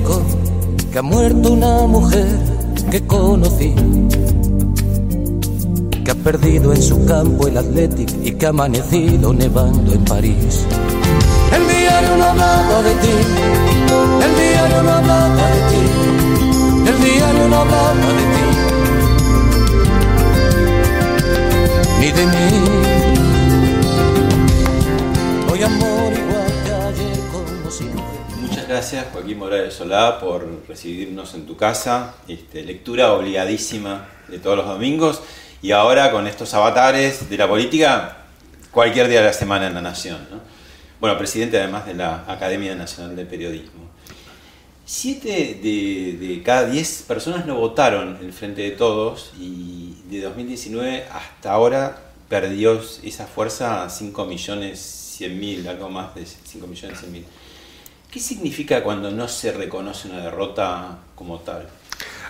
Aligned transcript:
Que 0.00 0.98
ha 0.98 1.02
muerto 1.02 1.52
una 1.52 1.86
mujer 1.86 2.26
que 2.90 3.06
conocí, 3.06 3.74
que 6.02 6.10
ha 6.10 6.14
perdido 6.14 6.72
en 6.72 6.82
su 6.82 7.04
campo 7.04 7.46
el 7.46 7.58
Athletic 7.58 8.08
y 8.24 8.32
que 8.32 8.46
ha 8.46 8.48
amanecido 8.48 9.34
nevando 9.34 9.92
en 9.92 10.02
París. 10.06 10.64
El 11.54 11.68
diario 11.68 12.16
no 12.16 12.24
hablaba 12.24 12.82
de 12.82 12.94
ti, 12.94 13.08
el 14.24 14.34
diario 14.34 14.82
no 14.82 14.90
hablaba 14.92 15.36
de 15.36 15.60
ti, 15.68 15.82
el 16.88 16.96
diario 17.04 17.48
no 17.48 17.56
hablaba 17.56 17.92
de 18.16 18.24
ti, 18.32 18.44
ni 22.00 22.12
de 22.12 22.26
mí. 22.26 22.48
Hoy 25.52 25.62
amor 25.62 26.01
gracias 28.72 29.08
Joaquín 29.12 29.36
Morales 29.36 29.74
Solá 29.74 30.18
por 30.18 30.48
recibirnos 30.66 31.34
en 31.34 31.44
tu 31.44 31.58
casa. 31.58 32.14
Este, 32.26 32.62
lectura 32.62 33.12
obligadísima 33.12 34.08
de 34.28 34.38
todos 34.38 34.56
los 34.56 34.66
domingos. 34.66 35.20
Y 35.60 35.72
ahora 35.72 36.10
con 36.10 36.26
estos 36.26 36.54
avatares 36.54 37.28
de 37.28 37.36
la 37.36 37.46
política, 37.46 38.16
cualquier 38.70 39.08
día 39.08 39.20
de 39.20 39.26
la 39.26 39.34
semana 39.34 39.66
en 39.66 39.74
La 39.74 39.82
Nación. 39.82 40.26
¿no? 40.30 40.40
Bueno, 41.00 41.18
presidente 41.18 41.58
además 41.58 41.84
de 41.84 41.92
la 41.92 42.24
Academia 42.26 42.74
Nacional 42.74 43.14
de 43.14 43.26
Periodismo. 43.26 43.90
Siete 44.86 45.60
de, 45.62 46.16
de 46.18 46.42
cada 46.42 46.64
diez 46.64 47.04
personas 47.06 47.44
no 47.44 47.56
votaron 47.56 48.20
el 48.22 48.32
Frente 48.32 48.62
de 48.62 48.70
Todos 48.70 49.32
y 49.38 49.98
de 50.08 50.22
2019 50.22 51.08
hasta 51.12 51.52
ahora 51.52 51.98
perdió 52.30 52.80
esa 53.02 53.26
fuerza 53.26 53.84
a 53.84 53.90
5 53.90 54.24
millones 54.24 54.78
100 55.18 55.38
mil, 55.38 55.68
algo 55.68 55.90
más 55.90 56.14
de 56.14 56.24
5 56.24 56.66
millones 56.66 56.98
100 57.00 57.12
mil. 57.12 57.26
¿Qué 58.12 58.20
significa 58.20 58.82
cuando 58.82 59.10
no 59.10 59.26
se 59.26 59.52
reconoce 59.52 60.06
una 60.06 60.20
derrota 60.20 60.98
como 61.14 61.38
tal? 61.38 61.66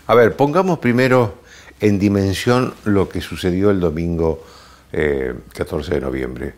A 0.07 0.15
ver, 0.15 0.37
pongamos 0.37 0.79
primero 0.79 1.43
en 1.81 1.99
dimensión 1.99 2.73
lo 2.85 3.09
que 3.09 3.21
sucedió 3.21 3.73
el 3.73 3.81
domingo 3.81 4.45
eh, 4.93 5.35
14 5.53 5.95
de 5.95 6.01
noviembre. 6.01 6.55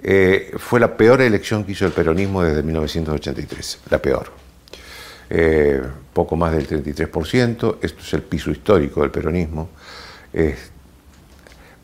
Eh, 0.00 0.52
fue 0.58 0.78
la 0.78 0.96
peor 0.96 1.20
elección 1.22 1.64
que 1.64 1.72
hizo 1.72 1.86
el 1.86 1.90
peronismo 1.90 2.44
desde 2.44 2.62
1983, 2.62 3.80
la 3.90 3.98
peor. 3.98 4.30
Eh, 5.28 5.82
poco 6.12 6.36
más 6.36 6.52
del 6.52 6.68
33%, 6.68 7.78
esto 7.82 8.00
es 8.00 8.14
el 8.14 8.22
piso 8.22 8.52
histórico 8.52 9.00
del 9.00 9.10
peronismo. 9.10 9.70
Eh, 10.32 10.54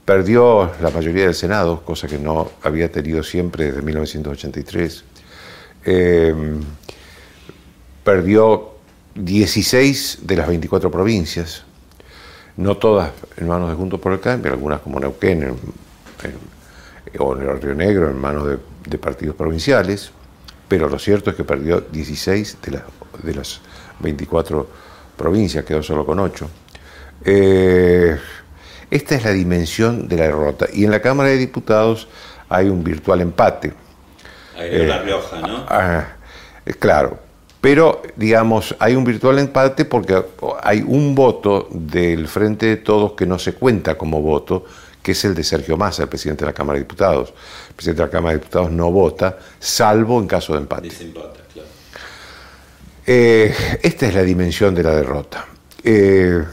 perdió 0.04 0.70
la 0.80 0.90
mayoría 0.90 1.24
del 1.24 1.34
Senado, 1.34 1.82
cosa 1.84 2.06
que 2.06 2.18
no 2.18 2.52
había 2.62 2.92
tenido 2.92 3.24
siempre 3.24 3.64
desde 3.64 3.82
1983. 3.82 5.04
Eh, 8.04 8.10
perdió 8.14 8.74
16 9.14 10.18
de 10.22 10.36
las 10.36 10.48
24 10.48 10.90
provincias, 10.90 11.62
no 12.56 12.76
todas 12.76 13.10
en 13.36 13.48
manos 13.48 13.70
de 13.70 13.76
Juntos 13.76 14.00
por 14.00 14.12
el 14.12 14.20
Cambio, 14.20 14.52
algunas 14.52 14.80
como 14.80 15.00
Neuquén 15.00 15.42
en- 15.42 15.56
en- 16.30 17.18
o 17.18 17.34
en 17.36 17.48
el 17.48 17.60
Río 17.60 17.74
Negro 17.74 18.10
en 18.10 18.18
manos 18.20 18.46
de, 18.46 18.58
de 18.88 18.98
partidos 18.98 19.36
provinciales, 19.36 20.10
pero 20.68 20.88
lo 20.88 20.98
cierto 20.98 21.30
es 21.30 21.36
que 21.36 21.44
perdió 21.44 21.80
16 21.80 22.58
de 22.62 22.72
las, 22.72 22.82
de 23.22 23.34
las 23.34 23.60
24 24.00 24.68
provincias, 25.16 25.64
quedó 25.64 25.82
solo 25.82 26.04
con 26.04 26.18
8. 26.18 26.48
Eh, 27.24 28.16
esta 28.90 29.14
es 29.14 29.24
la 29.24 29.30
dimensión 29.30 30.08
de 30.08 30.16
la 30.16 30.24
derrota. 30.24 30.66
Y 30.72 30.84
en 30.84 30.90
la 30.90 31.00
Cámara 31.00 31.28
de 31.30 31.36
Diputados 31.38 32.08
hay 32.48 32.68
un 32.68 32.82
virtual 32.82 33.20
empate. 33.20 33.72
Agregó 34.56 34.84
La 34.86 35.02
Rioja, 35.02 35.40
¿no? 35.40 35.66
Ah, 35.68 36.04
eh, 36.66 36.74
claro, 36.74 37.18
pero 37.64 38.02
digamos, 38.14 38.76
hay 38.78 38.94
un 38.94 39.04
virtual 39.04 39.38
empate 39.38 39.86
porque 39.86 40.22
hay 40.62 40.84
un 40.86 41.14
voto 41.14 41.66
del 41.70 42.28
Frente 42.28 42.66
de 42.66 42.76
Todos 42.76 43.12
que 43.12 43.24
no 43.24 43.38
se 43.38 43.54
cuenta 43.54 43.96
como 43.96 44.20
voto, 44.20 44.66
que 45.02 45.12
es 45.12 45.24
el 45.24 45.34
de 45.34 45.42
Sergio 45.42 45.78
Massa, 45.78 46.02
el 46.02 46.10
presidente 46.10 46.44
de 46.44 46.50
la 46.50 46.52
Cámara 46.52 46.74
de 46.76 46.84
Diputados. 46.84 47.32
El 47.70 47.74
presidente 47.74 48.02
de 48.02 48.06
la 48.06 48.12
Cámara 48.12 48.34
de 48.34 48.40
Diputados 48.40 48.70
no 48.70 48.90
vota, 48.90 49.38
salvo 49.58 50.20
en 50.20 50.26
caso 50.26 50.52
de 50.52 50.58
empate. 50.58 50.90
Desempata, 50.90 51.40
claro. 51.54 51.68
Eh, 53.06 53.54
esta 53.82 54.08
es 54.08 54.14
la 54.14 54.24
dimensión 54.24 54.74
de 54.74 54.82
la 54.82 54.94
derrota. 54.94 55.46
Eh, 55.82 56.44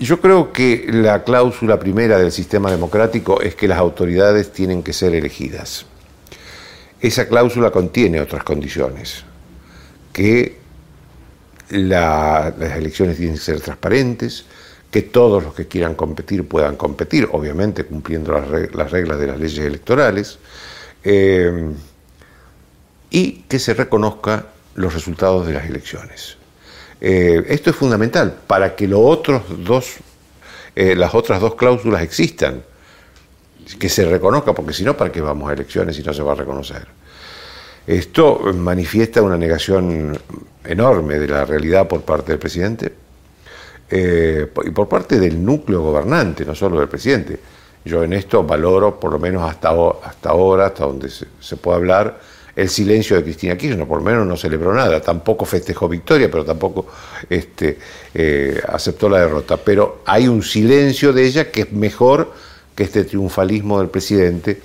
yo 0.00 0.20
creo 0.20 0.52
que 0.52 0.86
la 0.90 1.22
cláusula 1.22 1.78
primera 1.78 2.18
del 2.18 2.32
sistema 2.32 2.72
democrático 2.72 3.40
es 3.40 3.54
que 3.54 3.68
las 3.68 3.78
autoridades 3.78 4.52
tienen 4.52 4.82
que 4.82 4.92
ser 4.92 5.14
elegidas. 5.14 5.86
Esa 7.00 7.28
cláusula 7.28 7.70
contiene 7.70 8.20
otras 8.20 8.42
condiciones, 8.42 9.29
que 10.12 10.58
la- 11.70 12.52
las 12.58 12.76
elecciones 12.76 13.16
tienen 13.16 13.36
que 13.36 13.40
ser 13.42 13.60
transparentes, 13.60 14.44
que 14.90 15.02
todos 15.02 15.42
los 15.42 15.54
que 15.54 15.68
quieran 15.68 15.94
competir 15.94 16.46
puedan 16.48 16.76
competir, 16.76 17.28
obviamente 17.30 17.84
cumpliendo 17.84 18.32
las 18.32 18.90
reglas 18.90 19.20
de 19.20 19.26
las 19.26 19.38
leyes 19.38 19.64
electorales, 19.64 20.38
eh, 21.04 21.70
y 23.10 23.32
que 23.48 23.58
se 23.58 23.74
reconozca 23.74 24.46
los 24.74 24.94
resultados 24.94 25.46
de 25.46 25.52
las 25.54 25.66
elecciones. 25.66 26.36
Eh, 27.00 27.44
esto 27.48 27.70
es 27.70 27.76
fundamental 27.76 28.36
para 28.46 28.74
que 28.76 28.86
los 28.86 29.00
otros 29.02 29.42
dos, 29.64 29.96
eh, 30.74 30.94
las 30.94 31.14
otras 31.14 31.40
dos 31.40 31.54
cláusulas 31.54 32.02
existan, 32.02 32.62
que 33.78 33.88
se 33.88 34.04
reconozca, 34.04 34.52
porque 34.54 34.72
si 34.72 34.84
no, 34.84 34.96
¿para 34.96 35.12
qué 35.12 35.20
vamos 35.20 35.48
a 35.48 35.52
elecciones 35.52 35.96
si 35.96 36.02
no 36.02 36.12
se 36.12 36.22
va 36.22 36.32
a 36.32 36.34
reconocer? 36.36 36.86
Esto 37.90 38.38
manifiesta 38.54 39.20
una 39.20 39.36
negación 39.36 40.16
enorme 40.64 41.18
de 41.18 41.26
la 41.26 41.44
realidad 41.44 41.88
por 41.88 42.02
parte 42.02 42.30
del 42.30 42.38
presidente 42.38 42.92
eh, 43.90 44.46
y 44.64 44.70
por 44.70 44.88
parte 44.88 45.18
del 45.18 45.44
núcleo 45.44 45.82
gobernante, 45.82 46.44
no 46.44 46.54
solo 46.54 46.78
del 46.78 46.88
presidente. 46.88 47.40
Yo 47.84 48.04
en 48.04 48.12
esto 48.12 48.44
valoro, 48.44 49.00
por 49.00 49.10
lo 49.10 49.18
menos 49.18 49.42
hasta, 49.42 49.70
hasta 50.04 50.30
ahora, 50.30 50.66
hasta 50.66 50.84
donde 50.84 51.10
se, 51.10 51.26
se 51.40 51.56
puede 51.56 51.78
hablar, 51.78 52.20
el 52.54 52.68
silencio 52.68 53.16
de 53.16 53.24
Cristina 53.24 53.56
Kirchner, 53.56 53.88
por 53.88 53.98
lo 53.98 54.04
menos 54.04 54.24
no 54.24 54.36
celebró 54.36 54.72
nada, 54.72 55.00
tampoco 55.00 55.44
festejó 55.44 55.88
victoria, 55.88 56.30
pero 56.30 56.44
tampoco 56.44 56.86
este, 57.28 57.76
eh, 58.14 58.62
aceptó 58.68 59.08
la 59.08 59.18
derrota. 59.18 59.56
Pero 59.56 60.02
hay 60.06 60.28
un 60.28 60.44
silencio 60.44 61.12
de 61.12 61.26
ella 61.26 61.50
que 61.50 61.62
es 61.62 61.72
mejor 61.72 62.32
que 62.76 62.84
este 62.84 63.02
triunfalismo 63.02 63.80
del 63.80 63.88
presidente, 63.88 64.60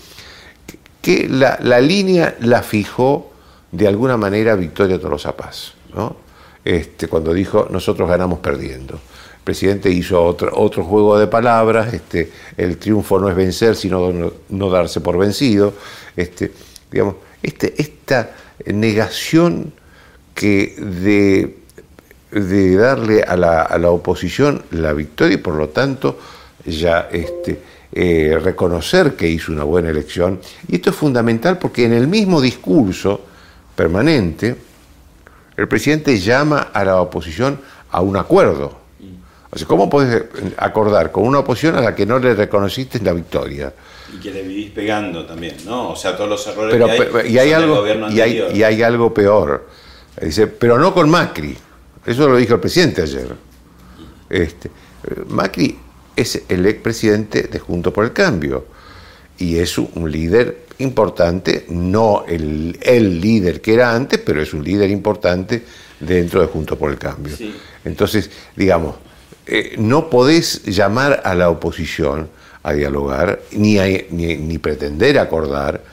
que 1.05 1.29
la, 1.29 1.59
la 1.61 1.79
línea 1.79 2.35
la 2.39 2.63
fijó 2.63 3.31
de 3.71 3.87
alguna 3.87 4.17
manera 4.17 4.55
Victoria 4.55 4.99
Tolosa 4.99 5.37
Paz, 5.37 5.75
¿no? 5.93 6.15
Este, 6.63 7.07
cuando 7.07 7.31
dijo 7.31 7.67
nosotros 7.69 8.09
ganamos 8.09 8.39
perdiendo. 8.39 8.95
El 8.95 9.43
presidente 9.43 9.91
hizo 9.91 10.23
otro, 10.23 10.49
otro 10.55 10.83
juego 10.83 11.19
de 11.19 11.27
palabras, 11.27 11.93
este, 11.93 12.31
el 12.57 12.79
triunfo 12.79 13.19
no 13.19 13.29
es 13.29 13.35
vencer, 13.35 13.75
sino 13.75 14.11
no, 14.11 14.33
no 14.49 14.69
darse 14.71 14.99
por 14.99 15.19
vencido. 15.19 15.75
Este, 16.15 16.51
digamos, 16.91 17.17
este, 17.43 17.79
esta 17.79 18.31
negación 18.65 19.73
que 20.33 20.73
de, 20.75 21.59
de 22.31 22.75
darle 22.77 23.21
a 23.21 23.37
la, 23.37 23.61
a 23.61 23.77
la 23.77 23.91
oposición 23.91 24.63
la 24.71 24.91
victoria 24.93 25.35
y 25.35 25.37
por 25.37 25.53
lo 25.53 25.69
tanto 25.69 26.17
ya 26.65 27.09
este, 27.11 27.61
eh, 27.97 28.37
reconocer 28.43 29.15
que 29.15 29.25
hizo 29.25 29.53
una 29.53 29.63
buena 29.63 29.89
elección. 29.89 30.41
Y 30.67 30.75
esto 30.75 30.89
es 30.89 30.97
fundamental 30.97 31.57
porque 31.57 31.85
en 31.85 31.93
el 31.93 32.07
mismo 32.09 32.41
discurso 32.41 33.21
permanente, 33.73 34.53
el 35.55 35.67
presidente 35.69 36.19
llama 36.19 36.71
a 36.73 36.83
la 36.83 36.99
oposición 36.99 37.57
a 37.91 38.01
un 38.01 38.17
acuerdo. 38.17 38.77
O 39.49 39.57
sea, 39.57 39.65
¿cómo 39.65 39.89
podés 39.89 40.25
acordar 40.57 41.13
con 41.13 41.23
una 41.23 41.39
oposición 41.39 41.77
a 41.77 41.81
la 41.81 41.95
que 41.95 42.05
no 42.05 42.19
le 42.19 42.35
reconociste 42.35 42.99
la 42.99 43.13
victoria? 43.13 43.73
Y 44.13 44.19
que 44.19 44.31
le 44.31 44.41
vivís 44.41 44.71
pegando 44.71 45.25
también, 45.25 45.55
¿no? 45.65 45.91
O 45.91 45.95
sea, 45.95 46.17
todos 46.17 46.29
los 46.29 46.47
errores 46.47 46.73
Pero, 46.73 46.87
que 46.87 47.19
hay, 47.21 47.33
y, 47.33 47.37
hay 47.37 47.51
son 47.51 47.61
del 47.61 47.63
algo, 47.63 47.75
gobierno 47.77 48.11
y, 48.11 48.19
hay, 48.19 48.43
y 48.55 48.63
hay 48.63 48.83
algo 48.83 49.13
peor. 49.13 49.69
Dice, 50.21 50.47
pero 50.47 50.77
no 50.77 50.93
con 50.93 51.09
Macri. 51.09 51.57
Eso 52.05 52.27
lo 52.27 52.35
dijo 52.35 52.55
el 52.55 52.59
presidente 52.59 53.03
ayer. 53.03 53.33
Este, 54.29 54.69
Macri 55.29 55.84
es 56.15 56.43
el 56.47 56.65
expresidente 56.65 57.43
de 57.43 57.59
Junto 57.59 57.91
por 57.91 58.05
el 58.05 58.13
Cambio. 58.13 58.65
Y 59.37 59.57
es 59.57 59.77
un 59.77 60.09
líder 60.09 60.65
importante, 60.79 61.65
no 61.69 62.25
el, 62.27 62.77
el, 62.81 63.19
líder 63.19 63.61
que 63.61 63.73
era 63.73 63.93
antes, 63.93 64.19
pero 64.19 64.41
es 64.41 64.53
un 64.53 64.63
líder 64.63 64.89
importante 64.89 65.63
dentro 65.99 66.41
de 66.41 66.47
Junto 66.47 66.77
por 66.77 66.91
el 66.91 66.97
Cambio. 66.97 67.35
Entonces, 67.83 68.29
digamos, 68.55 68.95
eh, 69.45 69.75
no 69.77 70.09
podés 70.09 70.63
llamar 70.63 71.21
a 71.23 71.35
la 71.35 71.49
oposición 71.49 72.29
a 72.63 72.73
dialogar 72.73 73.41
ni, 73.51 73.77
ni, 74.09 74.37
ni 74.37 74.57
pretender 74.57 75.19
acordar 75.19 75.83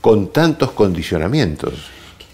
con 0.00 0.32
tantos 0.32 0.72
condicionamientos 0.72 1.90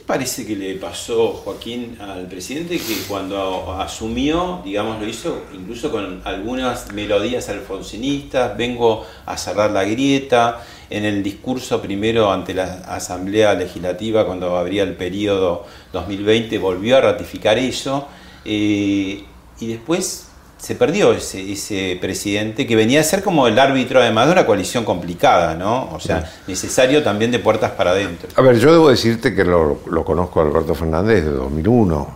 parece 0.09 0.47
que 0.47 0.57
le 0.57 0.75
pasó, 0.77 1.35
Joaquín, 1.35 1.99
al 2.01 2.27
presidente 2.29 2.79
que 2.79 2.97
cuando 3.07 3.75
asumió, 3.79 4.63
digamos, 4.65 4.99
lo 4.99 5.07
hizo 5.07 5.43
incluso 5.53 5.91
con 5.91 6.23
algunas 6.25 6.91
melodías 6.95 7.51
alfonsinistas, 7.51 8.57
vengo 8.57 9.05
a 9.27 9.37
cerrar 9.37 9.71
la 9.71 9.85
grieta, 9.85 10.65
en 10.89 11.05
el 11.05 11.23
discurso 11.23 11.83
primero 11.83 12.33
ante 12.33 12.55
la 12.55 12.65
Asamblea 12.87 13.53
Legislativa 13.53 14.25
cuando 14.25 14.57
abría 14.57 14.83
el 14.83 14.95
periodo 14.95 15.67
2020 15.93 16.57
volvió 16.57 16.97
a 16.97 17.03
ratificar 17.03 17.59
eso 17.59 18.09
eh, 18.47 19.23
y 19.61 19.67
después 19.67 20.28
se 20.59 20.75
perdió 20.75 21.13
ese, 21.13 21.99
presidente 22.01 22.67
que 22.67 22.77
venía 22.77 23.01
a 23.01 23.05
ser 23.05 23.23
como 23.23 23.47
el 23.47 23.59
árbitro 23.59 24.01
además 24.01 24.27
de 24.27 24.33
una 24.33 24.47
coalición 24.47 24.85
complicada, 24.85 25.55
¿no? 25.55 25.89
O 25.93 26.01
sea, 26.01 26.31
necesario 26.47 27.03
también 27.03 27.31
de 27.31 27.39
puertas 27.39 27.71
para 27.73 27.93
adentro. 27.93 28.29
A 28.35 28.43
ver, 28.43 28.59
yo 28.59 28.73
debo 28.73 28.91
decirte 28.91 29.35
que 29.35 29.45
lo, 29.45 29.79
conozco 30.05 30.41
a 30.41 30.45
Alberto 30.45 30.75
Fernández 30.75 31.25
desde 31.25 31.31
2001, 31.31 32.15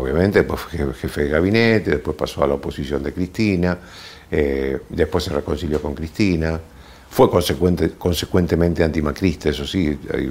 obviamente, 0.00 0.40
después 0.40 0.60
fue 0.60 0.94
jefe 0.94 1.24
de 1.24 1.28
gabinete, 1.28 1.90
después 1.92 2.16
pasó 2.16 2.42
a 2.42 2.48
la 2.48 2.54
oposición 2.54 3.02
de 3.02 3.12
Cristina, 3.12 3.78
eh, 4.30 4.78
después 4.88 5.24
se 5.24 5.30
reconcilió 5.30 5.80
con 5.80 5.94
Cristina, 5.94 6.60
fue 7.08 7.30
consecuente, 7.30 7.92
consecuentemente 7.92 8.82
antimacrista, 8.82 9.50
eso 9.50 9.64
sí, 9.64 9.96
hay 10.12 10.30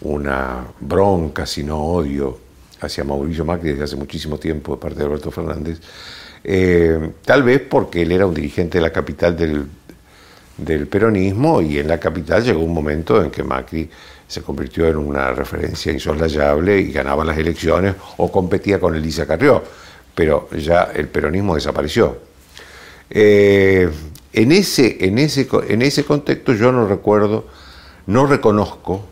una 0.00 0.66
bronca, 0.80 1.46
si 1.46 1.62
no 1.62 1.78
odio, 1.78 2.38
hacia 2.80 3.04
Mauricio 3.04 3.44
Macri 3.44 3.70
desde 3.70 3.84
hace 3.84 3.96
muchísimo 3.96 4.38
tiempo 4.38 4.74
de 4.74 4.80
parte 4.80 4.98
de 4.98 5.04
Alberto 5.04 5.30
Fernández. 5.30 5.80
Eh, 6.46 7.12
tal 7.24 7.42
vez 7.42 7.62
porque 7.62 8.02
él 8.02 8.12
era 8.12 8.26
un 8.26 8.34
dirigente 8.34 8.76
de 8.76 8.82
la 8.82 8.92
capital 8.92 9.34
del, 9.34 9.66
peronismo 10.86 11.62
y 11.62 11.78
en 11.78 11.88
la 11.88 11.98
capital 11.98 12.44
llegó 12.44 12.62
un 12.62 12.74
momento 12.74 13.22
en 13.22 13.30
que 13.30 13.42
Macri 13.42 13.88
se 14.28 14.42
convirtió 14.42 14.86
en 14.86 14.96
una 14.96 15.32
referencia 15.32 15.90
insoslayable 15.90 16.78
y 16.80 16.92
ganaba 16.92 17.24
las 17.24 17.38
elecciones 17.38 17.94
o 18.18 18.30
competía 18.30 18.78
con 18.78 18.94
Elisa 18.94 19.26
Carrió, 19.26 19.64
pero 20.14 20.48
ya 20.50 20.90
el 20.94 21.08
peronismo 21.08 21.54
desapareció. 21.54 22.18
Eh, 23.10 23.90
en, 24.32 24.52
ese, 24.52 24.98
en, 25.00 25.18
ese, 25.18 25.48
en 25.68 25.82
ese 25.82 26.04
contexto 26.04 26.52
yo 26.52 26.70
no 26.72 26.86
recuerdo, 26.86 27.46
no 28.06 28.26
reconozco 28.26 29.04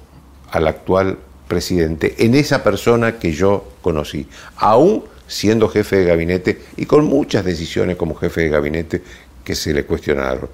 al 0.50 0.68
actual 0.68 1.18
presidente 1.48 2.14
en 2.18 2.34
esa 2.34 2.62
persona 2.62 3.18
que 3.18 3.32
yo 3.32 3.64
conocí, 3.82 4.28
aún 4.56 5.04
siendo 5.32 5.68
jefe 5.68 5.96
de 5.96 6.04
gabinete 6.04 6.60
y 6.76 6.84
con 6.84 7.06
muchas 7.06 7.44
decisiones 7.44 7.96
como 7.96 8.14
jefe 8.14 8.42
de 8.42 8.48
gabinete 8.50 9.02
que 9.42 9.54
se 9.54 9.72
le 9.72 9.84
cuestionaron. 9.84 10.50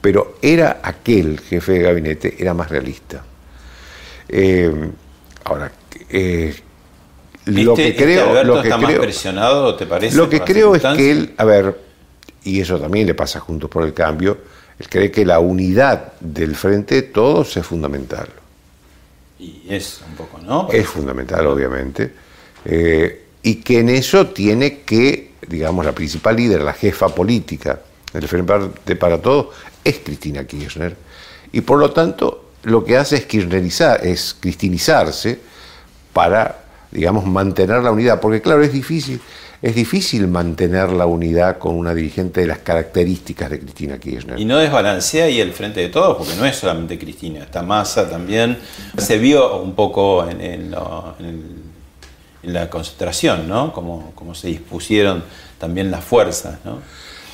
Pero 0.00 0.36
era 0.40 0.80
aquel 0.82 1.40
jefe 1.40 1.72
de 1.72 1.82
gabinete, 1.82 2.36
era 2.38 2.54
más 2.54 2.70
realista. 2.70 3.24
Eh, 4.28 4.72
ahora, 5.44 5.72
eh, 6.08 6.54
lo 7.46 7.74
que 7.74 7.88
este 7.88 8.04
creo, 8.04 8.44
lo 8.44 8.62
que 8.62 8.68
está 8.68 8.78
más 8.78 8.94
presionado, 8.94 9.74
¿te 9.74 9.86
parece? 9.86 10.16
Lo 10.16 10.28
que 10.28 10.40
creo 10.40 10.76
es 10.76 10.82
que 10.82 11.10
él, 11.10 11.34
a 11.36 11.44
ver, 11.44 11.76
y 12.44 12.60
eso 12.60 12.78
también 12.78 13.06
le 13.06 13.14
pasa 13.14 13.40
Juntos 13.40 13.68
por 13.68 13.82
el 13.82 13.92
Cambio, 13.92 14.38
él 14.78 14.88
cree 14.88 15.10
que 15.10 15.26
la 15.26 15.40
unidad 15.40 16.12
del 16.20 16.54
frente 16.54 16.94
de 16.94 17.02
todos 17.02 17.56
es 17.56 17.66
fundamental. 17.66 18.28
Y 19.40 19.62
es 19.68 20.00
un 20.08 20.14
poco, 20.14 20.38
¿no? 20.38 20.68
Es 20.72 20.86
fundamental, 20.86 21.46
obviamente. 21.48 22.12
Eh, 22.64 23.29
y 23.42 23.56
que 23.56 23.80
en 23.80 23.88
eso 23.88 24.28
tiene 24.28 24.80
que, 24.80 25.32
digamos, 25.48 25.84
la 25.84 25.92
principal 25.92 26.36
líder, 26.36 26.62
la 26.62 26.72
jefa 26.72 27.08
política 27.08 27.80
del 28.12 28.28
Frente 28.28 28.96
para 28.96 29.20
Todos, 29.20 29.48
es 29.82 29.98
Cristina 30.04 30.44
Kirchner. 30.44 30.96
Y 31.52 31.62
por 31.62 31.78
lo 31.78 31.90
tanto, 31.90 32.50
lo 32.64 32.84
que 32.84 32.96
hace 32.96 33.16
es 33.16 33.26
kirchnerizar, 33.26 34.06
es 34.06 34.36
cristinizarse 34.38 35.38
para, 36.12 36.64
digamos, 36.90 37.24
mantener 37.24 37.82
la 37.82 37.90
unidad. 37.90 38.20
Porque 38.20 38.42
claro, 38.42 38.62
es 38.62 38.72
difícil, 38.72 39.20
es 39.62 39.74
difícil 39.74 40.28
mantener 40.28 40.92
la 40.92 41.06
unidad 41.06 41.58
con 41.58 41.76
una 41.76 41.94
dirigente 41.94 42.42
de 42.42 42.46
las 42.46 42.58
características 42.58 43.50
de 43.50 43.60
Cristina 43.60 43.98
Kirchner. 43.98 44.38
Y 44.38 44.44
no 44.44 44.58
desbalancea 44.58 45.24
ahí 45.24 45.40
el 45.40 45.52
frente 45.52 45.80
de 45.80 45.88
todos, 45.88 46.18
porque 46.18 46.34
no 46.36 46.44
es 46.44 46.56
solamente 46.56 46.98
Cristina, 46.98 47.42
está 47.42 47.62
Massa 47.62 48.08
también. 48.08 48.58
Se 48.98 49.18
vio 49.18 49.62
un 49.62 49.74
poco 49.74 50.28
en, 50.28 50.40
en 50.42 50.74
el 50.74 51.69
la 52.42 52.70
concentración, 52.70 53.48
¿no? 53.48 53.72
Como, 53.72 54.12
como 54.14 54.34
se 54.34 54.48
dispusieron 54.48 55.24
también 55.58 55.90
las 55.90 56.04
fuerzas, 56.04 56.58
¿no? 56.64 56.78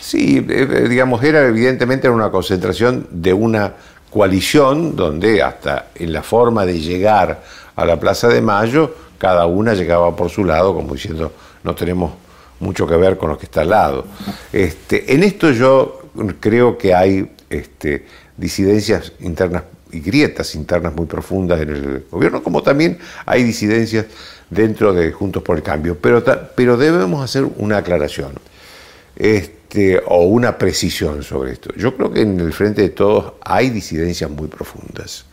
Sí, 0.00 0.38
eh, 0.38 0.68
eh, 0.70 0.88
digamos, 0.88 1.22
era 1.22 1.46
evidentemente 1.46 2.08
una 2.08 2.30
concentración 2.30 3.08
de 3.10 3.32
una 3.32 3.74
coalición 4.10 4.94
donde 4.94 5.42
hasta 5.42 5.86
en 5.94 6.12
la 6.12 6.22
forma 6.22 6.64
de 6.64 6.80
llegar 6.80 7.42
a 7.74 7.84
la 7.84 7.98
Plaza 7.98 8.28
de 8.28 8.40
Mayo, 8.40 8.94
cada 9.18 9.46
una 9.46 9.74
llegaba 9.74 10.14
por 10.14 10.30
su 10.30 10.44
lado, 10.44 10.74
como 10.74 10.94
diciendo, 10.94 11.32
no 11.64 11.74
tenemos 11.74 12.12
mucho 12.60 12.86
que 12.86 12.96
ver 12.96 13.16
con 13.16 13.30
lo 13.30 13.38
que 13.38 13.46
está 13.46 13.62
al 13.62 13.70
lado. 13.70 14.06
Este, 14.52 15.12
en 15.12 15.22
esto 15.22 15.50
yo 15.50 16.02
creo 16.40 16.78
que 16.78 16.94
hay 16.94 17.30
este, 17.50 18.06
disidencias 18.36 19.12
internas 19.20 19.64
y 19.92 20.00
grietas 20.00 20.54
internas 20.54 20.94
muy 20.94 21.06
profundas 21.06 21.60
en 21.60 21.70
el 21.70 22.06
gobierno, 22.10 22.42
como 22.42 22.62
también 22.62 22.98
hay 23.24 23.42
disidencias 23.42 24.06
dentro 24.50 24.93
de 24.93 25.12
Juntos 25.12 25.43
por 25.43 25.56
el 25.56 25.62
Cambio. 25.62 25.98
Pero, 26.00 26.22
pero 26.54 26.76
debemos 26.76 27.22
hacer 27.22 27.44
una 27.56 27.78
aclaración 27.78 28.32
este, 29.16 30.00
o 30.06 30.25
una 30.25 30.58
precisión 30.58 31.22
sobre 31.22 31.52
esto. 31.52 31.75
Yo 31.76 31.96
creo 31.96 32.12
que 32.12 32.22
en 32.22 32.38
el 32.40 32.52
frente 32.52 32.82
de 32.82 32.90
todos 32.90 33.34
hay 33.40 33.70
disidencias 33.70 34.31
muy 34.31 34.48
profundas, 34.48 35.25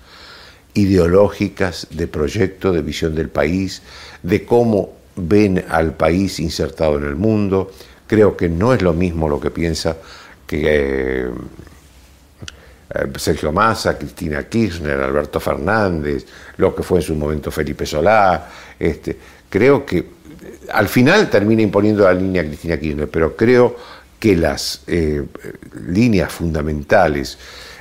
ideológicas, 0.74 1.88
de 1.92 2.08
proyecto, 2.08 2.72
de 2.72 2.82
visión 2.82 3.14
del 3.16 3.30
país, 3.30 3.82
de 4.24 4.46
cómo 4.46 4.94
ven 5.16 5.64
al 5.70 5.94
país 5.94 6.40
insertado 6.40 6.98
en 6.98 7.06
el 7.06 7.16
mundo. 7.16 7.72
Creo 8.08 8.36
que 8.36 8.50
no 8.50 8.74
es 8.74 8.82
lo 8.82 8.94
mismo 8.94 9.30
lo 9.30 9.40
que 9.40 9.52
piensa 9.52 9.98
que 10.48 10.64
eh, 10.66 11.28
Sergio 13.18 13.52
Massa, 13.52 13.98
Cristina 13.98 14.44
Kirchner, 14.44 15.00
Alberto 15.00 15.40
Fernández, 15.40 16.26
lo 16.58 16.76
que 16.76 16.84
fue 16.84 17.00
en 17.00 17.04
su 17.04 17.16
momento 17.16 17.52
Felipe 17.52 17.86
Solá. 17.86 18.50
Este, 18.80 19.18
creo 19.50 19.86
que 19.86 20.06
al 20.72 20.88
final 20.88 21.30
termina 21.30 21.62
imponiendo 21.62 22.04
la 22.04 22.14
línea 22.14 22.44
Cristina 22.44 22.78
Kirchner, 22.78 23.10
pero 23.10 23.36
creo 23.36 23.76
que 24.20 24.36
las 24.36 24.82
eh, 24.88 25.24
líneas 25.88 26.32
fundamentales 26.32 27.38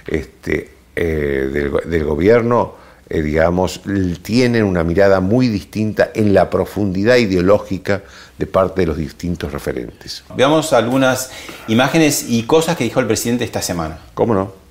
este, 0.06 0.70
eh, 0.96 1.70
del, 1.84 2.04
gobierno, 2.04 2.74
digamos, 3.08 3.82
tienen 4.22 4.64
una 4.64 4.82
mirada 4.82 5.20
muy 5.20 5.48
distinta 5.48 6.10
en 6.14 6.32
la 6.32 6.48
profundidad 6.48 7.16
ideológica 7.16 8.02
de 8.38 8.46
parte 8.46 8.80
de 8.80 8.86
los 8.86 8.96
distintos 8.96 9.52
referentes. 9.52 10.24
Veamos 10.34 10.72
algunas 10.72 11.30
imágenes 11.68 12.24
y 12.28 12.44
cosas 12.44 12.76
que 12.76 12.84
dijo 12.84 13.00
el 13.00 13.06
presidente 13.06 13.44
esta 13.44 13.60
semana. 13.60 13.98
¿Cómo 14.14 14.34
no? 14.34 14.61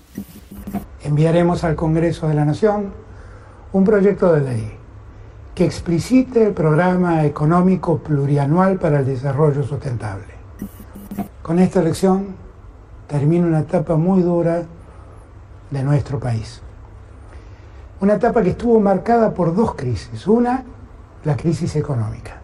Enviaremos 1.03 1.63
al 1.63 1.75
Congreso 1.75 2.27
de 2.27 2.35
la 2.35 2.45
Nación 2.45 2.93
un 3.73 3.83
proyecto 3.83 4.33
de 4.33 4.41
ley 4.41 4.77
que 5.55 5.65
explicite 5.65 6.43
el 6.45 6.53
programa 6.53 7.25
económico 7.25 7.97
plurianual 7.97 8.77
para 8.77 8.99
el 8.99 9.05
desarrollo 9.05 9.63
sustentable. 9.63 10.25
Con 11.41 11.59
esta 11.59 11.81
elección 11.81 12.35
termina 13.07 13.47
una 13.47 13.59
etapa 13.59 13.95
muy 13.95 14.21
dura 14.21 14.63
de 15.69 15.83
nuestro 15.83 16.19
país. 16.19 16.61
Una 17.99 18.13
etapa 18.13 18.41
que 18.41 18.51
estuvo 18.51 18.79
marcada 18.79 19.33
por 19.33 19.53
dos 19.53 19.75
crisis. 19.75 20.25
Una, 20.27 20.63
la 21.23 21.35
crisis 21.35 21.75
económica, 21.75 22.37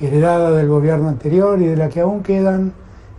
heredada 0.00 0.50
del 0.50 0.68
gobierno 0.68 1.08
anterior 1.08 1.60
y 1.60 1.66
de 1.66 1.76
la 1.76 1.88
que 1.88 2.00
aún 2.00 2.22
quedan 2.22 2.72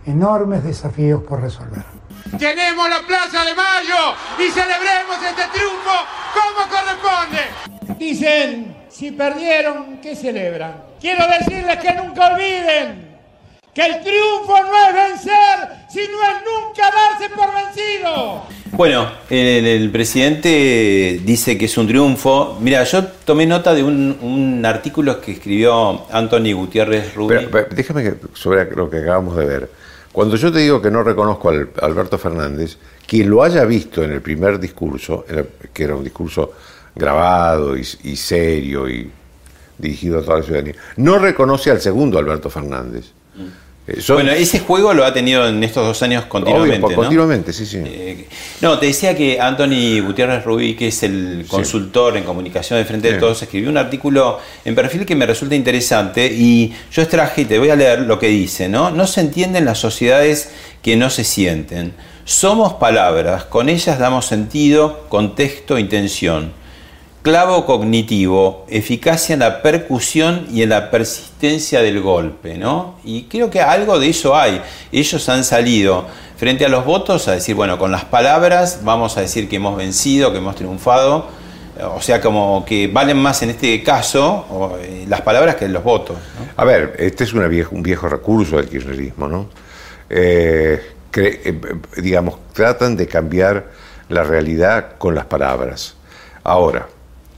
enormes 0.04 0.64
desafíos 0.64 1.22
por 1.22 1.40
resolver. 1.40 1.93
Tenemos 2.38 2.88
la 2.88 3.00
Plaza 3.06 3.44
de 3.44 3.54
Mayo 3.54 4.14
y 4.38 4.50
celebremos 4.50 5.16
este 5.24 5.42
triunfo 5.52 6.06
como 6.32 6.68
corresponde. 6.68 7.98
Dicen, 7.98 8.76
si 8.88 9.10
perdieron, 9.12 9.98
¿qué 10.00 10.16
celebran? 10.16 10.82
Quiero 11.00 11.26
decirles 11.28 11.76
que 11.78 11.92
nunca 11.94 12.32
olviden 12.32 13.14
que 13.74 13.84
el 13.84 14.00
triunfo 14.02 14.56
no 14.62 14.88
es 14.88 14.94
vencer, 14.94 15.68
sino 15.88 16.22
es 16.22 16.42
nunca 16.44 16.90
darse 16.90 17.34
por 17.34 17.52
vencido. 17.52 18.42
Bueno, 18.72 19.08
el, 19.30 19.90
presidente 19.90 21.20
dice 21.24 21.58
que 21.58 21.66
es 21.66 21.76
un 21.76 21.86
triunfo. 21.86 22.56
Mira, 22.60 22.84
yo 22.84 23.04
tomé 23.04 23.46
nota 23.46 23.74
de 23.74 23.82
un, 23.82 24.62
artículo 24.64 25.20
que 25.20 25.32
escribió 25.32 26.06
Anthony 26.10 26.52
Gutiérrez 26.54 27.14
Rubio. 27.14 27.48
déjame 27.70 28.02
que, 28.02 28.14
sobre 28.34 28.64
lo 28.70 28.88
que 28.88 28.98
acabamos 28.98 29.36
de 29.36 29.44
ver. 29.44 29.70
Cuando 30.14 30.36
yo 30.36 30.52
te 30.52 30.60
digo 30.60 30.80
que 30.80 30.92
no 30.92 31.02
reconozco 31.02 31.50
a 31.50 31.84
Alberto 31.84 32.18
Fernández, 32.18 32.78
quien 33.04 33.28
lo 33.28 33.42
haya 33.42 33.64
visto 33.64 34.00
en 34.04 34.12
el 34.12 34.22
primer 34.22 34.60
discurso, 34.60 35.24
que 35.72 35.82
era 35.82 35.96
un 35.96 36.04
discurso 36.04 36.52
grabado 36.94 37.76
y, 37.76 37.84
serio 38.14 38.88
y 38.88 39.10
dirigido 39.76 40.20
a 40.20 40.22
toda 40.22 40.38
la 40.38 40.44
ciudadanía, 40.44 40.76
no 40.98 41.18
reconoce 41.18 41.72
al 41.72 41.80
segundo 41.80 42.16
Alberto 42.16 42.48
Fernández. 42.48 43.06
Eh, 43.86 44.00
bueno, 44.08 44.32
ese 44.32 44.60
juego 44.60 44.94
lo 44.94 45.04
ha 45.04 45.12
tenido 45.12 45.46
en 45.46 45.62
estos 45.62 45.86
dos 45.86 46.02
años 46.02 46.24
continuamente. 46.24 46.88
¿no? 46.88 46.94
Continuamente, 46.94 47.52
sí, 47.52 47.66
sí. 47.66 47.82
Eh, 47.84 48.26
no, 48.62 48.78
te 48.78 48.86
decía 48.86 49.14
que 49.14 49.38
Anthony 49.38 50.00
Gutiérrez 50.02 50.42
Rubí, 50.44 50.74
que 50.74 50.88
es 50.88 51.02
el 51.02 51.44
consultor 51.46 52.16
en 52.16 52.24
comunicación 52.24 52.78
de 52.78 52.86
Frente 52.86 53.12
de 53.12 53.18
Todos, 53.18 53.42
escribió 53.42 53.68
un 53.68 53.76
artículo 53.76 54.38
en 54.64 54.74
perfil 54.74 55.04
que 55.04 55.14
me 55.14 55.26
resulta 55.26 55.54
interesante 55.54 56.26
y 56.26 56.72
yo 56.90 57.02
extraje 57.02 57.42
y 57.42 57.44
te 57.44 57.58
voy 57.58 57.68
a 57.68 57.76
leer 57.76 58.00
lo 58.00 58.18
que 58.18 58.28
dice, 58.28 58.70
¿no? 58.70 58.90
No 58.90 59.06
se 59.06 59.20
entienden 59.20 59.66
las 59.66 59.78
sociedades 59.78 60.50
que 60.80 60.96
no 60.96 61.10
se 61.10 61.24
sienten. 61.24 61.92
Somos 62.24 62.74
palabras, 62.74 63.44
con 63.44 63.68
ellas 63.68 63.98
damos 63.98 64.24
sentido, 64.24 65.04
contexto, 65.10 65.78
intención 65.78 66.63
clavo 67.24 67.64
cognitivo, 67.64 68.66
eficacia 68.68 69.32
en 69.32 69.40
la 69.40 69.62
percusión 69.62 70.46
y 70.52 70.62
en 70.62 70.68
la 70.68 70.90
persistencia 70.90 71.80
del 71.80 72.02
golpe, 72.02 72.58
¿no? 72.58 72.96
Y 73.02 73.22
creo 73.24 73.48
que 73.48 73.62
algo 73.62 73.98
de 73.98 74.10
eso 74.10 74.36
hay. 74.36 74.60
Ellos 74.92 75.26
han 75.30 75.42
salido 75.42 76.06
frente 76.36 76.66
a 76.66 76.68
los 76.68 76.84
votos 76.84 77.26
a 77.26 77.32
decir, 77.32 77.54
bueno, 77.54 77.78
con 77.78 77.90
las 77.90 78.04
palabras 78.04 78.80
vamos 78.84 79.16
a 79.16 79.22
decir 79.22 79.48
que 79.48 79.56
hemos 79.56 79.74
vencido, 79.74 80.32
que 80.32 80.38
hemos 80.38 80.54
triunfado. 80.54 81.26
O 81.94 82.02
sea, 82.02 82.20
como 82.20 82.62
que 82.66 82.88
valen 82.88 83.16
más 83.16 83.42
en 83.42 83.50
este 83.50 83.82
caso 83.82 84.76
eh, 84.82 85.06
las 85.08 85.22
palabras 85.22 85.54
que 85.56 85.66
los 85.66 85.82
votos. 85.82 86.18
A 86.58 86.64
ver, 86.64 86.94
este 86.98 87.24
es 87.24 87.32
un 87.32 87.82
viejo 87.82 88.06
recurso 88.06 88.58
del 88.58 88.68
kirchnerismo, 88.68 89.28
¿no? 89.28 89.48
Eh, 90.10 90.78
eh, 91.16 91.60
digamos, 91.96 92.34
tratan 92.52 92.96
de 92.96 93.06
cambiar 93.06 93.64
la 94.10 94.24
realidad 94.24 94.96
con 94.98 95.14
las 95.14 95.24
palabras. 95.24 95.96
Ahora, 96.44 96.86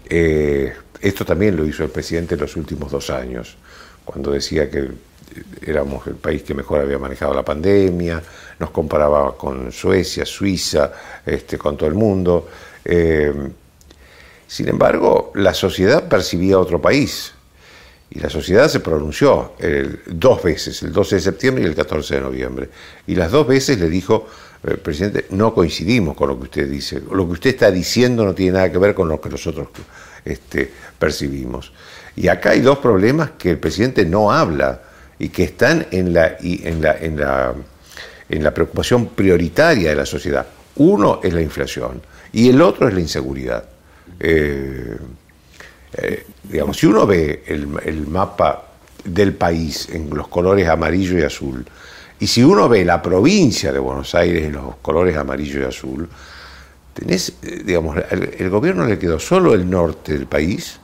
eh, 0.08 0.72
esto 1.00 1.25
también 1.25 1.56
lo 1.56 1.66
hizo 1.66 1.84
el 1.84 1.90
presidente 1.90 2.34
en 2.34 2.40
los 2.40 2.56
últimos 2.56 2.90
dos 2.90 3.10
años, 3.10 3.56
cuando 4.04 4.30
decía 4.30 4.70
que 4.70 4.88
éramos 5.62 6.06
el 6.06 6.14
país 6.14 6.42
que 6.42 6.54
mejor 6.54 6.80
había 6.80 6.98
manejado 6.98 7.34
la 7.34 7.44
pandemia, 7.44 8.22
nos 8.58 8.70
comparaba 8.70 9.36
con 9.36 9.72
Suecia, 9.72 10.25
Suiza, 10.25 10.92
este, 11.25 11.58
con 11.58 11.76
todo 11.76 11.88
el 11.88 11.94
mundo. 11.94 12.48
Eh, 12.84 13.32
sin 14.46 14.68
embargo, 14.68 15.32
la 15.34 15.52
sociedad 15.52 16.08
percibía 16.08 16.58
otro 16.58 16.80
país 16.80 17.32
y 18.10 18.20
la 18.20 18.30
sociedad 18.30 18.68
se 18.68 18.78
pronunció 18.78 19.54
dos 20.06 20.42
veces, 20.42 20.82
el 20.84 20.92
12 20.92 21.16
de 21.16 21.20
septiembre 21.20 21.64
y 21.64 21.66
el 21.66 21.75
14 21.75 22.14
de 22.14 22.20
noviembre. 22.20 22.68
Y 23.08 23.16
las 23.16 23.32
dos 23.32 23.46
veces 23.48 23.80
le 23.80 23.90
dijo, 23.90 24.28
presidente, 24.60 25.26
no 25.30 25.54
coincidimos 25.54 26.16
con 26.16 26.28
lo 26.28 26.38
que 26.38 26.44
usted 26.44 26.70
dice. 26.70 27.00
Lo 27.00 27.26
que 27.26 27.32
usted 27.32 27.50
está 27.50 27.70
diciendo 27.70 28.25
no 28.25 28.34
tiene 28.34 28.52
nada 28.52 28.72
que 28.72 28.78
ver 28.78 28.94
con 28.94 29.08
lo 29.08 29.20
que 29.20 29.28
nosotros 29.28 29.68
este, 30.25 30.70
percibimos. 30.98 31.72
Y 32.16 32.28
acá 32.28 32.50
hay 32.50 32.60
dos 32.60 32.78
problemas 32.78 33.32
que 33.38 33.50
el 33.50 33.58
presidente 33.58 34.04
no 34.04 34.32
habla 34.32 34.82
y 35.18 35.28
que 35.28 35.44
están 35.44 35.86
en 35.90 36.12
la, 36.12 36.36
en 36.40 36.82
la, 36.82 36.96
en 36.98 37.20
la, 37.20 37.54
en 38.28 38.42
la 38.42 38.54
preocupación 38.54 39.08
prioritaria 39.08 39.90
de 39.90 39.96
la 39.96 40.06
sociedad. 40.06 40.46
Uno 40.76 41.20
es 41.22 41.32
la 41.32 41.42
inflación 41.42 42.02
y 42.32 42.48
el 42.48 42.60
otro 42.60 42.88
es 42.88 42.94
la 42.94 43.00
inseguridad. 43.00 43.64
Eh, 44.18 44.96
eh, 45.98 46.26
digamos, 46.42 46.76
si 46.76 46.86
uno 46.86 47.06
ve 47.06 47.44
el 47.46 48.06
mapa 48.06 48.66
del 49.04 49.34
país 49.34 49.88
en 49.90 50.10
los 50.10 50.28
colores 50.28 50.68
amarillo 50.68 51.18
y 51.18 51.22
azul, 51.22 51.64
y 52.18 52.26
si 52.26 52.42
uno 52.42 52.68
ve 52.68 52.85
la 52.85 53.02
provincia 53.02 53.73
de 53.73 53.78
Buenos 53.78 54.14
Aires 54.14 54.44
en 54.44 54.52
los 54.52 54.76
colores 54.76 55.16
amarillo 55.16 55.61
y 55.61 55.64
azul, 55.64 56.08
tenés, 56.94 57.35
eh, 57.42 57.62
digamos, 57.64 57.96
el, 58.11 58.49
gobierno 58.49 58.87
le 58.87 58.99
quedó 58.99 59.18
solo 59.18 59.52
el 59.52 59.68
norte 59.68 60.14
del 60.14 60.26
país 60.26 60.80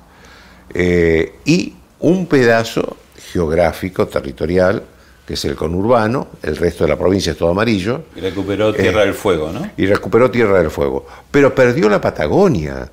eh, 0.75 1.37
y 1.45 1.75
un 2.01 2.27
pedazo 2.27 2.99
geográfico, 3.33 4.07
territorial, 4.07 4.83
que 5.27 5.35
es 5.35 5.45
el 5.47 5.55
conurbano, 5.55 6.29
el 6.43 6.57
resto 6.57 6.85
de 6.85 6.91
la 6.91 6.99
provincia 6.99 7.33
es 7.33 7.39
todo 7.39 7.51
amarillo. 7.51 8.03
Y 8.15 8.21
recuperó 8.21 8.75
Tierra 8.75 9.03
del 9.03 9.15
Fuego, 9.15 9.53
¿no? 9.53 9.71
Y 9.77 9.87
recuperó 9.87 10.31
Tierra 10.31 10.59
del 10.59 10.71
Fuego. 10.71 11.07
Pero 11.31 11.55
perdió 11.55 11.89
la 11.89 12.01
Patagonia, 12.01 12.91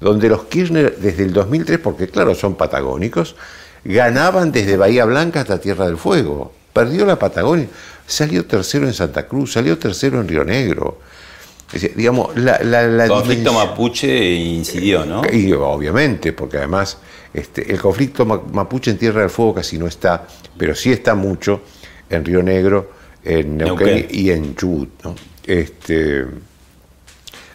donde 0.00 0.28
los 0.28 0.44
Kirchner 0.44 0.96
desde 0.96 1.24
el 1.24 1.32
2003, 1.32 1.78
porque 1.78 2.08
claro, 2.08 2.34
son 2.34 2.54
patagónicos, 2.54 3.36
ganaban 3.84 4.50
desde 4.50 4.76
Bahía 4.78 5.04
Blanca 5.04 5.40
hasta 5.40 5.60
Tierra 5.60 5.86
del 5.86 5.98
Fuego 5.98 6.52
perdió 6.72 7.04
la 7.06 7.18
Patagonia, 7.18 7.66
salió 8.06 8.44
tercero 8.46 8.86
en 8.86 8.94
Santa 8.94 9.26
Cruz, 9.26 9.52
salió 9.52 9.78
tercero 9.78 10.20
en 10.20 10.28
Río 10.28 10.44
Negro. 10.44 11.00
digamos, 11.94 12.36
la, 12.36 12.56
el 12.56 13.08
conflicto 13.08 13.52
mapuche 13.52 14.32
incidió, 14.34 15.04
¿no? 15.04 15.22
Y, 15.30 15.52
obviamente, 15.52 16.32
porque 16.32 16.58
además 16.58 16.98
este, 17.32 17.72
el 17.72 17.80
conflicto 17.80 18.26
mapuche 18.26 18.90
en 18.90 18.98
Tierra 18.98 19.22
del 19.22 19.30
Fuego 19.30 19.54
casi 19.54 19.78
no 19.78 19.86
está, 19.86 20.26
pero 20.58 20.74
sí 20.74 20.92
está 20.92 21.14
mucho 21.14 21.62
en 22.10 22.24
Río 22.24 22.42
Negro, 22.42 22.92
en 23.24 23.56
Neuquén, 23.56 24.06
y 24.10 24.30
en 24.30 24.54
Chubut. 24.54 25.02
¿no? 25.04 25.14
Este, 25.46 26.26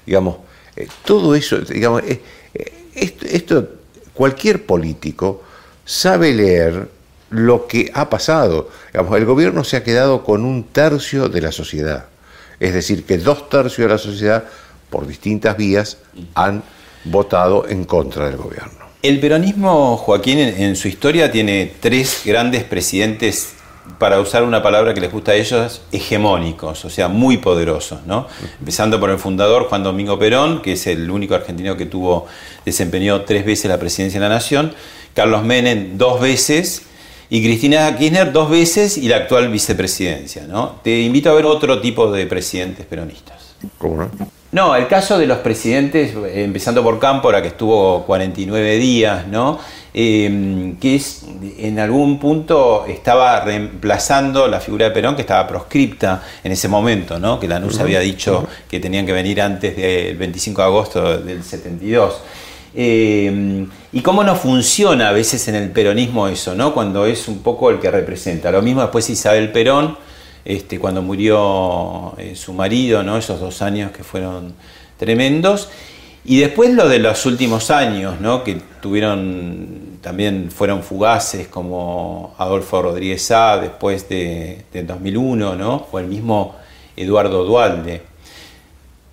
digamos, 0.05 0.37
eh, 0.75 0.87
todo 1.05 1.35
eso, 1.35 1.59
digamos, 1.59 2.01
eh, 2.03 2.21
eh, 2.53 3.13
esto, 3.31 3.67
cualquier 4.13 4.65
político 4.65 5.43
sabe 5.85 6.33
leer 6.33 6.89
lo 7.29 7.67
que 7.67 7.91
ha 7.93 8.09
pasado. 8.09 8.69
el 8.93 9.25
gobierno 9.25 9.63
se 9.63 9.77
ha 9.77 9.83
quedado 9.83 10.23
con 10.23 10.45
un 10.45 10.63
tercio 10.63 11.29
de 11.29 11.41
la 11.41 11.51
sociedad. 11.51 12.05
Es 12.59 12.73
decir, 12.73 13.05
que 13.05 13.17
dos 13.17 13.49
tercios 13.49 13.87
de 13.87 13.93
la 13.93 13.97
sociedad, 13.97 14.43
por 14.89 15.05
distintas 15.05 15.57
vías, 15.57 15.97
han 16.33 16.63
votado 17.03 17.67
en 17.67 17.85
contra 17.85 18.25
del 18.25 18.37
gobierno. 18.37 18.87
El 19.03 19.19
peronismo, 19.19 19.95
Joaquín, 19.97 20.39
en, 20.39 20.75
su 20.75 20.87
historia 20.87 21.31
tiene 21.31 21.71
tres 21.79 22.21
grandes 22.25 22.63
presidentes, 22.63 23.53
para 23.99 24.19
usar 24.19 24.43
una 24.43 24.61
palabra 24.61 24.93
que 24.93 24.99
les 24.99 25.11
gusta 25.11 25.31
a 25.31 25.35
ellos, 25.35 25.81
hegemónicos, 25.93 26.83
o 26.83 26.89
sea, 26.89 27.07
muy 27.07 27.37
poderosos, 27.37 28.05
¿no? 28.05 28.27
Empezando 28.59 28.99
por 28.99 29.09
el 29.09 29.17
fundador 29.17 29.69
Juan 29.69 29.81
Domingo 29.81 30.19
Perón, 30.19 30.61
que 30.61 30.73
es 30.73 30.87
el 30.87 31.09
único 31.09 31.35
argentino 31.35 31.77
que 31.77 31.85
tuvo, 31.85 32.25
desempeñó 32.65 33.21
tres 33.21 33.45
veces 33.45 33.69
la 33.69 33.79
presidencia 33.79 34.19
de 34.19 34.27
la 34.27 34.35
nación, 34.35 34.73
Carlos 35.13 35.43
Menem 35.43 35.97
dos 35.97 36.19
veces, 36.19 36.83
y 37.29 37.43
Cristina 37.43 37.95
Kirchner 37.97 38.31
dos 38.31 38.49
veces 38.49 38.97
y 38.97 39.07
la 39.07 39.17
actual 39.17 39.49
vicepresidencia. 39.49 40.45
¿no? 40.47 40.75
Te 40.83 41.01
invito 41.01 41.29
a 41.29 41.33
ver 41.33 41.45
otro 41.45 41.81
tipo 41.81 42.11
de 42.11 42.25
presidentes 42.25 42.85
peronistas. 42.85 43.55
¿Cómo 43.77 43.97
no? 43.97 44.11
No, 44.49 44.75
el 44.75 44.87
caso 44.87 45.17
de 45.19 45.27
los 45.27 45.39
presidentes, 45.39 46.13
empezando 46.33 46.81
por 46.81 46.99
Cámpora, 46.99 47.41
que 47.41 47.49
estuvo 47.49 48.05
49 48.05 48.77
días, 48.77 49.27
¿no? 49.27 49.59
Em, 49.93 50.77
que 50.77 50.95
es, 50.95 51.25
en 51.57 51.79
algún 51.79 52.19
punto 52.19 52.85
estaba 52.87 53.41
reemplazando 53.41 54.47
la 54.47 54.59
figura 54.59 54.85
de 54.85 54.91
Perón, 54.91 55.15
que 55.15 55.21
estaba 55.21 55.47
proscripta 55.47 56.21
en 56.43 56.51
ese 56.51 56.67
momento, 56.67 57.17
¿no? 57.17 57.39
que 57.39 57.47
la 57.47 57.59
NUS 57.59 57.79
había 57.79 57.99
dicho 57.99 58.47
que 58.69 58.79
tenían 58.79 59.07
que 59.07 59.11
venir 59.11 59.41
antes 59.41 59.75
del 59.75 60.15
25 60.15 60.61
de 60.61 60.67
agosto 60.67 61.17
del 61.17 61.43
72. 61.43 62.21
Eh, 62.79 63.65
y 63.91 64.01
cómo 64.01 64.23
no 64.23 64.35
funciona 64.35 65.09
a 65.09 65.11
veces 65.11 65.47
en 65.47 65.55
el 65.55 65.71
peronismo 65.71 66.27
eso, 66.27 66.53
¿no? 66.53 66.75
Cuando 66.75 67.07
es 67.07 67.27
un 67.27 67.39
poco 67.39 67.71
el 67.71 67.79
que 67.79 67.89
representa. 67.89 68.51
Lo 68.51 68.61
mismo 68.61 68.81
después 68.81 69.09
Isabel 69.09 69.51
Perón, 69.51 69.97
este, 70.45 70.77
cuando 70.77 71.01
murió 71.01 72.13
eh, 72.19 72.35
su 72.35 72.53
marido, 72.53 73.01
¿no? 73.01 73.17
Esos 73.17 73.39
dos 73.39 73.63
años 73.63 73.91
que 73.91 74.03
fueron 74.03 74.53
tremendos. 74.95 75.69
Y 76.23 76.37
después 76.39 76.71
lo 76.71 76.87
de 76.87 76.99
los 76.99 77.25
últimos 77.25 77.71
años, 77.71 78.21
¿no? 78.21 78.43
Que 78.43 78.61
tuvieron, 78.79 79.97
también 80.01 80.51
fueron 80.51 80.83
fugaces, 80.83 81.47
como 81.47 82.35
Adolfo 82.37 82.83
Rodríguez 82.83 83.23
Sá, 83.23 83.57
después 83.57 84.07
de, 84.07 84.65
2001, 84.71 85.55
¿no? 85.55 85.87
O 85.91 85.97
el 85.97 86.05
mismo 86.05 86.55
Eduardo 86.95 87.43
Dualde. 87.43 88.03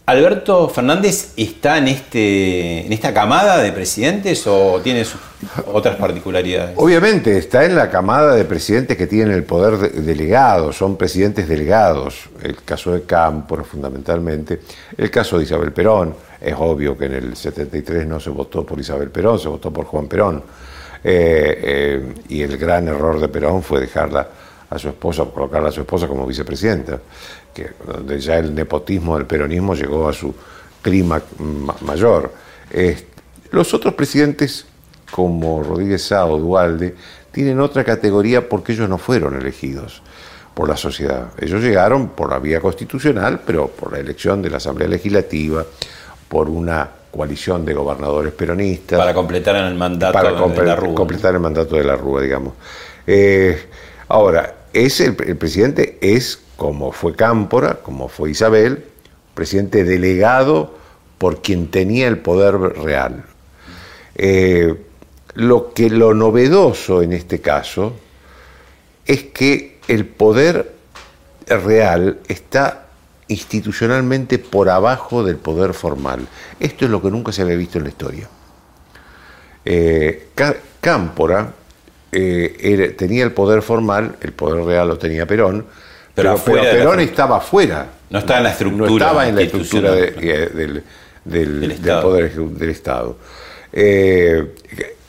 ¿Alberto 0.07 0.69
Fernández 0.69 1.33
está 1.35 1.79
en, 1.79 1.89
este, 1.89 2.85
en 2.85 2.93
esta 2.93 3.15
camada 3.15 3.57
de 3.63 3.73
presidentes 3.73 4.47
o 4.47 4.79
tiene 4.83 5.03
otras 5.73 5.97
particularidades? 5.97 6.75
Obviamente, 6.77 7.39
está 7.39 7.65
en 7.65 7.75
la 7.75 7.89
camada 7.89 8.35
de 8.35 8.45
presidentes 8.45 8.99
que 8.99 9.07
tienen 9.07 9.33
el 9.33 9.45
poder 9.45 9.93
delegado, 9.93 10.75
son 10.75 10.99
presidentes 10.99 11.49
delegados. 11.49 12.29
El 12.43 12.63
caso 12.65 12.93
de 12.93 13.05
Campos, 13.05 13.67
fundamentalmente. 13.67 14.61
El 14.99 15.11
caso 15.11 15.39
de 15.39 15.45
Isabel 15.45 15.73
Perón, 15.73 16.15
es 16.39 16.55
obvio 16.59 16.99
que 16.99 17.07
en 17.07 17.15
el 17.15 17.35
73 17.35 18.07
no 18.07 18.21
se 18.21 18.29
votó 18.29 18.63
por 18.63 18.79
Isabel 18.79 19.11
Perón, 19.11 19.39
se 19.39 19.49
votó 19.49 19.73
por 19.73 19.87
Juan 19.87 20.07
Perón. 20.07 20.43
Eh, 21.03 21.61
eh, 21.63 22.15
y 22.29 22.43
el 22.43 22.59
gran 22.59 22.89
error 22.89 23.19
de 23.19 23.29
Perón 23.29 23.63
fue 23.63 23.81
dejarla 23.81 24.29
a 24.69 24.79
su 24.79 24.89
esposa, 24.89 25.25
colocarla 25.33 25.71
a 25.71 25.73
su 25.73 25.81
esposa 25.81 26.07
como 26.07 26.27
vicepresidenta 26.27 27.01
que 27.55 27.71
donde 27.87 28.21
ya 28.21 28.39
el 28.39 28.55
nepotismo 28.55 29.17
del 29.17 29.27
peronismo 29.27 29.75
llegó 29.75 30.09
a 30.09 30.13
su 30.13 30.35
clima 30.83 31.23
mayor. 31.81 32.33
los 33.51 33.73
otros 33.73 33.95
presidentes, 33.95 34.67
como 35.11 35.63
Rodríguez 35.63 36.03
Sá 36.03 36.27
o 36.27 36.39
Dualde, 36.39 36.95
tienen 37.33 37.61
otra 37.61 37.85
categoría 37.85 38.49
porque 38.49 38.73
ellos 38.73 38.89
no 38.89 38.99
fueron 38.99 39.35
elegidos. 39.35 40.03
por 40.55 40.69
la 40.69 40.77
sociedad. 40.77 41.31
Ellos 41.41 41.61
llegaron 41.63 42.11
por 42.11 42.31
la 42.31 42.39
vía 42.39 42.61
constitucional, 42.61 43.41
pero 43.45 43.67
por 43.67 43.93
la 43.93 43.99
elección 43.99 44.41
de 44.41 44.51
la 44.51 44.59
Asamblea 44.59 44.87
Legislativa, 44.87 45.65
por 46.29 46.49
una 46.49 46.89
coalición 47.11 47.65
de 47.65 47.75
gobernadores 47.75 48.33
peronistas. 48.33 48.99
Para 48.99 49.15
completar 49.15 49.57
el 49.57 49.75
mandato 49.75 50.13
para 50.13 50.31
de 50.31 50.65
la 50.65 50.77
Rúa. 50.77 50.95
completar 50.95 51.35
el 51.35 51.41
mandato 51.41 51.77
de 51.77 51.85
la 51.85 51.97
Rúa, 51.97 52.23
digamos. 52.23 52.55
Eh, 53.07 53.69
ahora, 54.09 54.55
es 54.73 55.01
el, 55.01 55.17
el, 55.27 55.37
presidente 55.37 55.99
es, 56.01 56.41
como 56.57 56.93
fue 56.93 57.15
Cámpora, 57.15 57.77
como 57.83 58.09
fue 58.09 58.31
Isabel, 58.31 58.85
presidente 59.35 59.85
delegado 59.85 60.75
por 61.19 61.43
quien 61.43 61.71
tenía 61.71 62.09
el 62.09 62.19
poder 62.19 62.55
real. 62.57 63.25
Eh, 64.17 64.75
lo 65.35 65.73
que 65.73 65.91
lo 65.91 66.15
novedoso 66.15 67.03
en 67.03 67.13
este 67.13 67.41
caso 67.41 67.95
es 69.05 69.25
que 69.25 69.79
el 69.89 70.07
poder 70.07 70.73
real 71.47 72.21
está 72.29 72.87
institucionalmente 73.29 74.39
por 74.39 74.69
abajo 74.69 75.25
del 75.25 75.37
poder 75.37 75.75
formal. 75.75 76.27
Esto 76.61 76.85
es 76.85 76.91
lo 76.91 77.03
que 77.03 77.11
nunca 77.11 77.33
se 77.33 77.43
había 77.43 77.57
visto 77.57 77.79
en 77.79 77.85
la 77.85 77.91
historia. 77.91 78.29
Eh, 79.65 80.29
Cámpora 80.81 81.53
eh, 82.13 82.95
tenía 82.97 83.25
el 83.25 83.33
poder 83.33 83.63
formal, 83.63 84.17
el 84.21 84.33
poder 84.33 84.65
real 84.65 84.89
lo 84.89 84.99
tenía 84.99 85.27
Perón, 85.27 85.67
pero, 86.15 86.37
Perón 86.37 87.01
estaba 87.01 87.41
fuera. 87.41 87.87
No 88.11 88.19
estaba 88.21 88.39
en 88.39 88.45
la 88.45 88.51
estructura. 88.51 88.89
No 88.89 88.97
estaba 88.97 89.29
en 89.29 89.35
la 89.35 89.43
estructura 89.43 89.93
del, 89.93 90.85
del, 91.25 91.75
poder 92.03 92.33
del 92.33 92.71
Estado. 92.71 93.17
Eh, 93.73 94.55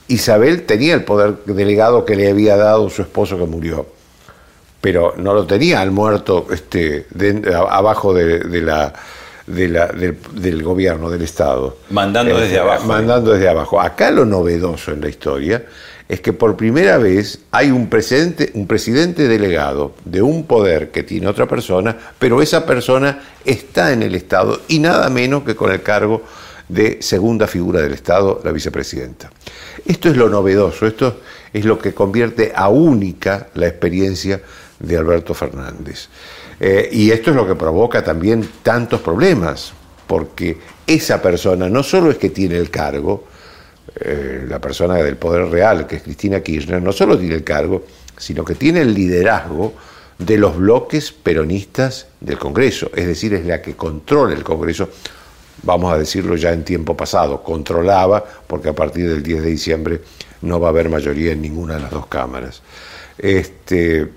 Isabel 0.08 0.64
tenía 0.64 0.96
el 0.96 1.04
poder 1.04 1.36
delegado 1.46 2.06
que 2.06 2.16
le 2.16 2.30
había 2.30 2.58
dado 2.58 2.90
su 2.90 3.02
esposo 3.02 3.38
que 3.38 3.46
murió, 3.46 3.88
pero 4.82 5.14
no 5.18 5.34
lo 5.34 5.46
tenía 5.46 5.82
al 5.82 5.92
muerto 5.92 6.48
este, 6.52 7.06
abajo 7.54 8.14
de, 8.14 8.62
la, 8.62 8.94
del, 9.46 10.64
gobierno, 10.64 11.10
del 11.10 11.22
Estado. 11.22 11.78
Mandando 11.90 12.40
desde 12.40 12.56
eh, 12.56 12.60
abajo. 12.60 12.86
Mandando 12.86 13.32
desde 13.34 13.50
abajo. 13.50 13.82
Acá 13.82 14.10
lo 14.10 14.26
novedoso 14.26 14.92
en 14.92 15.02
la 15.02 15.10
historia 15.10 15.64
es 16.08 16.22
que 16.22 16.34
por 16.34 16.56
primera 16.56 16.98
vez 16.98 17.40
hay 17.52 17.72
un 17.72 17.90
presidente, 17.90 18.52
un 18.54 18.68
presidente 18.68 19.28
delegado 19.28 19.94
de 20.06 20.22
un 20.22 20.46
poder 20.46 20.92
que 20.92 21.04
tiene 21.04 21.28
otra 21.28 21.48
persona, 21.48 21.98
pero 22.20 22.42
esa 22.42 22.66
persona 22.66 23.24
está 23.44 23.92
en 23.92 24.04
el 24.04 24.14
Estado 24.14 24.62
y 24.68 24.80
nada 24.80 25.10
menos 25.10 25.44
que 25.44 25.56
con 25.56 25.72
el 25.72 25.82
cargo 25.82 26.22
de 26.68 27.02
segunda 27.02 27.48
figura 27.48 27.82
del 27.82 27.94
Estado, 27.94 28.42
la 28.44 28.52
vicepresidenta. 28.52 29.32
Esto 29.86 30.10
es 30.10 30.18
lo 30.18 30.30
novedoso, 30.30 30.88
esto 30.88 31.22
es 31.54 31.66
lo 31.66 31.78
que 31.80 31.94
convierte 31.94 32.52
a 32.56 32.70
única 32.70 33.48
la 33.56 33.68
experiencia 33.68 34.42
de 34.80 34.98
Alberto 34.98 35.34
Fernández. 35.34 36.10
Eh, 36.60 36.90
y 36.92 37.12
esto 37.12 37.32
es 37.32 37.36
lo 37.36 37.48
que 37.48 37.56
provoca 37.56 38.04
también 38.04 38.48
tantos 38.64 39.02
problemas, 39.02 39.74
porque 40.08 40.58
esa 40.88 41.22
persona 41.22 41.70
no 41.70 41.84
solo 41.84 42.12
es 42.12 42.18
que 42.18 42.30
tiene 42.30 42.58
el 42.58 42.70
cargo, 42.70 43.26
eh, 43.98 44.46
la 44.48 44.60
persona 44.60 44.96
del 44.96 45.18
poder 45.18 45.46
real, 45.46 45.88
que 45.88 45.98
es 45.98 46.04
Cristina 46.04 46.42
Kirchner, 46.42 46.82
no 46.82 46.92
solo 46.92 47.18
tiene 47.18 47.36
el 47.36 47.44
cargo, 47.44 47.86
sino 48.18 48.44
que 48.44 48.56
tiene 48.56 48.82
el 48.82 48.94
liderazgo 48.94 49.74
de 50.18 50.38
los 50.38 50.58
bloques 50.58 51.12
peronistas 51.12 52.08
del 52.20 52.38
Congreso, 52.38 52.90
es 52.96 53.08
decir, 53.08 53.34
es 53.34 53.46
la 53.46 53.62
que 53.62 53.76
controla 53.76 54.34
el 54.34 54.44
Congreso. 54.44 54.90
Vamos 55.64 55.94
a 55.94 55.98
decirlo 55.98 56.36
ya 56.36 56.52
en 56.52 56.64
tiempo 56.64 56.96
pasado, 56.96 57.42
controlaba, 57.42 58.24
porque 58.48 58.70
a 58.70 58.76
partir 58.76 59.10
del 59.10 59.24
10 59.24 59.44
de 59.44 59.50
diciembre 59.50 60.02
no 60.42 60.60
va 60.60 60.68
a 60.68 60.70
haber 60.72 60.90
mayoría 60.90 61.32
en 61.32 61.42
ninguna 61.42 61.76
de 61.76 61.82
las 61.82 61.92
dos 61.92 62.08
cámaras. 62.08 62.62
Este, 63.18 64.08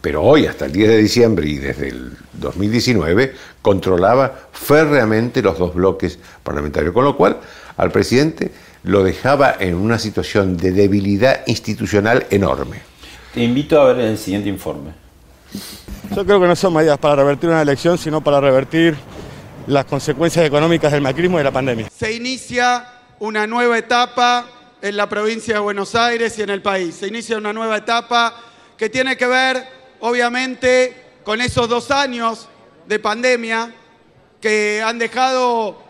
pero 0.00 0.22
hoy, 0.22 0.46
hasta 0.46 0.66
el 0.66 0.72
10 0.72 0.88
de 0.88 0.96
diciembre 0.96 1.48
y 1.48 1.58
desde 1.58 1.88
el 1.88 2.12
2019, 2.34 3.34
controlaba 3.62 4.48
férreamente 4.52 5.42
los 5.42 5.58
dos 5.58 5.74
bloques 5.74 6.18
parlamentarios, 6.42 6.92
con 6.92 7.04
lo 7.04 7.16
cual 7.16 7.38
al 7.76 7.90
presidente 7.90 8.50
lo 8.82 9.02
dejaba 9.02 9.56
en 9.58 9.74
una 9.74 9.98
situación 9.98 10.56
de 10.56 10.72
debilidad 10.72 11.42
institucional 11.46 12.26
enorme. 12.30 12.80
Te 13.34 13.42
invito 13.42 13.80
a 13.80 13.92
ver 13.92 14.04
el 14.04 14.18
siguiente 14.18 14.48
informe. 14.48 14.92
Yo 16.14 16.24
creo 16.24 16.40
que 16.40 16.46
no 16.46 16.56
son 16.56 16.74
medidas 16.74 16.98
para 16.98 17.16
revertir 17.16 17.50
una 17.50 17.62
elección, 17.62 17.98
sino 17.98 18.22
para 18.22 18.40
revertir 18.40 18.96
las 19.66 19.84
consecuencias 19.84 20.46
económicas 20.46 20.92
del 20.92 21.02
macrismo 21.02 21.36
y 21.36 21.40
de 21.40 21.44
la 21.44 21.52
pandemia. 21.52 21.88
Se 21.94 22.12
inicia 22.12 22.86
una 23.18 23.46
nueva 23.46 23.76
etapa 23.78 24.46
en 24.80 24.96
la 24.96 25.08
provincia 25.08 25.54
de 25.54 25.60
Buenos 25.60 25.94
Aires 25.94 26.38
y 26.38 26.42
en 26.42 26.50
el 26.50 26.62
país. 26.62 26.94
Se 26.94 27.08
inicia 27.08 27.36
una 27.36 27.52
nueva 27.52 27.76
etapa 27.76 28.34
que 28.76 28.88
tiene 28.88 29.16
que 29.16 29.26
ver, 29.26 29.66
obviamente, 30.00 30.94
con 31.24 31.40
esos 31.40 31.68
dos 31.68 31.90
años 31.90 32.48
de 32.86 32.98
pandemia 32.98 33.74
que 34.40 34.82
han 34.84 34.98
dejado, 34.98 35.82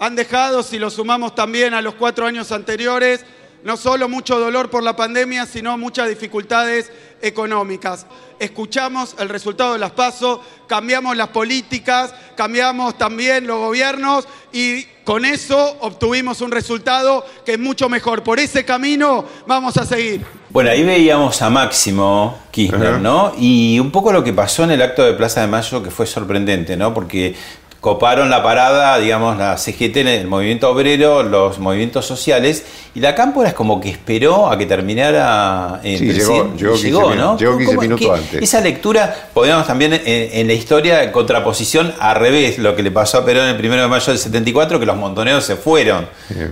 han 0.00 0.16
dejado, 0.16 0.62
si 0.62 0.78
lo 0.78 0.88
sumamos 0.88 1.34
también 1.34 1.74
a 1.74 1.82
los 1.82 1.94
cuatro 1.94 2.26
años 2.26 2.50
anteriores, 2.52 3.22
no 3.62 3.76
solo 3.76 4.08
mucho 4.08 4.40
dolor 4.40 4.70
por 4.70 4.82
la 4.82 4.96
pandemia, 4.96 5.44
sino 5.44 5.76
muchas 5.76 6.08
dificultades 6.08 6.90
económicas. 7.20 8.06
Escuchamos 8.38 9.14
el 9.18 9.28
resultado 9.28 9.74
de 9.74 9.78
las 9.78 9.90
pasos, 9.90 10.40
cambiamos 10.66 11.18
las 11.18 11.28
políticas, 11.28 12.14
cambiamos 12.34 12.96
también 12.96 13.46
los 13.46 13.58
gobiernos 13.58 14.26
y 14.50 14.84
con 15.04 15.26
eso 15.26 15.76
obtuvimos 15.80 16.40
un 16.40 16.50
resultado 16.50 17.26
que 17.44 17.52
es 17.52 17.58
mucho 17.58 17.90
mejor. 17.90 18.22
Por 18.22 18.40
ese 18.40 18.64
camino 18.64 19.26
vamos 19.46 19.76
a 19.76 19.84
seguir. 19.84 20.24
Bueno, 20.48 20.70
ahí 20.70 20.82
veíamos 20.82 21.42
a 21.42 21.50
Máximo 21.50 22.38
Kirchner, 22.50 22.98
¿no? 22.98 23.34
Y 23.38 23.78
un 23.78 23.90
poco 23.90 24.12
lo 24.12 24.24
que 24.24 24.32
pasó 24.32 24.64
en 24.64 24.70
el 24.70 24.80
acto 24.80 25.04
de 25.04 25.12
Plaza 25.12 25.42
de 25.42 25.48
Mayo 25.48 25.82
que 25.82 25.90
fue 25.90 26.06
sorprendente, 26.06 26.76
¿no? 26.76 26.94
Porque 26.94 27.36
coparon 27.80 28.28
la 28.28 28.42
parada, 28.42 28.98
digamos, 28.98 29.38
la 29.38 29.56
CGT, 29.56 29.96
el 29.96 30.26
movimiento 30.26 30.68
obrero, 30.68 31.22
los 31.22 31.58
movimientos 31.58 32.04
sociales, 32.04 32.64
y 32.94 33.00
la 33.00 33.14
Cámpora 33.14 33.48
es 33.48 33.54
como 33.54 33.80
que 33.80 33.88
esperó 33.88 34.50
a 34.50 34.58
que 34.58 34.66
terminara 34.66 35.80
el 35.82 35.98
sí, 35.98 36.12
llegó, 36.12 36.54
llegó, 36.54 36.76
llegó 36.76 37.14
¿no? 37.14 37.38
Llegó 37.38 37.56
15 37.56 37.78
minutos 37.78 38.18
antes. 38.18 38.42
Esa 38.42 38.60
lectura, 38.60 39.30
podríamos 39.32 39.66
también 39.66 39.98
en, 40.04 40.46
la 40.46 40.52
historia, 40.52 41.02
en 41.02 41.10
contraposición, 41.10 41.94
al 41.98 42.16
revés, 42.16 42.58
lo 42.58 42.76
que 42.76 42.82
le 42.82 42.90
pasó 42.90 43.18
a 43.18 43.24
Perón 43.24 43.48
el 43.48 43.56
1 43.58 43.82
de 43.82 43.88
mayo 43.88 44.12
del 44.12 44.18
74, 44.18 44.78
que 44.78 44.86
los 44.86 44.96
montoneros 44.96 45.44
se 45.44 45.56
fueron, 45.56 46.06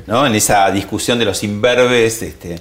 ¿no? 0.06 0.26
En 0.26 0.34
esa 0.34 0.70
discusión 0.70 1.18
de 1.18 1.26
los 1.26 1.44
imberbes. 1.44 2.22
Este, 2.22 2.58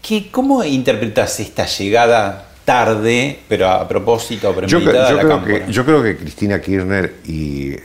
¿qué, 0.00 0.30
¿Cómo 0.30 0.64
interpretas 0.64 1.38
esta 1.40 1.66
llegada 1.66 2.45
tarde, 2.66 3.38
pero 3.48 3.70
a 3.70 3.86
propósito, 3.86 4.52
yo, 4.66 4.82
creo 4.82 5.44
que, 5.44 5.64
yo 5.70 5.84
creo 5.84 6.02
que 6.02 6.16
Cristina 6.16 6.60
Kirchner 6.60 7.14
y, 7.24 7.76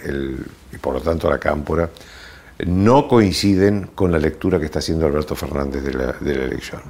por 0.82 0.96
lo 0.96 1.02
tanto 1.02 1.30
la 1.30 1.38
Cámpora 1.38 1.88
no 2.66 3.08
coinciden 3.08 3.92
con 3.94 4.12
la 4.12 4.18
lectura 4.18 4.60
que 4.60 4.66
está 4.66 4.80
haciendo 4.80 5.06
Alberto 5.06 5.36
Fernández 5.36 5.84
de 5.84 5.94
la, 5.94 6.44
elección. 6.44 6.82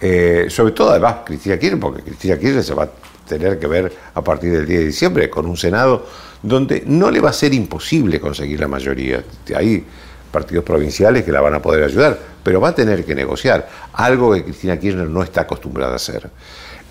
Eh, 0.00 0.46
sobre 0.50 0.72
todo, 0.72 0.90
además, 0.90 1.16
Cristina 1.24 1.58
Kirchner, 1.58 1.80
porque 1.80 2.02
Cristina 2.02 2.38
Kirchner 2.38 2.62
se 2.62 2.74
va 2.74 2.84
a 2.84 2.90
tener 3.26 3.58
que 3.58 3.66
ver 3.66 3.92
a 4.14 4.22
partir 4.22 4.52
del 4.52 4.66
10 4.66 4.80
de 4.80 4.86
diciembre 4.86 5.30
con 5.30 5.46
un 5.46 5.56
Senado 5.56 6.06
donde 6.42 6.84
no 6.86 7.10
le 7.10 7.20
va 7.20 7.30
a 7.30 7.32
ser 7.32 7.54
imposible 7.54 8.20
conseguir 8.20 8.60
la 8.60 8.68
mayoría. 8.68 9.24
Hay 9.56 9.82
partidos 10.30 10.62
provinciales 10.62 11.24
que 11.24 11.32
la 11.32 11.40
van 11.40 11.54
a 11.54 11.62
poder 11.62 11.84
ayudar, 11.84 12.18
pero 12.42 12.60
va 12.60 12.68
a 12.68 12.74
tener 12.74 13.04
que 13.04 13.14
negociar, 13.14 13.66
algo 13.94 14.34
que 14.34 14.44
Cristina 14.44 14.78
Kirchner 14.78 15.08
no 15.08 15.22
está 15.22 15.42
acostumbrada 15.42 15.94
a 15.94 15.96
hacer. 15.96 16.30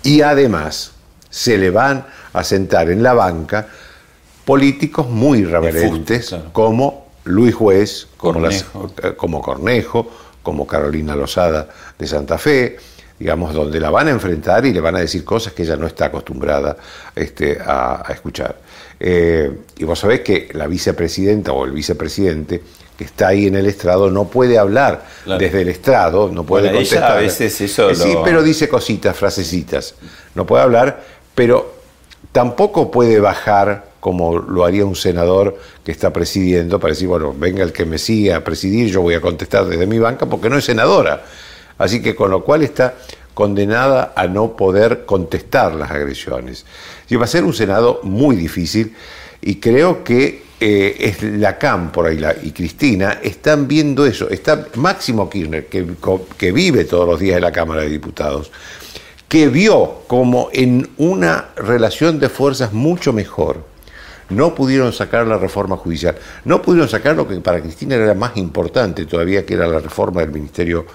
Y 0.02 0.22
además 0.22 0.92
se 1.30 1.58
le 1.58 1.70
van 1.70 2.06
a 2.32 2.44
sentar 2.44 2.90
en 2.90 3.02
la 3.02 3.14
banca 3.14 3.68
políticos 4.44 5.08
muy 5.08 5.44
reverentes 5.44 6.34
como 6.52 7.08
Luis 7.24 7.54
Juez, 7.54 8.08
como 8.16 8.32
Cornejo. 8.34 8.92
Eh, 9.02 9.14
como, 9.16 9.42
Cornejo, 9.42 10.10
como 10.42 10.66
Carolina 10.66 11.14
Lozada 11.14 11.68
de 11.98 12.06
Santa 12.06 12.38
Fe, 12.38 12.78
digamos, 13.18 13.52
donde 13.52 13.80
la 13.80 13.90
van 13.90 14.08
a 14.08 14.10
enfrentar 14.10 14.64
y 14.64 14.72
le 14.72 14.80
van 14.80 14.96
a 14.96 15.00
decir 15.00 15.24
cosas 15.24 15.52
que 15.52 15.64
ella 15.64 15.76
no 15.76 15.86
está 15.86 16.06
acostumbrada 16.06 16.76
este, 17.14 17.58
a, 17.60 18.04
escuchar. 18.08 18.56
Eh, 19.00 19.50
y 19.76 19.84
vos 19.84 19.98
sabés 19.98 20.20
que 20.20 20.48
la 20.52 20.66
vicepresidenta 20.66 21.52
o 21.52 21.64
el 21.64 21.72
vicepresidente 21.72 22.62
que 22.96 23.04
está 23.04 23.28
ahí 23.28 23.46
en 23.46 23.54
el 23.54 23.66
estrado 23.66 24.10
no 24.10 24.24
puede 24.24 24.58
hablar 24.58 25.06
desde 25.38 25.62
el 25.62 25.68
estrado, 25.68 26.30
no 26.32 26.44
puede 26.44 26.72
contestar. 26.72 27.12
a 27.12 27.20
veces 27.20 27.60
eso 27.60 27.94
Sí, 27.94 28.16
pero 28.24 28.42
dice 28.42 28.68
cositas, 28.68 29.16
frasecitas. 29.16 29.94
No 30.34 30.44
puede 30.44 30.64
hablar, 30.64 31.04
pero 31.34 31.74
tampoco 32.32 32.90
puede 32.90 33.20
bajar 33.20 33.88
como 34.00 34.38
lo 34.38 34.64
haría 34.64 34.84
un 34.84 34.96
senador 34.96 35.58
que 35.84 35.92
está 35.92 36.12
presidiendo 36.12 36.80
para 36.80 36.92
decir, 36.92 37.08
bueno, 37.08 37.34
venga 37.36 37.62
el 37.62 37.72
que 37.72 37.84
me 37.84 37.98
siga 37.98 38.36
a 38.36 38.44
presidir, 38.44 38.90
yo 38.90 39.02
voy 39.02 39.14
a 39.14 39.20
contestar 39.20 39.66
desde 39.66 39.86
mi 39.86 39.98
banca 39.98 40.26
porque 40.26 40.50
no 40.50 40.58
es 40.58 40.64
senadora. 40.64 41.24
Así 41.78 42.02
que 42.02 42.16
con 42.16 42.30
lo 42.30 42.42
cual 42.42 42.62
está 42.62 42.94
condenada 43.38 44.14
a 44.16 44.26
no 44.26 44.56
poder 44.56 45.06
contestar 45.06 45.72
las 45.72 45.92
agresiones. 45.92 46.66
Y 47.08 47.14
va 47.14 47.26
a 47.26 47.28
ser 47.28 47.44
un 47.44 47.54
Senado 47.54 48.00
muy 48.02 48.34
difícil 48.34 48.96
y 49.40 49.60
creo 49.60 50.02
que 50.02 50.42
eh, 50.58 50.96
es 50.98 51.22
y 52.42 52.50
Cristina 52.50 53.20
están 53.22 53.68
viendo 53.68 54.04
eso. 54.06 54.28
Está 54.28 54.66
Máximo 54.74 55.30
Kirchner, 55.30 55.66
que, 55.66 55.86
que 56.36 56.50
vive 56.50 56.84
todos 56.84 57.06
los 57.06 57.20
días 57.20 57.36
en 57.36 57.44
la 57.44 57.52
Cámara 57.52 57.82
de 57.82 57.90
Diputados, 57.90 58.50
que 59.28 59.46
vio 59.46 60.02
como 60.08 60.48
en 60.52 60.90
una 60.96 61.50
relación 61.54 62.18
de 62.18 62.28
fuerzas 62.30 62.72
mucho 62.72 63.12
mejor, 63.12 63.62
no 64.30 64.52
pudieron 64.52 64.92
sacar 64.92 65.28
la 65.28 65.38
reforma 65.38 65.76
judicial, 65.76 66.16
no 66.44 66.60
pudieron 66.60 66.88
sacar 66.88 67.14
lo 67.14 67.28
que 67.28 67.36
para 67.36 67.60
Cristina 67.60 67.94
era 67.94 68.14
más 68.14 68.36
importante 68.36 69.06
todavía, 69.06 69.46
que 69.46 69.54
era 69.54 69.68
la 69.68 69.78
reforma 69.78 70.22
del 70.22 70.32
Ministerio 70.32 70.86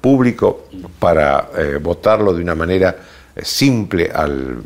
Público, 0.00 0.68
para 0.98 1.48
eh, 1.56 1.78
votarlo 1.80 2.32
de 2.32 2.42
una 2.42 2.54
manera 2.54 2.96
eh, 3.34 3.40
simple 3.44 4.10
al, 4.14 4.58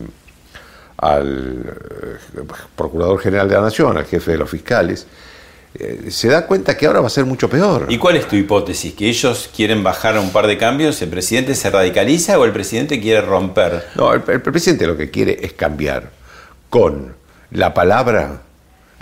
al 0.99 1.62
eh, 2.37 2.42
Procurador 2.77 3.18
General 3.18 3.49
de 3.49 3.55
la 3.55 3.62
Nación, 3.62 3.97
al 3.97 4.05
jefe 4.05 4.33
de 4.33 4.38
los 4.38 4.51
fiscales, 4.51 5.07
se 6.11 6.29
da 6.29 6.47
cuenta 6.47 6.77
que 6.77 6.85
ahora 6.85 7.01
va 7.01 7.07
a 7.07 7.11
ser 7.11 7.25
mucho 7.25 7.49
peor. 7.49 7.87
¿Y 7.88 7.97
cuál 7.97 8.16
es 8.16 8.29
tu 8.29 8.37
hipótesis? 8.37 8.92
¿Que 8.92 9.09
ellos 9.09 9.49
quieren 9.57 9.83
bajar 9.83 10.18
un 10.18 10.31
par 10.31 10.47
de 10.47 10.59
cambios? 10.59 11.01
¿El 11.01 11.09
presidente 11.09 11.55
se 11.55 11.71
radicaliza 11.71 12.38
o 12.38 12.45
el 12.45 12.53
presidente 12.53 13.01
quiere 13.01 13.23
romper? 13.23 13.87
No, 13.95 14.12
el, 14.12 14.23
el 14.29 14.42
presidente 14.42 14.87
lo 14.87 14.99
que 14.99 15.11
quiere 15.11 15.38
es 15.40 15.55
cambiar 15.55 16.11
con 16.68 17.14
la 17.53 17.73
palabra 17.73 18.42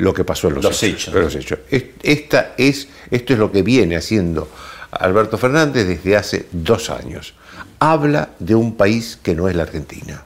lo 0.00 0.14
que 0.14 0.24
pasó 0.24 0.48
en 0.48 0.54
los, 0.54 0.82
hechos. 0.82 1.14
Los 1.14 1.34
hechos. 1.34 1.58
Esta 2.02 2.54
es, 2.56 2.88
esto 3.10 3.32
es 3.32 3.38
lo 3.38 3.52
que 3.52 3.62
viene 3.62 3.96
haciendo 3.96 4.48
Alberto 4.92 5.38
Fernández 5.38 5.86
desde 5.86 6.16
hace 6.16 6.46
dos 6.52 6.90
años. 6.90 7.34
Habla 7.78 8.30
de 8.38 8.54
un 8.54 8.76
país 8.76 9.18
que 9.22 9.34
no 9.34 9.48
es 9.48 9.56
la 9.56 9.62
Argentina. 9.62 10.22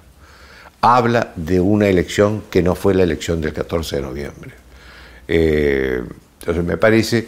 Habla 0.80 1.32
de 1.36 1.60
una 1.60 1.88
elección 1.88 2.44
que 2.50 2.62
no 2.62 2.74
fue 2.74 2.94
la 2.94 3.02
elección 3.02 3.40
del 3.40 3.52
14 3.52 3.96
de 3.96 4.02
noviembre. 4.02 4.52
Eh, 5.28 6.02
entonces 6.40 6.64
me 6.64 6.76
parece 6.76 7.26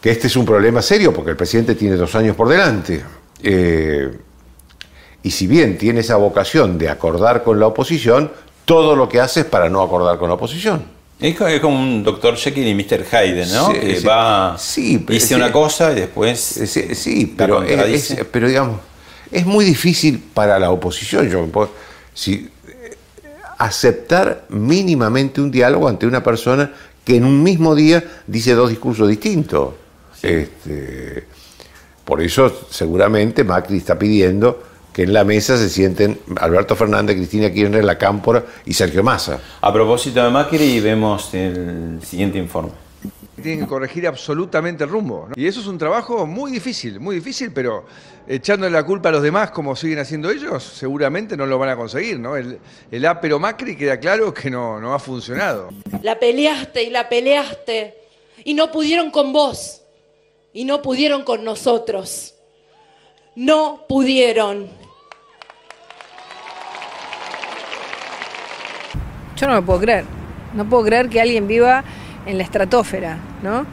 que 0.00 0.10
este 0.10 0.26
es 0.26 0.36
un 0.36 0.44
problema 0.44 0.82
serio 0.82 1.12
porque 1.12 1.30
el 1.30 1.36
presidente 1.36 1.74
tiene 1.74 1.96
dos 1.96 2.14
años 2.14 2.36
por 2.36 2.48
delante. 2.48 3.02
Eh, 3.42 4.10
y 5.22 5.30
si 5.30 5.46
bien 5.46 5.78
tiene 5.78 6.00
esa 6.00 6.16
vocación 6.16 6.78
de 6.78 6.88
acordar 6.88 7.42
con 7.42 7.60
la 7.60 7.66
oposición, 7.66 8.32
todo 8.64 8.96
lo 8.96 9.08
que 9.08 9.20
hace 9.20 9.40
es 9.40 9.46
para 9.46 9.68
no 9.68 9.82
acordar 9.82 10.18
con 10.18 10.28
la 10.28 10.34
oposición. 10.34 10.97
Es 11.20 11.60
como 11.60 11.80
un 11.80 12.04
doctor 12.04 12.36
Jekyll 12.36 12.68
y 12.68 12.74
Mr. 12.74 13.04
Hyde, 13.04 13.46
¿no? 13.46 13.72
que 13.72 14.00
va, 14.00 14.56
dice 15.08 15.34
una 15.34 15.50
cosa 15.50 15.92
y 15.92 15.96
después. 15.96 16.38
Sí, 16.40 17.34
pero, 17.36 17.64
pero 18.30 18.48
digamos, 18.48 18.80
es 19.30 19.44
muy 19.44 19.64
difícil 19.64 20.22
para 20.32 20.58
la 20.58 20.70
oposición 20.70 21.28
yo, 21.28 21.46
si, 22.14 22.48
aceptar 23.58 24.44
mínimamente 24.48 25.40
un 25.40 25.50
diálogo 25.50 25.88
ante 25.88 26.06
una 26.06 26.22
persona 26.22 26.72
que 27.04 27.16
en 27.16 27.24
un 27.24 27.42
mismo 27.42 27.74
día 27.74 28.04
dice 28.26 28.54
dos 28.54 28.70
discursos 28.70 29.08
distintos. 29.08 29.74
Este, 30.22 31.24
por 32.04 32.22
eso 32.22 32.66
seguramente 32.70 33.44
Macri 33.44 33.78
está 33.78 33.98
pidiendo 33.98 34.62
que 34.92 35.02
en 35.02 35.12
la 35.12 35.24
mesa 35.24 35.56
se 35.56 35.68
sienten 35.68 36.18
Alberto 36.40 36.74
Fernández, 36.74 37.16
Cristina 37.16 37.52
Kirchner, 37.52 37.84
La 37.84 37.98
Cámpora 37.98 38.44
y 38.64 38.74
Sergio 38.74 39.02
Massa. 39.02 39.40
A 39.60 39.72
propósito 39.72 40.22
de 40.22 40.30
Macri, 40.30 40.80
vemos 40.80 41.32
el 41.34 42.00
siguiente 42.02 42.38
informe. 42.38 42.72
Tienen 43.40 43.60
que 43.60 43.66
corregir 43.66 44.06
absolutamente 44.08 44.82
el 44.82 44.90
rumbo. 44.90 45.28
Y 45.36 45.46
eso 45.46 45.60
es 45.60 45.66
un 45.68 45.78
trabajo 45.78 46.26
muy 46.26 46.50
difícil, 46.50 46.98
muy 46.98 47.14
difícil, 47.14 47.52
pero 47.52 47.84
echándole 48.26 48.72
la 48.72 48.84
culpa 48.84 49.10
a 49.10 49.12
los 49.12 49.22
demás 49.22 49.52
como 49.52 49.76
siguen 49.76 50.00
haciendo 50.00 50.30
ellos, 50.30 50.64
seguramente 50.64 51.36
no 51.36 51.46
lo 51.46 51.56
van 51.58 51.68
a 51.68 51.76
conseguir. 51.76 52.18
¿no? 52.18 52.36
El, 52.36 52.58
el 52.90 53.06
A 53.06 53.20
pero 53.20 53.38
Macri 53.38 53.76
queda 53.76 54.00
claro 54.00 54.34
que 54.34 54.50
no, 54.50 54.80
no 54.80 54.92
ha 54.92 54.98
funcionado. 54.98 55.68
La 56.02 56.18
peleaste 56.18 56.82
y 56.82 56.90
la 56.90 57.08
peleaste 57.08 57.94
y 58.44 58.54
no 58.54 58.72
pudieron 58.72 59.12
con 59.12 59.32
vos 59.32 59.82
y 60.52 60.64
no 60.64 60.82
pudieron 60.82 61.22
con 61.22 61.44
nosotros. 61.44 62.34
No 63.36 63.84
pudieron. 63.88 64.68
Yo 69.38 69.46
no 69.46 69.54
lo 69.54 69.62
puedo 69.62 69.80
creer. 69.80 70.04
No 70.54 70.64
puedo 70.64 70.84
creer 70.84 71.08
que 71.08 71.20
alguien 71.20 71.46
viva 71.46 71.84
en 72.26 72.38
la 72.38 72.44
estratosfera, 72.44 73.18
¿no? 73.42 73.66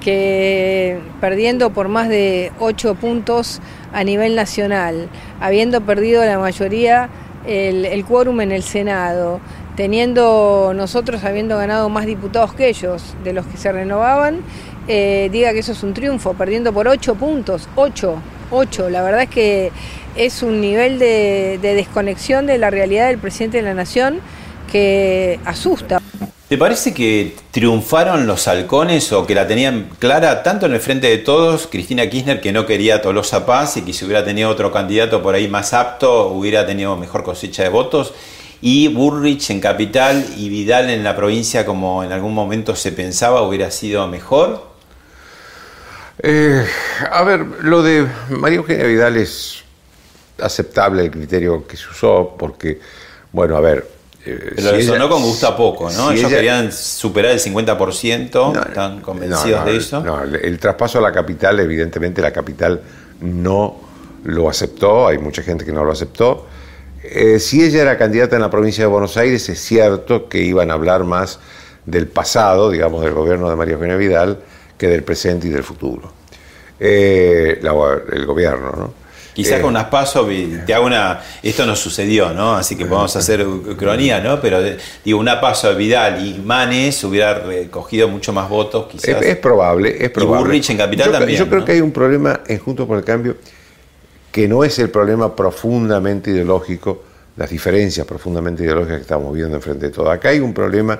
Que 0.00 0.98
perdiendo 1.20 1.70
por 1.70 1.88
más 1.88 2.08
de 2.08 2.50
ocho 2.58 2.94
puntos 2.94 3.60
a 3.92 4.02
nivel 4.04 4.34
nacional, 4.34 5.08
habiendo 5.40 5.80
perdido 5.82 6.24
la 6.24 6.38
mayoría 6.38 7.08
el, 7.46 8.04
quórum 8.04 8.40
en 8.40 8.52
el 8.52 8.62
Senado, 8.62 9.40
teniendo 9.76 10.72
nosotros 10.74 11.24
habiendo 11.24 11.56
ganado 11.58 11.88
más 11.88 12.06
diputados 12.06 12.54
que 12.54 12.68
ellos, 12.68 13.14
de 13.22 13.32
los 13.32 13.46
que 13.46 13.56
se 13.56 13.70
renovaban, 13.70 14.40
eh, 14.88 15.28
diga 15.30 15.52
que 15.52 15.60
eso 15.60 15.72
es 15.72 15.82
un 15.82 15.94
triunfo, 15.94 16.34
perdiendo 16.34 16.72
por 16.72 16.88
ocho 16.88 17.14
puntos, 17.14 17.68
ocho, 17.76 18.16
ocho. 18.50 18.90
La 18.90 19.02
verdad 19.02 19.22
es 19.22 19.30
que 19.30 19.72
es 20.16 20.42
un 20.42 20.60
nivel 20.60 20.98
de 20.98 21.58
desconexión 21.60 22.46
de 22.46 22.58
la 22.58 22.70
realidad 22.70 23.08
del 23.08 23.18
presidente 23.18 23.58
de 23.58 23.62
la 23.62 23.74
Nación 23.74 24.20
que 24.70 25.38
asusta. 25.44 26.00
¿Te 26.48 26.58
parece 26.58 26.92
que 26.92 27.34
triunfaron 27.50 28.26
los 28.26 28.46
halcones 28.48 29.12
o 29.12 29.26
que 29.26 29.34
la 29.34 29.46
tenían 29.46 29.88
clara 29.98 30.42
tanto 30.42 30.66
en 30.66 30.74
el 30.74 30.80
frente 30.80 31.08
de 31.08 31.18
todos, 31.18 31.66
Cristina 31.66 32.08
Kirchner 32.08 32.40
que 32.40 32.52
no 32.52 32.66
quería 32.66 32.96
a 32.96 33.02
Tolosa 33.02 33.46
Paz 33.46 33.78
y 33.78 33.82
que 33.82 33.94
si 33.94 34.04
hubiera 34.04 34.24
tenido 34.24 34.50
otro 34.50 34.70
candidato 34.70 35.22
por 35.22 35.34
ahí 35.34 35.48
más 35.48 35.72
apto 35.72 36.28
hubiera 36.28 36.66
tenido 36.66 36.96
mejor 36.96 37.24
cosecha 37.24 37.62
de 37.62 37.70
votos? 37.70 38.12
Y 38.60 38.88
Burrich 38.88 39.50
en 39.50 39.60
capital 39.60 40.24
y 40.36 40.48
Vidal 40.50 40.90
en 40.90 41.02
la 41.02 41.16
provincia 41.16 41.64
como 41.64 42.04
en 42.04 42.12
algún 42.12 42.34
momento 42.34 42.76
se 42.76 42.92
pensaba 42.92 43.42
hubiera 43.42 43.70
sido 43.70 44.06
mejor? 44.06 44.66
Eh, 46.22 46.64
a 47.10 47.24
ver, 47.24 47.40
lo 47.62 47.82
de 47.82 48.06
María 48.28 48.58
Eugenia 48.58 48.84
Vidal 48.84 49.16
es 49.16 49.64
aceptable 50.38 51.02
el 51.02 51.10
criterio 51.10 51.66
que 51.66 51.76
se 51.76 51.88
usó 51.88 52.36
porque, 52.38 52.80
bueno, 53.32 53.56
a 53.56 53.60
ver, 53.60 53.93
eh, 54.26 54.52
Pero 54.56 54.76
si 54.76 54.82
sonó 54.86 55.08
con 55.08 55.22
gusto 55.22 55.46
a 55.46 55.56
poco, 55.56 55.90
¿no? 55.90 56.10
Ellos 56.10 56.30
querían 56.30 56.72
superar 56.72 57.32
el 57.32 57.40
50%, 57.40 58.68
están 58.68 59.00
convencidos 59.00 59.64
de 59.64 59.76
eso. 59.76 60.02
No, 60.02 60.22
el, 60.22 60.58
traspaso 60.58 60.98
a 60.98 61.02
la 61.02 61.12
capital, 61.12 61.60
evidentemente 61.60 62.22
la 62.22 62.32
capital 62.32 62.80
no 63.20 63.80
lo 64.24 64.48
aceptó, 64.48 65.06
hay 65.08 65.18
mucha 65.18 65.42
gente 65.42 65.64
que 65.64 65.72
no 65.72 65.84
lo 65.84 65.92
aceptó. 65.92 66.46
Eh, 67.02 67.38
si 67.38 67.62
ella 67.62 67.82
era 67.82 67.98
candidata 67.98 68.36
en 68.36 68.42
la 68.42 68.50
provincia 68.50 68.84
de 68.84 68.88
Buenos 68.88 69.16
Aires, 69.18 69.46
es 69.50 69.60
cierto 69.60 70.28
que 70.28 70.38
iban 70.38 70.70
a 70.70 70.74
hablar 70.74 71.04
más 71.04 71.38
del 71.84 72.06
pasado, 72.06 72.70
digamos, 72.70 73.04
del 73.04 73.12
gobierno 73.12 73.50
de 73.50 73.56
María 73.56 73.74
Eugenia 73.74 73.96
Vidal, 73.96 74.38
que 74.78 74.88
del 74.88 75.02
presente 75.02 75.48
y 75.48 75.50
del 75.50 75.62
futuro. 75.62 76.10
Eh, 76.80 77.60
el 77.60 78.26
gobierno, 78.26 78.72
¿no? 78.74 79.03
Quizás 79.34 79.60
con 79.60 79.70
unas 79.70 79.86
pasos, 79.86 80.26
te 80.64 80.72
hago 80.72 80.86
una. 80.86 81.20
Esto 81.42 81.66
no 81.66 81.74
sucedió, 81.74 82.32
¿no? 82.32 82.54
Así 82.54 82.76
que 82.76 82.86
podemos 82.86 83.14
hacer 83.16 83.44
cronía, 83.76 84.20
¿no? 84.20 84.40
Pero 84.40 84.60
digo, 85.04 85.18
una 85.18 85.40
paso 85.40 85.68
de 85.68 85.74
Vidal 85.74 86.24
y 86.24 86.38
Manes 86.38 87.02
hubiera 87.04 87.34
recogido 87.40 88.08
mucho 88.08 88.32
más 88.32 88.48
votos, 88.48 88.86
quizás. 88.86 89.20
Es, 89.20 89.36
probable, 89.36 89.96
es 90.02 90.10
probable. 90.10 90.40
Y 90.40 90.44
Burrich 90.44 90.70
en 90.70 90.78
Capital 90.78 91.12
también. 91.12 91.38
Yo 91.38 91.48
creo 91.48 91.64
que 91.64 91.72
hay 91.72 91.80
un 91.80 91.90
problema 91.90 92.40
en 92.46 92.58
Juntos 92.58 92.86
por 92.86 92.96
el 92.96 93.04
Cambio 93.04 93.36
que 94.34 94.48
no 94.48 94.64
es 94.64 94.80
el 94.80 94.90
problema 94.90 95.36
profundamente 95.36 96.32
ideológico, 96.32 97.04
las 97.36 97.50
diferencias 97.50 98.04
profundamente 98.04 98.64
ideológicas 98.64 98.96
que 98.96 99.02
estamos 99.02 99.32
viendo 99.32 99.54
enfrente 99.54 99.86
de 99.86 99.92
todo. 99.92 100.10
Acá 100.10 100.30
hay 100.30 100.40
un 100.40 100.52
problema 100.52 100.98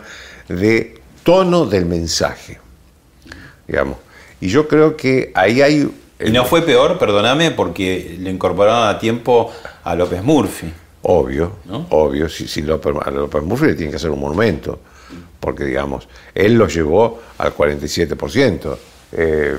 de 0.49 1.01
tono 1.25 1.67
del 1.67 1.85
mensaje, 1.85 2.61
digamos. 3.67 3.97
Y 4.41 4.47
yo 4.47 4.69
creo 4.69 4.97
que 4.97 5.33
ahí 5.35 5.63
hay 5.63 5.91
y 6.21 6.31
no 6.31 6.45
fue 6.45 6.63
peor, 6.63 6.99
perdóname, 6.99 7.51
porque 7.51 8.17
le 8.19 8.31
incorporaron 8.31 8.89
a 8.89 8.99
tiempo 8.99 9.53
a 9.83 9.95
López 9.95 10.23
Murphy. 10.23 10.73
Obvio, 11.03 11.57
obvio. 11.91 12.29
Si, 12.29 12.47
si 12.47 12.63
López, 12.63 12.95
a 13.05 13.11
López 13.11 13.43
Murphy 13.43 13.67
le 13.67 13.75
tiene 13.75 13.91
que 13.91 13.97
hacer 13.97 14.11
un 14.11 14.21
monumento, 14.21 14.79
porque 15.41 15.65
digamos, 15.65 16.09
él 16.35 16.55
lo 16.55 16.69
llevó 16.69 17.21
al 17.39 17.55
47%. 17.55 18.77
Eh, 19.13 19.57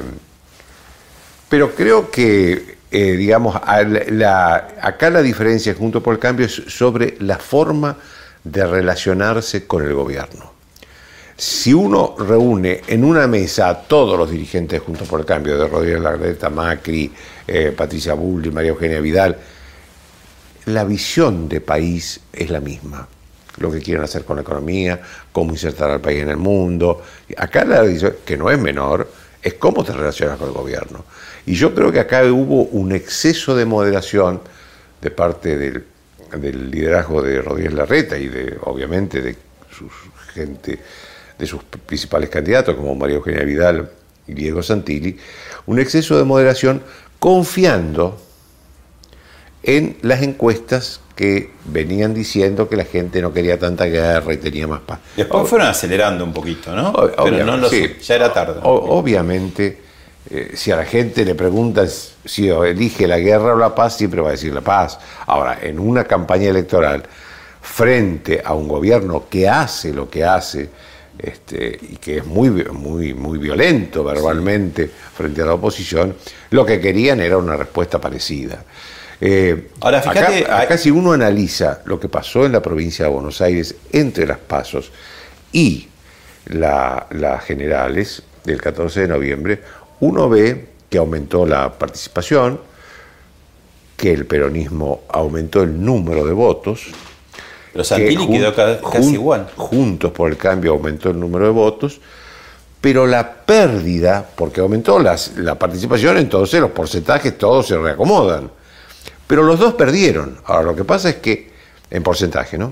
pero 1.50 1.76
creo 1.76 2.10
que, 2.10 2.78
eh, 2.90 3.12
digamos, 3.12 3.56
acá 3.56 5.10
la 5.10 5.22
diferencia 5.22 5.76
junto 5.76 6.02
por 6.02 6.14
el 6.14 6.20
cambio 6.20 6.46
es 6.46 6.64
sobre 6.68 7.18
la 7.20 7.38
forma 7.38 7.98
de 8.44 8.66
relacionarse 8.66 9.68
con 9.68 9.86
el 9.86 9.94
gobierno 9.94 10.55
si 11.38 11.74
uno 11.74 12.16
reúne 12.18 12.82
en 12.88 13.04
una 13.04 13.28
mesa 13.28 13.68
a 13.70 13.82
todos 13.82 14.18
los 14.18 14.32
dirigentes 14.32 14.82
Juntos 14.82 15.08
por 15.08 15.20
el 15.20 15.26
Cambio, 15.26 15.58
de 15.58 15.68
Rodríguez 15.68 16.00
Larreta, 16.00 16.50
Macri, 16.50 17.12
eh, 17.46 17.74
Patricia 17.76 18.14
Bulli, 18.14 18.52
María 18.52 18.72
Eugenia 18.72 19.02
Vidal, 19.02 19.38
la 20.66 20.84
visión 20.86 21.50
de 21.50 21.60
país 21.60 22.22
es 22.32 22.50
la 22.50 22.62
misma. 22.62 23.08
Lo 23.58 23.72
que 23.72 23.82
quieren 23.82 24.04
hacer 24.04 24.24
con 24.24 24.38
la 24.38 24.42
economía, 24.42 25.00
cómo 25.32 25.52
insertar 25.52 25.90
al 25.90 26.02
país 26.02 26.22
en 26.22 26.30
el 26.30 26.38
mundo. 26.38 27.04
Acá 27.38 27.66
la 27.66 27.82
visión, 27.82 28.16
que 28.26 28.38
no 28.38 28.50
es 28.50 28.60
menor, 28.60 29.10
es 29.42 29.56
cómo 29.56 29.84
te 29.84 29.92
relacionas 29.92 30.38
con 30.38 30.48
el 30.48 30.54
gobierno. 30.54 31.06
Y 31.46 31.56
yo 31.56 31.76
creo 31.76 31.92
que 31.92 32.00
acá 32.00 32.24
hubo 32.24 32.64
un 32.64 32.94
exceso 32.94 33.56
de 33.56 33.66
moderación 33.66 34.42
de 35.02 35.12
parte 35.12 35.58
del, 35.58 35.86
del 36.38 36.72
liderazgo 36.72 37.22
de 37.22 37.42
Rodríguez 37.42 37.74
Larreta 37.74 38.18
y 38.18 38.28
de, 38.28 38.58
obviamente, 38.64 39.22
de 39.22 39.36
su 39.70 39.90
gente 40.34 40.80
de 41.38 41.46
sus 41.46 41.64
principales 41.64 42.30
candidatos, 42.30 42.76
como 42.76 42.96
María 42.96 43.18
Eugenia 43.18 43.44
Vidal 43.44 43.90
y 44.28 44.34
Diego 44.34 44.64
Santilli, 44.64 45.18
un 45.66 45.80
exceso 45.80 46.18
de 46.18 46.24
moderación 46.24 46.82
confiando 47.20 48.18
en 49.64 49.98
las 50.02 50.22
encuestas 50.22 51.02
que 51.16 51.52
venían 51.66 52.14
diciendo 52.14 52.68
que 52.70 52.76
la 52.76 52.84
gente 52.84 53.22
no 53.22 53.34
quería 53.34 53.58
tanta 53.58 53.86
guerra 53.86 54.34
y 54.34 54.38
tenía 54.38 54.68
más 54.68 54.82
paz. 54.82 55.00
Después 55.16 55.48
fueron 55.48 55.68
acelerando 55.68 56.24
un 56.24 56.34
poquito, 56.34 56.76
¿no? 56.76 56.94
Pero 57.24 57.46
no 57.46 57.58
lo 57.58 57.70
sí. 57.70 57.82
sé, 57.84 57.96
ya 58.02 58.16
era 58.16 58.34
tarde. 58.34 58.60
O- 58.64 58.98
obviamente, 59.00 59.82
eh, 60.30 60.52
si 60.56 60.72
a 60.72 60.76
la 60.76 60.86
gente 60.86 61.24
le 61.24 61.34
preguntas 61.34 62.14
si 62.26 62.50
elige 62.50 63.08
la 63.08 63.18
guerra 63.18 63.54
o 63.54 63.58
la 63.58 63.74
paz, 63.74 63.96
siempre 63.98 64.22
va 64.22 64.30
a 64.30 64.32
decir 64.32 64.54
la 64.54 64.62
paz. 64.62 65.00
Ahora, 65.26 65.58
en 65.62 65.80
una 65.80 66.04
campaña 66.04 66.50
electoral, 66.50 67.04
frente 67.62 68.42
a 68.44 68.54
un 68.54 68.68
gobierno 68.68 69.26
que 69.30 69.48
hace 69.50 69.94
lo 69.94 70.10
que 70.10 70.24
hace, 70.26 70.70
este, 71.20 71.78
y 71.82 71.96
que 71.98 72.18
es 72.18 72.26
muy, 72.26 72.50
muy, 72.50 73.14
muy 73.14 73.38
violento 73.38 74.04
verbalmente 74.04 74.88
frente 74.90 75.42
a 75.42 75.46
la 75.46 75.54
oposición, 75.54 76.16
lo 76.52 76.66
que 76.66 76.80
querían 76.80 77.20
era 77.20 77.38
una 77.38 77.56
respuesta 77.56 78.00
parecida. 78.00 78.64
Eh, 79.22 79.70
Ahora, 79.82 80.02
fíjate, 80.02 80.44
acá, 80.44 80.60
acá 80.62 80.78
si 80.78 80.92
uno 80.92 81.14
analiza 81.14 81.82
lo 81.86 82.00
que 82.00 82.10
pasó 82.10 82.46
en 82.46 82.52
la 82.52 82.62
provincia 82.62 83.06
de 83.06 83.12
Buenos 83.12 83.40
Aires 83.42 83.76
entre 83.92 84.28
las 84.28 84.38
pasos 84.40 84.92
y 85.54 85.88
la- 86.48 87.08
las 87.12 87.44
generales 87.46 88.24
del 88.44 88.62
14 88.62 89.02
de 89.02 89.08
noviembre, 89.08 89.62
uno 90.02 90.28
ve 90.30 90.66
que 90.90 90.98
aumentó 90.98 91.46
la 91.46 91.72
participación, 91.78 92.60
que 93.98 94.12
el 94.12 94.26
peronismo 94.26 95.04
aumentó 95.10 95.64
el 95.64 95.84
número 95.84 96.26
de 96.26 96.34
votos. 96.34 96.88
Pero 97.76 97.84
Santilli 97.84 98.26
que 98.28 98.32
quedó 98.40 98.56
ca- 98.56 98.80
casi 98.90 99.14
igual. 99.16 99.50
Juntos 99.58 100.12
por 100.14 100.30
el 100.32 100.38
cambio 100.38 100.72
aumentó 100.72 101.10
el 101.10 101.20
número 101.20 101.44
de 101.44 101.52
votos, 101.52 102.00
pero 102.80 103.06
la 103.06 103.34
pérdida, 103.46 104.26
porque 104.34 104.62
aumentó 104.62 104.98
las- 104.98 105.36
la 105.38 105.56
participación, 105.60 106.18
entonces 106.18 106.62
los 106.62 106.72
porcentajes 106.72 107.38
todos 107.38 107.68
se 107.68 107.78
reacomodan. 107.78 108.50
Pero 109.28 109.44
los 109.44 109.60
dos 109.60 109.74
perdieron. 109.74 110.38
Ahora, 110.46 110.64
lo 110.64 110.76
que 110.76 110.86
pasa 110.86 111.10
es 111.10 111.16
que, 111.18 111.52
en 111.92 112.02
porcentaje, 112.02 112.58
¿no? 112.58 112.72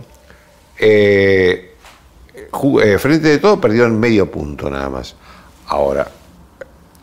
Eh, 0.79 1.73
eh, 2.81 2.97
frente 2.97 3.27
de 3.27 3.37
todo 3.39 3.59
perdieron 3.59 3.99
medio 3.99 4.31
punto 4.31 4.69
nada 4.69 4.89
más. 4.89 5.15
Ahora, 5.67 6.07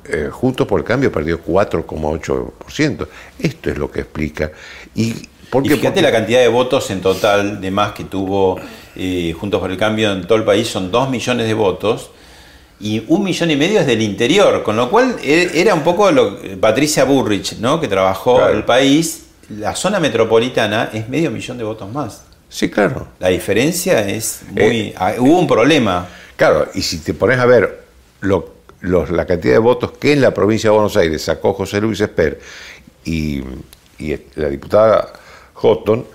eh, 0.05 0.29
Juntos 0.33 0.67
por 0.67 0.81
el 0.81 0.87
Cambio 0.87 1.13
perdió 1.13 1.39
4,8%. 1.43 3.09
Esto 3.39 3.71
es 3.71 3.77
lo 3.77 3.91
que 3.91 4.01
explica. 4.01 4.51
¿Y 4.95 5.29
por 5.51 5.65
Y 5.67 5.69
fíjate 5.71 5.87
Porque- 5.89 6.03
la 6.03 6.13
cantidad 6.13 6.41
de 6.41 6.49
votos 6.49 6.91
en 6.91 7.01
total 7.01 7.61
de 7.61 7.71
más 7.71 7.93
que 7.93 8.05
tuvo 8.05 8.59
eh, 8.97 9.35
Juntos 9.39 9.61
por 9.61 9.71
el 9.71 9.77
Cambio 9.77 10.13
en 10.13 10.23
todo 10.27 10.37
el 10.39 10.45
país, 10.45 10.69
son 10.69 10.91
2 10.91 11.11
millones 11.11 11.47
de 11.47 11.55
votos. 11.55 12.11
Y 12.81 13.05
un 13.09 13.23
millón 13.25 13.51
y 13.51 13.57
medio 13.57 13.81
es 13.81 13.87
del 13.87 14.01
interior, 14.03 14.63
con 14.63 14.75
lo 14.77 14.89
cual 14.91 15.17
e- 15.23 15.51
era 15.55 15.75
un 15.75 15.83
poco 15.83 16.11
lo 16.11 16.39
Patricia 16.61 17.05
Burrich, 17.05 17.59
¿no? 17.59 17.79
que 17.81 17.89
trabajó 17.89 18.37
Claro. 18.37 18.55
el 18.55 18.65
país, 18.65 19.25
la 19.51 19.75
zona 19.77 20.01
metropolitana 20.01 20.89
es 20.93 21.09
medio 21.09 21.31
millón 21.31 21.59
de 21.59 21.65
votos 21.65 21.93
más. 21.93 22.23
Sí, 22.49 22.69
claro. 22.71 23.09
La 23.21 23.29
diferencia 23.29 24.01
es 24.09 24.41
muy... 24.51 24.63
Eh, 24.89 24.95
hubo 25.19 25.39
un 25.39 25.47
problema. 25.47 26.09
Claro, 26.37 26.69
y 26.75 26.81
si 26.83 26.99
te 26.99 27.13
pones 27.15 27.39
a 27.39 27.47
ver 27.47 27.85
lo- 28.23 28.55
los- 28.81 29.11
la 29.11 29.27
cantidad 29.27 29.53
de 29.55 29.59
votos 29.59 29.93
que 29.93 30.13
en 30.15 30.21
la 30.23 30.33
provincia 30.33 30.71
de 30.71 30.75
Buenos 30.75 30.97
Aires 30.97 31.23
sacó 31.23 31.53
José 31.53 31.81
Luis 31.81 32.01
Esper 32.01 32.41
y, 33.05 33.43
y 33.99 34.17
la 34.37 34.49
diputada 34.49 35.13
Houghton, 35.61 36.07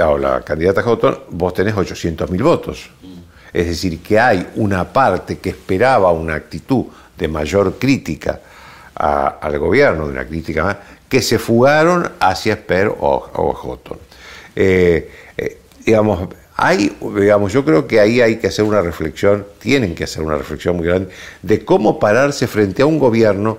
o 0.00 0.18
la 0.18 0.42
candidata 0.42 0.82
Houghton, 0.82 1.20
vos 1.30 1.54
tenés 1.54 1.76
800 1.76 2.30
mil 2.30 2.42
votos. 2.42 2.90
Es 3.52 3.66
decir, 3.66 4.00
que 4.02 4.18
hay 4.18 4.48
una 4.56 4.92
parte 4.92 5.38
que 5.38 5.50
esperaba 5.50 6.10
una 6.10 6.34
actitud 6.34 6.86
de 7.16 7.28
mayor 7.28 7.78
crítica 7.78 8.40
al 8.94 9.58
gobierno, 9.58 10.06
de 10.06 10.12
una 10.12 10.26
crítica 10.26 10.64
más, 10.64 10.76
que 11.08 11.22
se 11.22 11.38
fugaron 11.38 12.10
hacia 12.18 12.54
Esper 12.54 12.88
o, 12.88 13.30
o 13.34 13.52
Houghton. 13.52 13.98
Eh, 14.56 15.10
eh, 15.36 15.58
digamos, 15.84 16.28
hay, 16.56 16.96
digamos, 17.16 17.52
yo 17.52 17.64
creo 17.64 17.86
que 17.86 18.00
ahí 18.00 18.20
hay 18.20 18.36
que 18.36 18.48
hacer 18.48 18.64
una 18.64 18.80
reflexión, 18.80 19.46
tienen 19.60 19.94
que 19.94 20.04
hacer 20.04 20.22
una 20.22 20.36
reflexión 20.36 20.76
muy 20.76 20.86
grande 20.86 21.10
de 21.42 21.64
cómo 21.64 21.98
pararse 21.98 22.46
frente 22.46 22.82
a 22.82 22.86
un 22.86 22.98
gobierno 22.98 23.58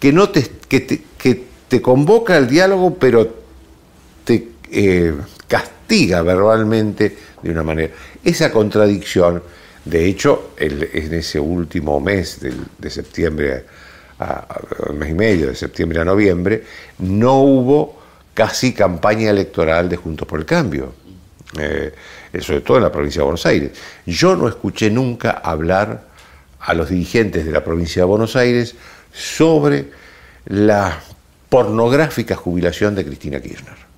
que 0.00 0.12
no 0.12 0.30
te, 0.30 0.48
que 0.68 1.44
te 1.68 1.82
convoca 1.82 2.36
al 2.36 2.48
diálogo, 2.48 2.94
pero 2.94 3.28
te 4.24 4.51
eh, 4.72 5.14
castiga 5.46 6.22
verbalmente 6.22 7.16
de 7.42 7.50
una 7.50 7.62
manera. 7.62 7.92
Esa 8.24 8.50
contradicción, 8.50 9.42
de 9.84 10.06
hecho, 10.06 10.52
en 10.58 11.12
ese 11.14 11.38
último 11.38 12.00
mes 12.00 12.38
de 12.40 12.90
septiembre, 12.90 13.64
a, 14.18 14.24
a- 14.24 14.92
mes 14.92 15.10
y 15.10 15.14
medio, 15.14 15.46
de 15.48 15.54
septiembre 15.54 16.00
a 16.00 16.04
noviembre, 16.04 16.64
no 17.00 17.40
hubo 17.42 18.00
casi 18.34 18.72
campaña 18.72 19.30
electoral 19.30 19.88
de 19.88 19.96
Juntos 19.96 20.26
por 20.26 20.38
el 20.38 20.46
Cambio, 20.46 20.94
eh, 21.58 21.92
sobre 22.40 22.62
todo 22.62 22.78
en 22.78 22.84
la 22.84 22.92
provincia 22.92 23.20
de 23.20 23.24
Buenos 23.24 23.44
Aires. 23.44 23.72
Yo 24.06 24.36
no 24.36 24.48
escuché 24.48 24.88
nunca 24.90 25.32
hablar 25.32 26.04
a 26.60 26.72
los 26.74 26.88
dirigentes 26.88 27.44
de 27.44 27.52
la 27.52 27.62
provincia 27.62 28.02
de 28.02 28.06
Buenos 28.06 28.36
Aires 28.36 28.74
sobre 29.12 29.90
la 30.46 30.98
pornográfica 31.50 32.36
jubilación 32.36 32.94
de 32.94 33.04
Cristina 33.04 33.40
Kirchner. 33.40 33.91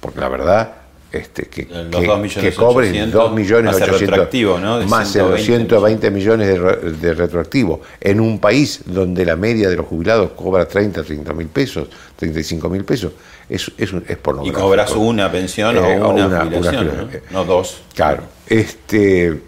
Porque 0.00 0.20
la 0.20 0.28
verdad, 0.28 0.72
este, 1.10 1.44
que, 1.46 1.66
que, 1.66 1.74
2 1.74 2.20
millones 2.20 2.34
que 2.36 2.52
cobren 2.52 2.90
800, 2.90 3.22
2 3.22 3.32
millones 3.34 3.64
más 3.72 3.76
el 3.76 3.82
800, 3.90 4.08
retroactivo, 4.10 4.58
¿no? 4.58 4.78
De 4.78 4.86
más 4.86 5.06
el 5.16 5.38
120 5.38 5.44
120 5.44 6.10
millones 6.10 6.48
de, 6.48 6.92
de 6.92 7.14
retroactivo, 7.14 7.80
en 8.00 8.20
un 8.20 8.38
país 8.38 8.82
donde 8.86 9.24
la 9.24 9.36
media 9.36 9.68
de 9.68 9.76
los 9.76 9.86
jubilados 9.86 10.32
cobra 10.32 10.66
30, 10.68 11.02
30 11.02 11.32
mil 11.32 11.48
pesos, 11.48 11.88
35 12.16 12.68
mil 12.68 12.84
pesos, 12.84 13.12
es, 13.48 13.72
es, 13.78 13.92
es 13.92 14.10
Y 14.10 14.14
pornográfico. 14.16 14.60
cobras 14.60 14.92
una 14.92 15.32
pensión 15.32 15.76
Eh, 15.76 15.80
o 16.00 16.10
una, 16.10 16.26
una- 16.26 16.40
jubilación, 16.44 16.88
una- 16.90 17.02
¿no? 17.02 17.08
No 17.30 17.44
dos. 17.44 17.80
Claro. 17.94 18.22
Este, 18.46 19.40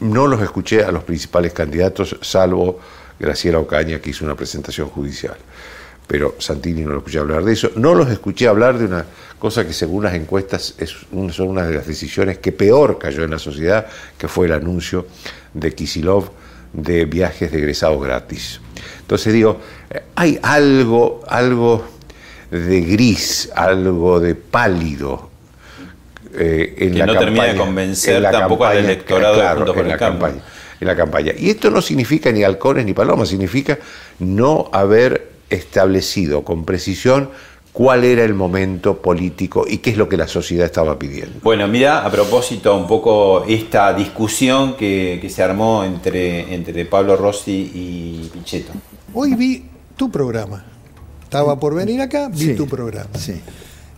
no 0.00 0.26
los 0.26 0.40
escuché 0.42 0.82
a 0.82 0.90
los 0.90 1.04
principales 1.04 1.52
candidatos, 1.52 2.16
salvo 2.22 2.80
Graciela 3.20 3.58
Ocaña, 3.60 4.00
que 4.00 4.10
hizo 4.10 4.24
una 4.24 4.34
presentación 4.34 4.88
judicial. 4.88 5.36
Pero 6.12 6.34
Santini 6.38 6.82
no 6.82 6.90
lo 6.90 6.98
escuché 6.98 7.20
hablar 7.20 7.42
de 7.42 7.54
eso. 7.54 7.70
No 7.74 7.94
los 7.94 8.10
escuché 8.10 8.46
hablar 8.46 8.76
de 8.76 8.84
una 8.84 9.06
cosa 9.38 9.66
que 9.66 9.72
según 9.72 10.04
las 10.04 10.12
encuestas 10.12 10.74
es 10.76 10.94
son 11.30 11.48
una 11.48 11.66
de 11.66 11.74
las 11.74 11.86
decisiones 11.86 12.36
que 12.36 12.52
peor 12.52 12.98
cayó 12.98 13.24
en 13.24 13.30
la 13.30 13.38
sociedad, 13.38 13.86
que 14.18 14.28
fue 14.28 14.44
el 14.44 14.52
anuncio 14.52 15.06
de 15.54 15.74
Kisilov 15.74 16.30
de 16.74 17.06
viajes 17.06 17.50
de 17.50 17.56
egresados 17.56 18.04
gratis. 18.04 18.60
Entonces 19.00 19.32
digo, 19.32 19.58
eh, 19.88 20.02
hay 20.14 20.38
algo, 20.42 21.22
algo 21.26 21.82
de 22.50 22.82
gris, 22.82 23.50
algo 23.56 24.20
de 24.20 24.34
pálido 24.34 25.30
eh, 26.34 26.74
en 26.76 26.92
Que 26.92 26.98
la 26.98 27.06
no 27.06 27.18
termina 27.18 27.44
de 27.46 27.56
convencer 27.56 28.22
tampoco 28.30 28.66
al 28.66 28.74
campaña, 28.74 28.92
electorado 28.92 29.34
de 29.36 29.40
claro, 29.40 29.56
Juntos 29.56 29.74
por 29.74 29.84
en 29.86 29.90
el 29.90 29.92
la 29.92 29.98
campaña, 29.98 30.42
en 30.78 30.86
la 30.86 30.94
campaña. 30.94 31.32
Y 31.38 31.48
esto 31.48 31.70
no 31.70 31.80
significa 31.80 32.30
ni 32.30 32.44
halcones 32.44 32.84
ni 32.84 32.92
palomas, 32.92 33.30
significa 33.30 33.78
no 34.18 34.68
haber 34.74 35.31
establecido 35.52 36.42
con 36.42 36.64
precisión 36.64 37.30
cuál 37.72 38.04
era 38.04 38.22
el 38.24 38.34
momento 38.34 39.00
político 39.00 39.64
y 39.66 39.78
qué 39.78 39.90
es 39.90 39.96
lo 39.96 40.08
que 40.08 40.16
la 40.16 40.28
sociedad 40.28 40.66
estaba 40.66 40.98
pidiendo. 40.98 41.40
Bueno, 41.42 41.66
mira, 41.68 42.04
a 42.04 42.10
propósito 42.10 42.76
un 42.76 42.86
poco 42.86 43.44
esta 43.44 43.94
discusión 43.94 44.76
que, 44.76 45.18
que 45.20 45.30
se 45.30 45.42
armó 45.42 45.84
entre, 45.84 46.54
entre 46.54 46.84
Pablo 46.84 47.16
Rossi 47.16 47.70
y 47.74 48.30
Pichetto. 48.32 48.72
Hoy 49.14 49.34
vi 49.34 49.64
tu 49.96 50.10
programa. 50.10 50.64
Estaba 51.24 51.58
por 51.58 51.74
venir 51.74 52.00
acá, 52.00 52.28
vi 52.28 52.38
Sí, 52.38 52.54
tu 52.54 52.66
programa. 52.66 53.10
Sí. 53.18 53.40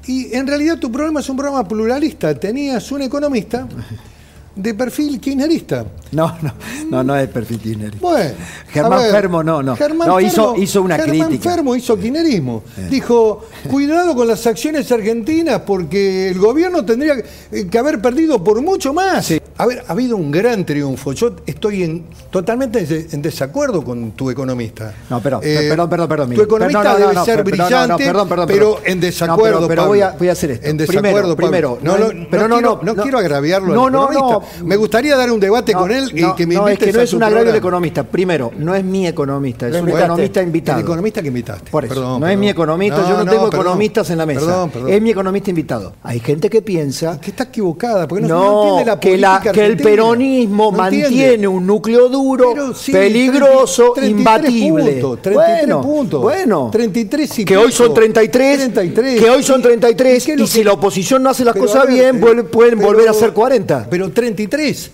Y 0.06 0.34
en 0.36 0.46
realidad 0.46 0.78
tu 0.78 0.92
programa 0.92 1.20
es 1.20 1.28
un 1.28 1.36
programa 1.36 1.66
pluralista. 1.66 2.38
Tenías 2.38 2.92
un 2.92 3.02
economista 3.02 3.66
de 4.56 4.74
perfil 4.74 5.20
kirchnerista. 5.20 5.84
No, 6.12 6.36
no, 6.42 6.52
no, 6.90 7.02
no 7.02 7.16
es 7.16 7.28
perfil 7.28 7.58
kirchnerista. 7.58 7.98
Bueno, 8.00 8.30
Germán 8.68 8.98
ver, 9.00 9.10
Fermo 9.10 9.42
no, 9.42 9.62
no. 9.62 9.76
Germán 9.76 10.08
No, 10.08 10.20
hizo- 10.20 10.54
Fermo- 10.54 10.62
hizo 10.62 10.82
una 10.82 10.96
Germán 10.96 11.28
crítica. 11.28 11.50
Fermo 11.50 11.74
hizo 11.76 11.96
kirchnerismo. 11.98 12.62
Dijo, 12.90 13.46
cuidado 13.70 14.14
con 14.14 14.28
las 14.28 14.46
acciones 14.46 14.90
argentinas 14.92 15.60
porque 15.66 16.28
el 16.28 16.38
gobierno 16.38 16.84
tendría 16.84 17.16
que- 17.16 17.78
haber 17.78 18.00
perdido 18.00 18.42
por 18.42 18.60
mucho 18.62 18.92
más. 18.92 19.32
A 19.56 19.66
ver, 19.66 19.84
ha 19.86 19.92
habido 19.92 20.16
un 20.16 20.30
gran 20.32 20.64
triunfo. 20.66 21.12
Yo 21.12 21.36
estoy 21.46 21.84
en, 21.84 22.04
totalmente 22.30 22.80
en 22.80 22.88
des- 22.88 23.14
en 23.14 23.22
desacuerdo 23.22 23.84
con 23.84 24.10
tu 24.12 24.28
economista. 24.30 24.92
No, 25.08 25.20
perdón, 25.20 25.40
Eh, 25.44 25.66
perdón, 25.68 25.88
perdón, 25.90 26.08
perdón. 26.08 26.30
Tu 26.34 26.42
economista 26.42 26.82
No, 26.82 26.84
no, 26.84 26.92
no, 26.92 26.98
debe 27.00 27.14
no, 27.14 27.24
ser 27.24 27.44
pero- 27.44 27.56
no, 27.56 27.62
no, 27.62 27.68
brillante, 27.68 28.04
perdón, 28.04 28.28
perdón, 28.28 28.46
pero 28.48 28.78
en 28.84 28.98
No, 28.98 29.06
desacuerdo, 29.06 29.56
pero, 29.58 29.68
pero 29.68 29.86
voy, 29.86 30.00
a, 30.00 30.10
voy 30.10 30.28
a 30.28 30.32
hacer 30.32 30.50
esto. 30.52 30.66
En 30.66 30.76
desacuerdo, 30.76 31.36
primero, 31.36 31.76
Pablo. 31.76 31.76
primero. 31.76 31.78
No, 31.82 31.98
no, 31.98 32.48
no, 32.48 32.56
quiero, 32.58 32.80
no 32.82 32.96
quiero 33.02 33.18
agraviarlo 33.18 33.74
No, 33.74 33.88
no, 33.90 34.10
no, 34.10 34.42
me 34.64 34.76
gustaría 34.76 35.16
dar 35.16 35.30
un 35.30 35.40
debate 35.40 35.72
No, 35.72 35.80
con 35.80 35.92
él 35.92 36.10
y 36.14 36.20
no, 36.22 36.34
que 36.36 36.46
me 36.46 36.54
no, 36.54 36.68
es 36.68 36.78
que 36.78 36.92
no 36.92 37.00
es 37.00 37.12
un 37.12 37.22
agravio 37.22 37.46
del 37.48 37.56
economista. 37.56 38.02
Primero, 38.04 38.52
no 38.58 38.74
es 38.74 38.84
mi 38.84 39.06
economista, 39.06 39.68
es 39.68 39.74
un 39.80 39.88
economista 39.88 40.42
invitado. 40.42 40.78
El 40.78 40.84
economista 40.84 41.22
que 41.22 41.28
invitaste. 41.28 41.70
Por 41.70 41.84
eso, 41.84 41.94
Perdón, 41.94 42.20
no 42.20 42.28
es 42.28 42.38
mi 42.38 42.48
economista, 42.48 42.98
No, 42.98 43.08
yo 43.08 43.24
no, 43.24 43.30
tengo 43.30 43.44
perdón. 43.50 43.60
economistas 43.66 44.10
en 44.10 44.18
la 44.18 44.26
mesa. 44.26 44.40
Perdón, 44.40 44.70
perdón. 44.70 44.90
Es 44.92 45.02
mi 45.02 45.10
economista 45.10 45.50
invitado. 45.50 45.94
Hay 46.02 46.20
gente 46.20 46.48
que 46.50 46.62
piensa 46.62 47.20
Que 47.20 47.30
está 47.30 47.44
equivocada, 47.44 48.06
porque 48.08 48.24
no, 48.26 48.62
entiende 48.68 48.84
la 48.90 49.00
que, 49.00 49.16
la- 49.18 49.28
política 49.38 49.52
que 49.52 49.66
el 49.66 49.76
peronismo 49.76 50.72
mantiene 50.72 51.46
un 51.48 51.66
núcleo 51.66 52.08
duro, 52.08 52.74
sí, 52.74 52.92
peligroso, 52.92 53.92
33 53.94 54.10
imbatible. 54.10 54.92
puntos, 55.00 55.22
33 55.22 55.58
bueno, 55.66 55.80
puntos. 55.82 56.22
bueno. 56.22 56.68
33 56.72 57.38
y 57.40 57.44
que 57.44 57.56
hoy 57.56 57.72
son 57.72 57.86
pico. 57.88 57.94
33, 57.94 58.72
33. 58.72 59.20
que 59.22 59.30
hoy 59.30 59.42
son 59.42 59.62
33 59.62 60.28
¿Y 60.28 60.42
y, 60.42 60.46
si 60.46 60.64
la 60.64 60.72
oposición 60.72 61.22
no 61.22 61.30
hace 61.30 61.44
las 61.44 61.54
cosas 61.56 61.86
bien, 61.86 62.20
vuel- 62.20 62.44
pueden 62.44 62.78
volver 62.78 63.08
a 63.08 63.14
ser 63.14 63.32
40. 63.32 63.86
Pero 63.90 64.10
33. 64.34 64.90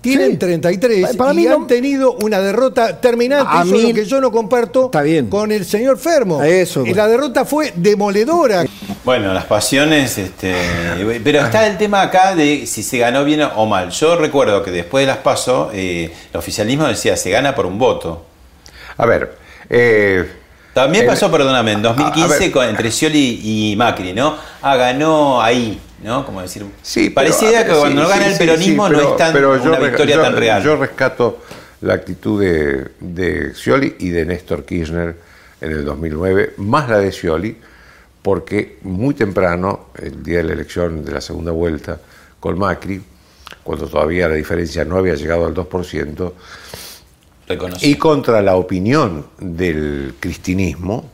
Tienen 0.00 0.30
Sí. 0.32 0.36
33 0.38 1.14
Para 1.14 1.34
y 1.34 1.36
mí 1.36 1.42
no- 1.44 1.56
han 1.56 1.66
tenido 1.66 2.12
una 2.22 2.40
derrota 2.40 2.98
terminante. 3.02 3.46
A 3.50 3.62
Eso 3.64 3.74
es 3.74 3.82
lo 3.82 3.94
que 3.94 4.04
yo 4.06 4.18
no 4.22 4.32
comparto 4.32 4.86
Está 4.86 5.02
bien. 5.02 5.28
con 5.28 5.52
el 5.52 5.66
señor 5.66 5.98
Fermo. 5.98 6.42
Eso, 6.42 6.80
y 6.80 6.82
bueno. 6.84 6.96
la 6.96 7.08
derrota 7.08 7.44
fue 7.44 7.70
demoledora. 7.76 8.64
Bueno, 9.04 9.34
las 9.34 9.44
pasiones, 9.44 10.16
este, 10.16 10.54
pero 11.22 11.40
está 11.40 11.66
el 11.66 11.76
tema 11.76 12.00
acá 12.00 12.34
de 12.34 12.66
si 12.66 12.82
se 12.82 12.96
ganó 12.96 13.24
bien 13.24 13.42
o 13.42 13.66
mal. 13.66 13.90
Yo 13.90 14.16
recuerdo 14.16 14.62
que 14.62 14.70
después 14.70 15.02
de 15.02 15.06
las 15.08 15.18
PASO, 15.18 15.70
eh, 15.74 16.10
el 16.32 16.38
oficialismo 16.38 16.86
decía 16.86 17.14
se 17.18 17.28
gana 17.30 17.54
por 17.54 17.66
un 17.66 17.78
voto. 17.78 18.24
A 18.96 19.04
ver, 19.04 19.36
eh, 19.68 20.30
También 20.72 21.04
pasó, 21.06 21.30
perdóname, 21.30 21.72
en 21.72 21.80
a 21.80 21.82
2015 21.90 22.38
ver. 22.38 22.50
con, 22.52 22.66
entre 22.66 22.90
Scioli 22.90 23.40
y 23.72 23.76
Macri, 23.76 24.14
¿no? 24.14 24.36
Ah, 24.62 24.76
ganó 24.76 25.42
ahí, 25.42 25.78
¿no? 26.02 26.24
Como 26.26 26.40
decir. 26.42 26.64
Sí, 26.82 27.10
parecía 27.10 27.64
que 27.64 27.72
cuando 27.72 27.88
sí, 27.88 27.94
no 27.94 28.08
gana 28.08 28.24
sí, 28.26 28.32
el 28.32 28.38
peronismo 28.38 28.88
no 28.88 29.00
es 29.00 29.16
tan, 29.16 29.32
pero 29.32 29.56
yo 29.62 29.70
una 29.70 29.78
victoria 29.78 30.16
yo- 30.16 30.22
tan 30.22 30.36
real. 30.36 30.62
Yo 30.62 30.76
rescato 30.76 31.38
la 31.82 31.94
actitud 31.94 32.40
de, 32.42 32.88
de 33.00 33.54
Scioli 33.54 33.96
y 33.98 34.10
de 34.10 34.24
Néstor 34.26 34.64
Kirchner 34.64 35.16
en 35.60 35.70
el 35.72 35.84
2009, 35.84 36.54
más 36.58 36.88
la 36.88 36.98
de 36.98 37.12
Scioli, 37.12 37.56
porque 38.22 38.78
muy 38.82 39.14
temprano, 39.14 39.86
el 39.96 40.22
día 40.22 40.38
de 40.38 40.44
la 40.44 40.52
elección 40.52 41.04
de 41.04 41.12
la 41.12 41.20
segunda 41.20 41.52
vuelta 41.52 41.98
con 42.38 42.58
Macri, 42.58 43.00
cuando 43.62 43.86
todavía 43.88 44.28
la 44.28 44.34
diferencia 44.34 44.84
no 44.84 44.96
había 44.96 45.14
llegado 45.14 45.46
al 45.46 45.54
2%, 45.54 46.32
Reconocí. 47.48 47.90
y 47.90 47.96
contra 47.96 48.40
la 48.42 48.56
opinión 48.56 49.26
del 49.38 50.14
cristinismo, 50.20 51.10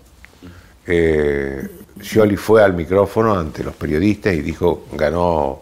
eh, 0.86 1.66
Scioli 2.00 2.36
fue 2.36 2.62
al 2.62 2.74
micrófono 2.74 3.38
ante 3.38 3.64
los 3.64 3.74
periodistas 3.74 4.34
y 4.34 4.42
dijo, 4.42 4.86
ganó 4.92 5.60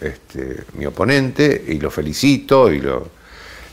este, 0.00 0.64
mi 0.74 0.86
oponente 0.86 1.64
y 1.68 1.78
lo 1.78 1.90
felicito 1.90 2.70
y 2.70 2.80
lo 2.80 3.22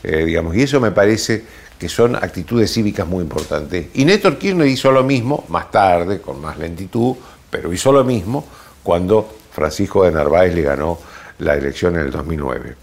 eh, 0.02 0.24
digamos, 0.24 0.56
y 0.56 0.62
eso 0.62 0.80
me 0.80 0.92
parece 0.92 1.44
que 1.78 1.88
son 1.88 2.16
actitudes 2.16 2.72
cívicas 2.72 3.06
muy 3.06 3.22
importantes. 3.22 3.88
Y 3.94 4.04
Néstor 4.04 4.38
Kirchner 4.38 4.66
hizo 4.66 4.90
lo 4.90 5.02
mismo, 5.02 5.44
más 5.48 5.70
tarde, 5.70 6.20
con 6.20 6.40
más 6.40 6.58
lentitud, 6.58 7.16
pero 7.50 7.72
hizo 7.72 7.92
lo 7.92 8.04
mismo 8.04 8.46
cuando 8.82 9.28
Francisco 9.52 10.04
de 10.04 10.12
Narváez 10.12 10.54
le 10.54 10.62
ganó 10.62 10.98
la 11.38 11.54
elección 11.54 11.96
en 11.96 12.02
el 12.02 12.10
2009. 12.10 12.76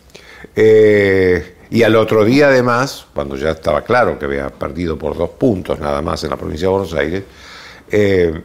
Eh, 0.55 1.55
y 1.69 1.83
al 1.83 1.95
otro 1.95 2.23
día, 2.23 2.47
además, 2.47 3.07
cuando 3.13 3.35
ya 3.35 3.51
estaba 3.51 3.83
claro 3.83 4.17
que 4.17 4.25
había 4.25 4.49
perdido 4.49 4.97
por 4.97 5.17
dos 5.17 5.31
puntos 5.31 5.79
nada 5.79 6.01
más 6.01 6.23
en 6.23 6.29
la 6.29 6.37
provincia 6.37 6.67
de 6.67 6.71
Buenos 6.71 6.93
Aires, 6.93 7.23
eh, 7.89 8.41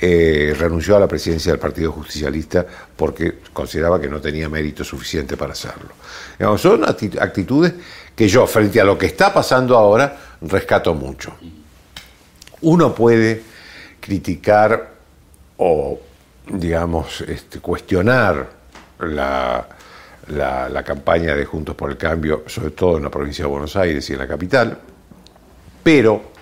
eh, 0.00 0.54
renunció 0.58 0.96
a 0.96 1.00
la 1.00 1.08
presidencia 1.08 1.52
del 1.52 1.58
Partido 1.58 1.92
Justicialista 1.92 2.66
porque 2.96 3.38
consideraba 3.52 4.00
que 4.00 4.08
no 4.08 4.20
tenía 4.20 4.48
mérito 4.48 4.84
suficiente 4.84 5.36
para 5.36 5.52
hacerlo. 5.52 5.90
Digamos, 6.38 6.60
son 6.60 6.82
acti- 6.82 7.20
actitudes 7.20 7.72
que 8.14 8.28
yo, 8.28 8.46
frente 8.46 8.80
a 8.80 8.84
lo 8.84 8.96
que 8.98 9.06
está 9.06 9.32
pasando 9.32 9.76
ahora, 9.76 10.16
rescato 10.42 10.94
mucho. 10.94 11.34
Uno 12.62 12.94
puede 12.94 13.42
criticar 14.00 14.92
o, 15.58 16.00
digamos, 16.48 17.22
este, 17.22 17.60
cuestionar 17.60 18.50
la 18.98 20.82
campaña 20.84 21.34
de 21.34 21.44
Juntos 21.44 21.74
por 21.74 21.90
el 21.90 21.96
Cambio, 21.96 22.44
sobre 22.46 22.70
todo 22.70 22.96
en 22.96 23.04
la 23.04 23.10
provincia 23.10 23.44
de 23.44 23.50
Buenos 23.50 23.76
Aires 23.76 24.08
y 24.10 24.12
en 24.14 24.18
la 24.18 24.26
capital, 24.26 24.78
pero 25.82 26.32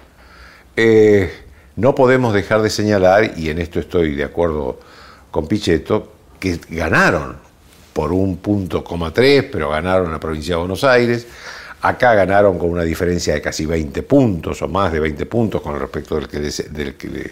eh, 0.77 1.44
no 1.77 1.95
podemos 1.95 2.33
dejar 2.33 2.63
de 2.63 2.71
señalar, 2.71 3.33
y 3.37 3.51
en 3.51 3.59
esto 3.59 3.81
estoy 3.81 4.15
de 4.15 4.25
acuerdo 4.25 4.79
con 5.31 5.49
Pichetto, 5.49 6.13
que 6.39 6.61
ganaron 6.69 7.37
por 7.93 8.13
un 8.13 8.37
punto 8.39 8.85
coma 8.85 9.13
tres, 9.13 9.45
pero 9.51 9.71
ganaron 9.71 10.13
la 10.13 10.21
provincia 10.21 10.55
de 10.55 10.59
Buenos 10.59 10.85
Aires. 10.85 11.27
Acá 11.81 12.15
ganaron 12.15 12.59
con 12.59 12.71
una 12.71 12.83
diferencia 12.83 13.35
de 13.35 13.41
casi 13.41 13.67
20 13.67 14.03
puntos 14.03 14.61
o 14.63 14.69
más 14.69 14.93
de 14.93 15.01
20 15.01 15.27
puntos 15.27 15.63
con 15.63 15.79
respecto 15.79 16.17
del 16.17 16.29
que 16.29 17.09
le, 17.09 17.31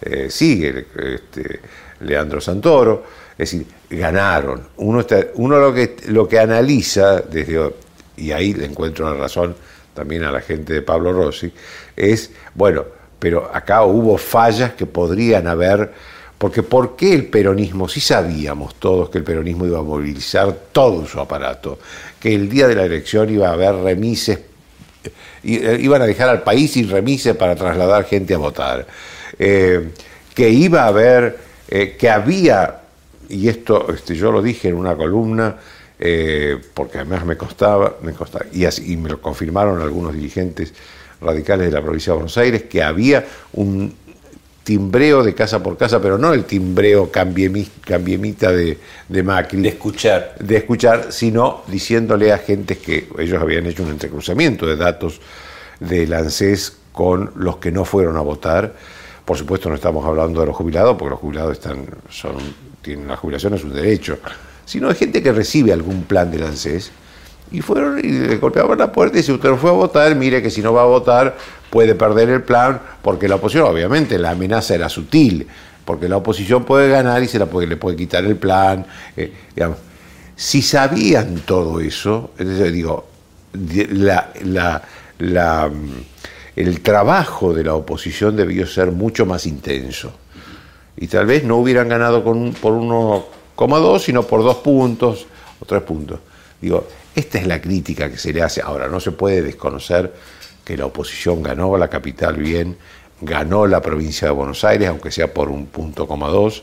eh, 0.00 0.30
sigue 0.30 0.86
este, 0.96 1.60
Leandro 2.00 2.40
Santoro. 2.40 3.04
Es 3.32 3.50
decir, 3.50 3.66
ganaron. 3.90 4.68
Uno, 4.76 5.04
uno 5.34 5.58
lo, 5.58 5.74
que, 5.74 5.96
lo 6.08 6.28
que 6.28 6.38
analiza, 6.38 7.20
desde, 7.20 7.72
y 8.16 8.30
ahí 8.32 8.54
le 8.54 8.66
encuentro 8.66 9.12
la 9.12 9.18
razón 9.18 9.56
también 9.94 10.24
a 10.24 10.32
la 10.32 10.40
gente 10.40 10.72
de 10.72 10.82
Pablo 10.82 11.12
Rossi, 11.12 11.52
es, 11.96 12.30
bueno, 12.54 12.84
pero 13.24 13.50
acá 13.54 13.84
hubo 13.84 14.18
fallas 14.18 14.74
que 14.74 14.84
podrían 14.84 15.46
haber, 15.46 15.90
porque 16.36 16.62
¿por 16.62 16.94
qué 16.94 17.14
el 17.14 17.24
peronismo? 17.24 17.88
Sí 17.88 17.98
sabíamos 17.98 18.74
todos 18.74 19.08
que 19.08 19.16
el 19.16 19.24
peronismo 19.24 19.64
iba 19.64 19.78
a 19.78 19.82
movilizar 19.82 20.52
todo 20.72 21.06
su 21.06 21.18
aparato, 21.18 21.78
que 22.20 22.34
el 22.34 22.50
día 22.50 22.68
de 22.68 22.74
la 22.74 22.84
elección 22.84 23.30
iba 23.30 23.48
a 23.48 23.54
haber 23.54 23.76
remises, 23.76 24.40
eh, 25.42 25.78
iban 25.80 26.02
a 26.02 26.06
dejar 26.06 26.28
al 26.28 26.42
país 26.42 26.72
sin 26.72 26.90
remises 26.90 27.34
para 27.34 27.56
trasladar 27.56 28.04
gente 28.04 28.34
a 28.34 28.36
votar, 28.36 28.86
eh, 29.38 29.88
que 30.34 30.50
iba 30.50 30.82
a 30.82 30.88
haber, 30.88 31.38
eh, 31.68 31.96
que 31.98 32.10
había, 32.10 32.80
y 33.30 33.48
esto 33.48 33.86
este, 33.90 34.14
yo 34.16 34.30
lo 34.32 34.42
dije 34.42 34.68
en 34.68 34.74
una 34.74 34.94
columna, 34.94 35.56
porque 36.74 36.98
además 36.98 37.24
me 37.24 37.38
costaba, 37.38 37.96
me 38.02 38.12
costaba 38.12 38.44
y, 38.52 38.66
así- 38.66 38.92
y 38.92 38.96
me 38.98 39.08
lo 39.08 39.22
confirmaron 39.22 39.80
algunos 39.80 40.12
dirigentes 40.12 40.74
radicales 41.24 41.66
de 41.66 41.72
la 41.72 41.82
provincia 41.82 42.12
de 42.12 42.16
Buenos 42.16 42.36
Aires, 42.38 42.62
que 42.64 42.82
había 42.82 43.24
un 43.54 43.94
timbreo 44.62 45.22
de 45.22 45.34
casa 45.34 45.62
por 45.62 45.76
casa, 45.76 46.00
pero 46.00 46.16
no 46.16 46.32
el 46.32 46.44
timbreo 46.44 47.12
cambiemi- 47.12 47.68
cambiemita 47.82 48.50
de, 48.50 48.78
de 49.08 49.22
Macri. 49.22 49.60
De 49.60 49.68
escuchar. 49.68 50.36
De 50.38 50.56
escuchar, 50.56 51.12
sino 51.12 51.62
diciéndole 51.66 52.32
a 52.32 52.38
gentes 52.38 52.78
que 52.78 53.08
ellos 53.18 53.42
habían 53.42 53.66
hecho 53.66 53.82
un 53.82 53.90
entrecruzamiento 53.90 54.66
de 54.66 54.76
datos 54.76 55.20
del 55.80 56.12
ANSES 56.14 56.78
con 56.92 57.32
los 57.36 57.58
que 57.58 57.72
no 57.72 57.84
fueron 57.84 58.16
a 58.16 58.20
votar. 58.20 58.72
Por 59.24 59.36
supuesto 59.36 59.68
no 59.68 59.74
estamos 59.74 60.06
hablando 60.06 60.40
de 60.40 60.46
los 60.46 60.56
jubilados, 60.56 60.96
porque 60.96 61.10
los 61.10 61.18
jubilados 61.20 61.52
están, 61.52 61.86
son, 62.08 62.36
tienen 62.80 63.08
la 63.08 63.16
jubilación 63.16 63.52
es 63.54 63.64
un 63.64 63.74
derecho, 63.74 64.18
sino 64.64 64.88
de 64.88 64.94
gente 64.94 65.22
que 65.22 65.32
recibe 65.32 65.72
algún 65.72 66.04
plan 66.04 66.30
del 66.30 66.42
ANSES 66.44 66.90
y 67.50 67.60
fueron 67.60 67.98
y 67.98 68.08
le 68.08 68.36
golpeaban 68.36 68.78
la 68.78 68.90
puerta 68.90 69.18
y 69.18 69.22
si 69.22 69.32
usted 69.32 69.48
no 69.48 69.56
fue 69.56 69.70
a 69.70 69.74
votar, 69.74 70.14
mire 70.16 70.42
que 70.42 70.50
si 70.50 70.60
no 70.60 70.72
va 70.72 70.82
a 70.82 70.86
votar 70.86 71.36
puede 71.70 71.94
perder 71.96 72.28
el 72.28 72.42
plan, 72.42 72.80
porque 73.02 73.26
la 73.26 73.34
oposición, 73.34 73.66
obviamente, 73.66 74.16
la 74.16 74.30
amenaza 74.30 74.76
era 74.76 74.88
sutil, 74.88 75.48
porque 75.84 76.08
la 76.08 76.18
oposición 76.18 76.64
puede 76.64 76.88
ganar 76.88 77.20
y 77.24 77.26
se 77.26 77.38
la 77.38 77.46
le 77.46 77.76
puede 77.76 77.96
quitar 77.96 78.24
el 78.24 78.36
plan. 78.36 78.86
eh. 79.16 79.32
Si 80.36 80.62
sabían 80.62 81.42
todo 81.44 81.80
eso, 81.80 82.30
entonces 82.38 82.72
digo, 82.72 83.08
mm, 83.52 84.06
el 86.56 86.80
trabajo 86.80 87.52
de 87.52 87.64
la 87.64 87.74
oposición 87.74 88.36
debió 88.36 88.68
ser 88.68 88.92
mucho 88.92 89.26
más 89.26 89.46
intenso. 89.46 90.12
Y 90.96 91.08
tal 91.08 91.26
vez 91.26 91.42
no 91.42 91.56
hubieran 91.56 91.88
ganado 91.88 92.22
con, 92.22 92.52
por 92.52 92.74
1,2, 92.74 93.98
sino 93.98 94.22
por 94.22 94.44
dos 94.44 94.58
puntos 94.58 95.26
o 95.60 95.64
tres 95.64 95.82
puntos. 95.82 96.20
Digo, 96.60 96.86
esta 97.14 97.38
es 97.38 97.46
la 97.46 97.60
crítica 97.60 98.10
que 98.10 98.18
se 98.18 98.32
le 98.32 98.42
hace. 98.42 98.60
Ahora, 98.60 98.88
no 98.88 99.00
se 99.00 99.12
puede 99.12 99.42
desconocer 99.42 100.12
que 100.64 100.76
la 100.76 100.86
oposición 100.86 101.42
ganó 101.42 101.76
la 101.76 101.88
capital 101.88 102.36
bien, 102.36 102.76
ganó 103.20 103.66
la 103.66 103.80
provincia 103.80 104.28
de 104.28 104.34
Buenos 104.34 104.64
Aires, 104.64 104.88
aunque 104.88 105.10
sea 105.10 105.32
por 105.32 105.48
un 105.48 105.66
punto 105.66 106.06
coma 106.06 106.28
dos. 106.28 106.62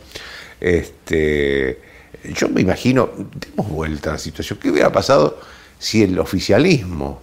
Este, 0.60 1.80
yo 2.36 2.50
me 2.50 2.62
imagino, 2.62 3.10
demos 3.18 3.70
vuelta 3.70 4.10
a 4.10 4.14
la 4.14 4.20
situación. 4.20 4.60
¿Qué 4.62 4.70
hubiera 4.70 4.92
pasado 4.92 5.40
si 5.80 6.04
el 6.04 6.20
oficialismo, 6.20 7.22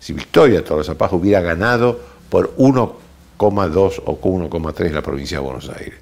si 0.00 0.12
Victoria 0.12 0.64
Torres 0.64 0.88
Paz 0.96 1.12
hubiera 1.12 1.40
ganado 1.40 2.00
por 2.28 2.56
1,2 2.56 4.02
o 4.04 4.20
1,3 4.20 4.90
la 4.90 5.02
provincia 5.02 5.38
de 5.38 5.44
Buenos 5.44 5.68
Aires? 5.68 5.94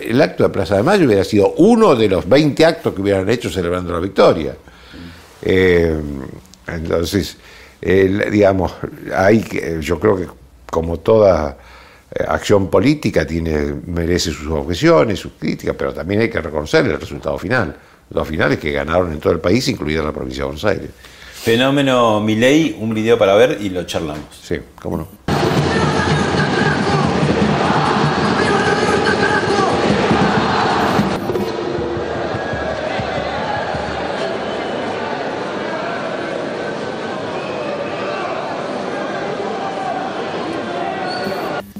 El 0.00 0.20
acto 0.20 0.42
de 0.42 0.48
Plaza 0.48 0.76
de 0.76 0.82
Mayo 0.82 1.06
hubiera 1.06 1.24
sido 1.24 1.54
uno 1.58 1.94
de 1.94 2.08
los 2.08 2.28
20 2.28 2.64
actos 2.64 2.92
que 2.92 3.00
hubieran 3.00 3.28
hecho 3.28 3.50
celebrando 3.50 3.92
la 3.92 4.00
victoria. 4.00 4.56
Eh, 5.42 5.96
entonces, 6.66 7.36
el- 7.80 8.30
digamos, 8.30 8.74
hay 9.14 9.40
que, 9.42 9.78
yo 9.80 9.98
creo 10.00 10.16
que 10.16 10.26
como 10.70 10.98
toda 10.98 11.56
eh, 12.14 12.24
acción 12.28 12.68
política 12.70 13.26
tiene, 13.26 13.74
merece 13.86 14.30
sus 14.32 14.48
objeciones, 14.48 15.18
sus 15.20 15.32
críticas, 15.38 15.74
pero 15.78 15.92
también 15.92 16.20
hay 16.22 16.30
que 16.30 16.40
reconocer 16.40 16.84
el 16.86 16.98
resultado 17.00 17.38
final. 17.38 17.76
dos 18.08 18.26
finales 18.28 18.58
que 18.58 18.70
ganaron 18.72 19.12
en 19.12 19.18
todo 19.18 19.32
el 19.32 19.40
país, 19.40 19.66
incluida 19.68 20.02
la 20.02 20.12
provincia 20.12 20.42
de 20.42 20.46
Buenos 20.46 20.64
Aires. 20.64 20.90
Fenómeno 21.34 22.20
Milei, 22.20 22.76
un 22.80 22.94
video 22.94 23.18
para 23.18 23.34
ver 23.34 23.58
y 23.60 23.68
lo 23.68 23.84
charlamos. 23.84 24.24
Sí, 24.42 24.56
cómo 24.80 24.96
no. 24.96 25.25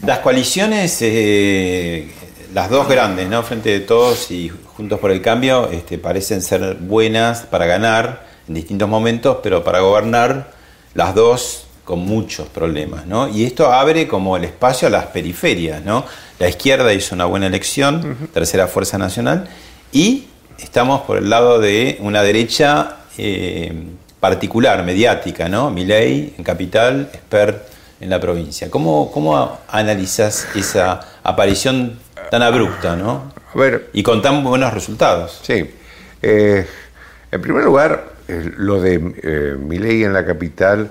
Las 0.07 0.21
coaliciones, 0.21 0.99
eh, 1.01 2.09
las 2.55 2.71
dos 2.71 2.89
grandes, 2.89 3.29
¿no? 3.29 3.43
Frente 3.43 3.71
de 3.71 3.81
todos 3.81 4.31
y 4.31 4.53
Juntos 4.77 5.01
por 5.01 5.11
el 5.11 5.21
Cambio, 5.21 5.69
este, 5.73 5.99
parecen 5.99 6.43
ser 6.43 6.77
buenas 6.77 7.41
para 7.41 7.67
ganar 7.67 8.25
en 8.47 8.55
distintos 8.55 8.89
momentos, 8.89 9.39
pero 9.43 9.65
para 9.65 9.81
gobernar 9.81 10.53
las 10.95 11.13
dos 11.13 11.67
con 11.85 11.99
muchos 11.99 12.47
problemas, 12.47 13.05
¿no? 13.07 13.29
Y 13.29 13.47
esto 13.47 13.73
abre 13.73 14.07
como 14.07 14.37
el 14.37 14.45
espacio 14.45 14.87
a 14.87 14.93
las 14.93 15.07
periferias, 15.07 15.83
¿no? 15.83 16.05
La 16.39 16.49
izquierda 16.49 16.95
hizo 16.95 17.17
una 17.17 17.25
buena 17.25 17.49
elección, 17.49 18.29
tercera 18.33 18.69
fuerza 18.69 18.99
nacional, 18.99 19.49
y 19.91 20.27
estamos 20.61 21.01
por 21.01 21.19
el 21.19 21.29
lado 21.29 21.59
de 21.59 21.99
una 22.01 22.23
derecha 22.23 22.99
eh, 23.19 23.73
particular, 24.21 24.85
mediática, 24.85 25.49
¿no? 25.49 25.71
Milei 25.71 26.33
en 26.39 26.45
capital, 26.45 27.11
Esper 27.13 27.76
en 28.01 28.11
la 28.11 28.21
provincia. 28.21 28.71
¿Cómo, 28.71 29.11
cómo 29.13 29.59
analizas 29.69 30.49
esa 30.55 31.01
aparición 31.23 31.99
tan 32.31 32.43
abrupta, 32.43 32.97
¿no? 32.97 33.33
A 33.55 33.59
ver, 33.59 33.91
Y 33.93 34.03
con 34.03 34.21
tan 34.21 34.45
buenos 34.45 34.73
resultados. 34.75 35.41
Sí. 35.43 35.71
Eh, 36.21 36.67
en 37.31 37.41
primer 37.41 37.65
lugar, 37.65 38.13
eh, 38.29 38.51
lo 38.57 38.81
de 38.81 39.15
eh, 39.23 39.57
Milei 39.59 40.05
en 40.05 40.13
la 40.13 40.27
capital 40.27 40.91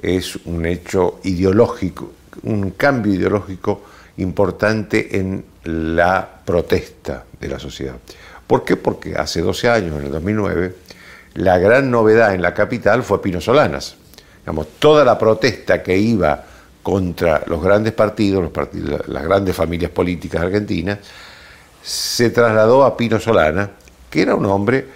es 0.00 0.36
un 0.44 0.66
hecho 0.66 1.20
ideológico, 1.24 2.12
un 2.42 2.70
cambio 2.72 3.14
ideológico 3.14 3.82
importante 4.18 5.18
en 5.18 5.44
la 5.64 6.28
protesta 6.44 7.24
de 7.40 7.48
la 7.48 7.58
sociedad. 7.58 7.94
¿Por 8.46 8.64
qué? 8.64 8.76
Porque 8.76 9.16
hace 9.16 9.40
12 9.40 9.68
años, 9.68 9.98
en 9.98 10.06
el 10.06 10.12
2009, 10.12 10.74
la 11.34 11.58
gran 11.58 11.90
novedad 11.90 12.34
en 12.34 12.42
la 12.42 12.54
capital 12.54 13.02
fue 13.02 13.22
Pino 13.22 13.40
Solanas. 13.40 13.96
Digamos, 14.44 14.66
toda 14.78 15.04
la 15.04 15.18
protesta 15.18 15.82
que 15.82 15.96
iba 15.96 16.44
contra 16.82 17.42
los 17.46 17.62
grandes 17.62 17.94
partidos, 17.94 18.42
los 18.42 18.52
partidos 18.52 19.08
las 19.08 19.24
grandes 19.24 19.56
familias 19.56 19.90
políticas 19.90 20.42
argentinas, 20.42 20.98
se 21.82 22.30
trasladó 22.30 22.84
a 22.84 22.96
Pino 22.96 23.18
Solana, 23.18 23.70
que 24.10 24.22
era 24.22 24.34
un 24.34 24.44
hombre 24.46 24.86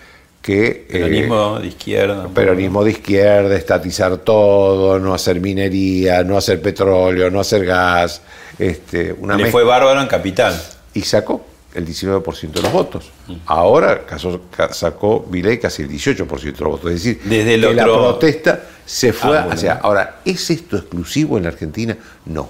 que... 0.43 0.67
eh, 0.69 0.87
Peronismo 0.91 1.59
de 1.61 1.67
izquierda. 1.69 2.29
peronismo 2.29 2.85
de 2.85 2.91
izquierda, 2.93 3.57
estatizar 3.57 4.19
todo, 4.19 4.99
no 4.99 5.15
hacer 5.15 5.41
minería, 5.41 6.23
no 6.25 6.37
hacer 6.37 6.61
petróleo, 6.61 7.31
no 7.31 7.41
hacer 7.41 7.65
gas. 7.65 8.21
Este, 8.59 9.13
una 9.13 9.37
Le 9.37 9.45
mezcla- 9.45 9.53
fue 9.53 9.65
bárbaro 9.65 10.01
en 10.01 10.07
capital. 10.09 10.55
y 10.95 11.03
sacó 11.03 11.45
el 11.75 11.87
19% 11.87 12.51
de 12.53 12.63
los 12.63 12.73
votos. 12.73 13.11
Ahora 13.47 14.05
casó- 14.07 14.41
ca- 14.55 14.73
sacó 14.73 15.27
Milei 15.31 15.59
casi 15.61 15.83
el 15.83 15.89
18% 15.91 16.59
de 16.59 16.65
los 16.65 16.73
votos. 16.73 16.91
Es 16.93 17.03
decir, 17.05 17.21
Desde 17.25 17.55
el 17.55 17.61
que 17.67 17.75
la 17.75 17.85
protesta 17.85 18.63
se 18.85 19.13
fue 19.13 19.37
Ah, 19.37 19.41
bueno. 19.43 19.55
hacia... 19.55 19.73
Ahora, 19.75 20.17
¿es 20.25 20.51
esto 20.51 20.77
exclusivo 20.77 21.37
en 21.37 21.43
la 21.45 21.51
Argentina? 21.51 21.97
No. 22.25 22.49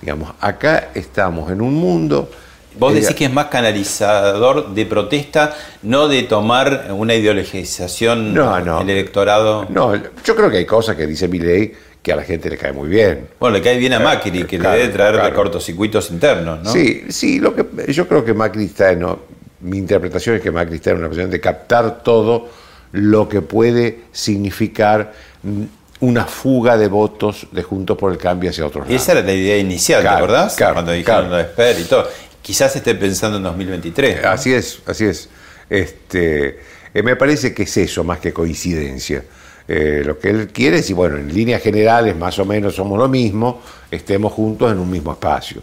Digamos, 0.00 0.32
acá 0.40 0.90
estamos 0.94 1.50
en 1.50 1.60
un 1.60 1.74
mundo... 1.74 2.30
Vos 2.78 2.92
eh, 2.92 3.00
decís 3.00 3.16
que 3.16 3.24
es 3.24 3.32
más 3.32 3.46
canalizador 3.46 4.72
de 4.72 4.86
protesta, 4.86 5.56
no 5.82 6.06
de 6.06 6.22
tomar 6.22 6.86
una 6.96 7.14
ideologización 7.14 8.32
No, 8.34 8.60
no. 8.60 8.80
el 8.82 8.90
electorado. 8.90 9.66
No, 9.68 9.96
yo 9.96 10.36
creo 10.36 10.48
que 10.48 10.58
hay 10.58 10.66
cosas 10.66 10.94
que 10.94 11.06
dice 11.06 11.26
Milei 11.26 11.72
que 12.08 12.12
a 12.14 12.16
la 12.16 12.22
gente 12.22 12.48
le 12.48 12.56
cae 12.56 12.72
muy 12.72 12.88
bien. 12.88 13.28
Bueno, 13.38 13.58
le 13.58 13.62
cae 13.62 13.76
bien 13.76 13.92
a 13.92 14.00
Macri, 14.00 14.44
que 14.44 14.58
claro, 14.58 14.76
le 14.76 14.82
debe 14.84 14.94
traer 14.94 15.12
de 15.12 15.20
claro. 15.20 15.34
cortocircuitos 15.34 16.10
internos, 16.10 16.62
¿no? 16.62 16.72
Sí, 16.72 17.04
sí, 17.10 17.38
lo 17.38 17.54
que, 17.54 17.92
yo 17.92 18.08
creo 18.08 18.24
que 18.24 18.32
Macri 18.32 18.64
está 18.64 18.92
en, 18.92 19.00
no, 19.00 19.18
mi 19.60 19.76
interpretación 19.76 20.36
es 20.36 20.40
que 20.40 20.50
Macri 20.50 20.76
está 20.76 20.92
en 20.92 21.00
una 21.00 21.08
posición 21.08 21.30
de 21.30 21.38
captar 21.38 22.02
todo 22.02 22.48
lo 22.92 23.28
que 23.28 23.42
puede 23.42 24.04
significar 24.10 25.12
mm, 25.42 25.64
una 26.00 26.24
fuga 26.24 26.78
de 26.78 26.88
votos 26.88 27.46
de 27.52 27.62
Juntos 27.62 27.98
por 27.98 28.10
el 28.10 28.16
Cambio 28.16 28.48
hacia 28.48 28.64
otros 28.64 28.86
lados. 28.86 29.02
Esa 29.02 29.12
era 29.12 29.20
la 29.20 29.34
idea 29.34 29.58
inicial, 29.58 30.00
Claro, 30.00 30.16
¿te 30.16 30.22
acordás? 30.22 30.56
claro, 30.56 30.72
Cuando 30.72 30.92
dijeron 30.92 31.28
claro. 31.28 31.30
lo 31.30 31.36
de 31.36 31.42
Esper 31.42 31.78
y 31.78 31.84
todo. 31.84 32.08
Quizás 32.40 32.74
esté 32.74 32.94
pensando 32.94 33.36
en 33.36 33.42
2023. 33.42 34.22
¿no? 34.22 34.30
Así 34.30 34.54
es, 34.54 34.80
así 34.86 35.04
es. 35.04 35.28
Este, 35.68 36.58
eh, 36.94 37.02
me 37.02 37.16
parece 37.16 37.52
que 37.52 37.64
es 37.64 37.76
eso 37.76 38.02
más 38.02 38.18
que 38.18 38.32
coincidencia. 38.32 39.22
Eh, 39.70 40.02
lo 40.04 40.18
que 40.18 40.30
él 40.30 40.48
quiere 40.48 40.78
es, 40.78 40.88
y 40.88 40.94
bueno, 40.94 41.18
en 41.18 41.32
líneas 41.32 41.60
generales 41.62 42.16
más 42.16 42.38
o 42.38 42.46
menos 42.46 42.74
somos 42.74 42.98
lo 42.98 43.06
mismo, 43.06 43.60
estemos 43.90 44.32
juntos 44.32 44.72
en 44.72 44.78
un 44.78 44.90
mismo 44.90 45.12
espacio. 45.12 45.62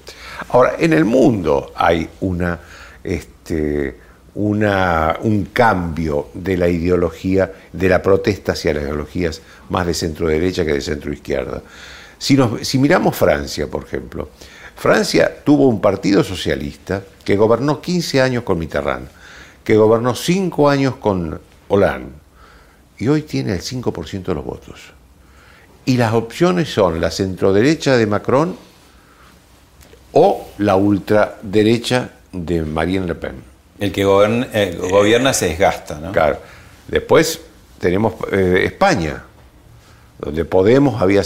Ahora, 0.49 0.75
en 0.77 0.93
el 0.93 1.05
mundo 1.05 1.71
hay 1.75 2.07
una, 2.21 2.59
este, 3.03 3.97
una, 4.35 5.17
un 5.21 5.45
cambio 5.45 6.27
de 6.35 6.55
la 6.57 6.67
ideología, 6.69 7.51
de 7.73 7.89
la 7.89 8.01
protesta 8.01 8.51
hacia 8.51 8.73
las 8.75 8.83
ideologías 8.83 9.41
más 9.69 9.87
de 9.87 9.93
centro 9.95 10.27
derecha 10.27 10.63
que 10.65 10.73
de 10.73 10.81
centro 10.81 11.11
izquierda. 11.11 11.61
Si, 12.19 12.35
nos- 12.35 12.67
si 12.67 12.77
miramos 12.77 13.15
Francia, 13.15 13.67
por 13.67 13.85
ejemplo, 13.85 14.29
Francia 14.75 15.31
tuvo 15.43 15.67
un 15.67 15.81
partido 15.81 16.23
socialista 16.23 17.01
que 17.23 17.35
gobernó 17.37 17.81
15 17.81 18.21
años 18.21 18.43
con 18.43 18.59
Mitterrand, 18.59 19.07
que 19.63 19.75
gobernó 19.77 20.13
5 20.13 20.69
años 20.69 20.97
con 20.97 21.39
Hollande, 21.69 22.11
y 22.97 23.07
hoy 23.07 23.23
tiene 23.23 23.53
el 23.53 23.61
5% 23.61 24.23
de 24.23 24.33
los 24.33 24.45
votos. 24.45 24.93
Y 25.85 25.97
las 25.97 26.13
opciones 26.13 26.69
son 26.73 26.99
la 26.99 27.11
centroderecha 27.11 27.97
de 27.97 28.07
Macron 28.07 28.57
o 30.13 30.47
la 30.59 30.75
ultraderecha 30.75 32.11
de 32.31 32.61
Marine 32.61 33.05
Le 33.05 33.15
Pen. 33.15 33.35
El 33.79 33.91
que 33.91 34.05
gobierna, 34.05 34.47
eh, 34.53 34.77
gobierna 34.89 35.33
se 35.33 35.49
desgasta, 35.49 35.99
¿no? 35.99 36.11
Claro. 36.11 36.39
Después 36.87 37.41
tenemos 37.79 38.13
eh, 38.31 38.63
España, 38.65 39.23
donde 40.17 40.45
Podemos 40.45 41.01
había 41.01 41.23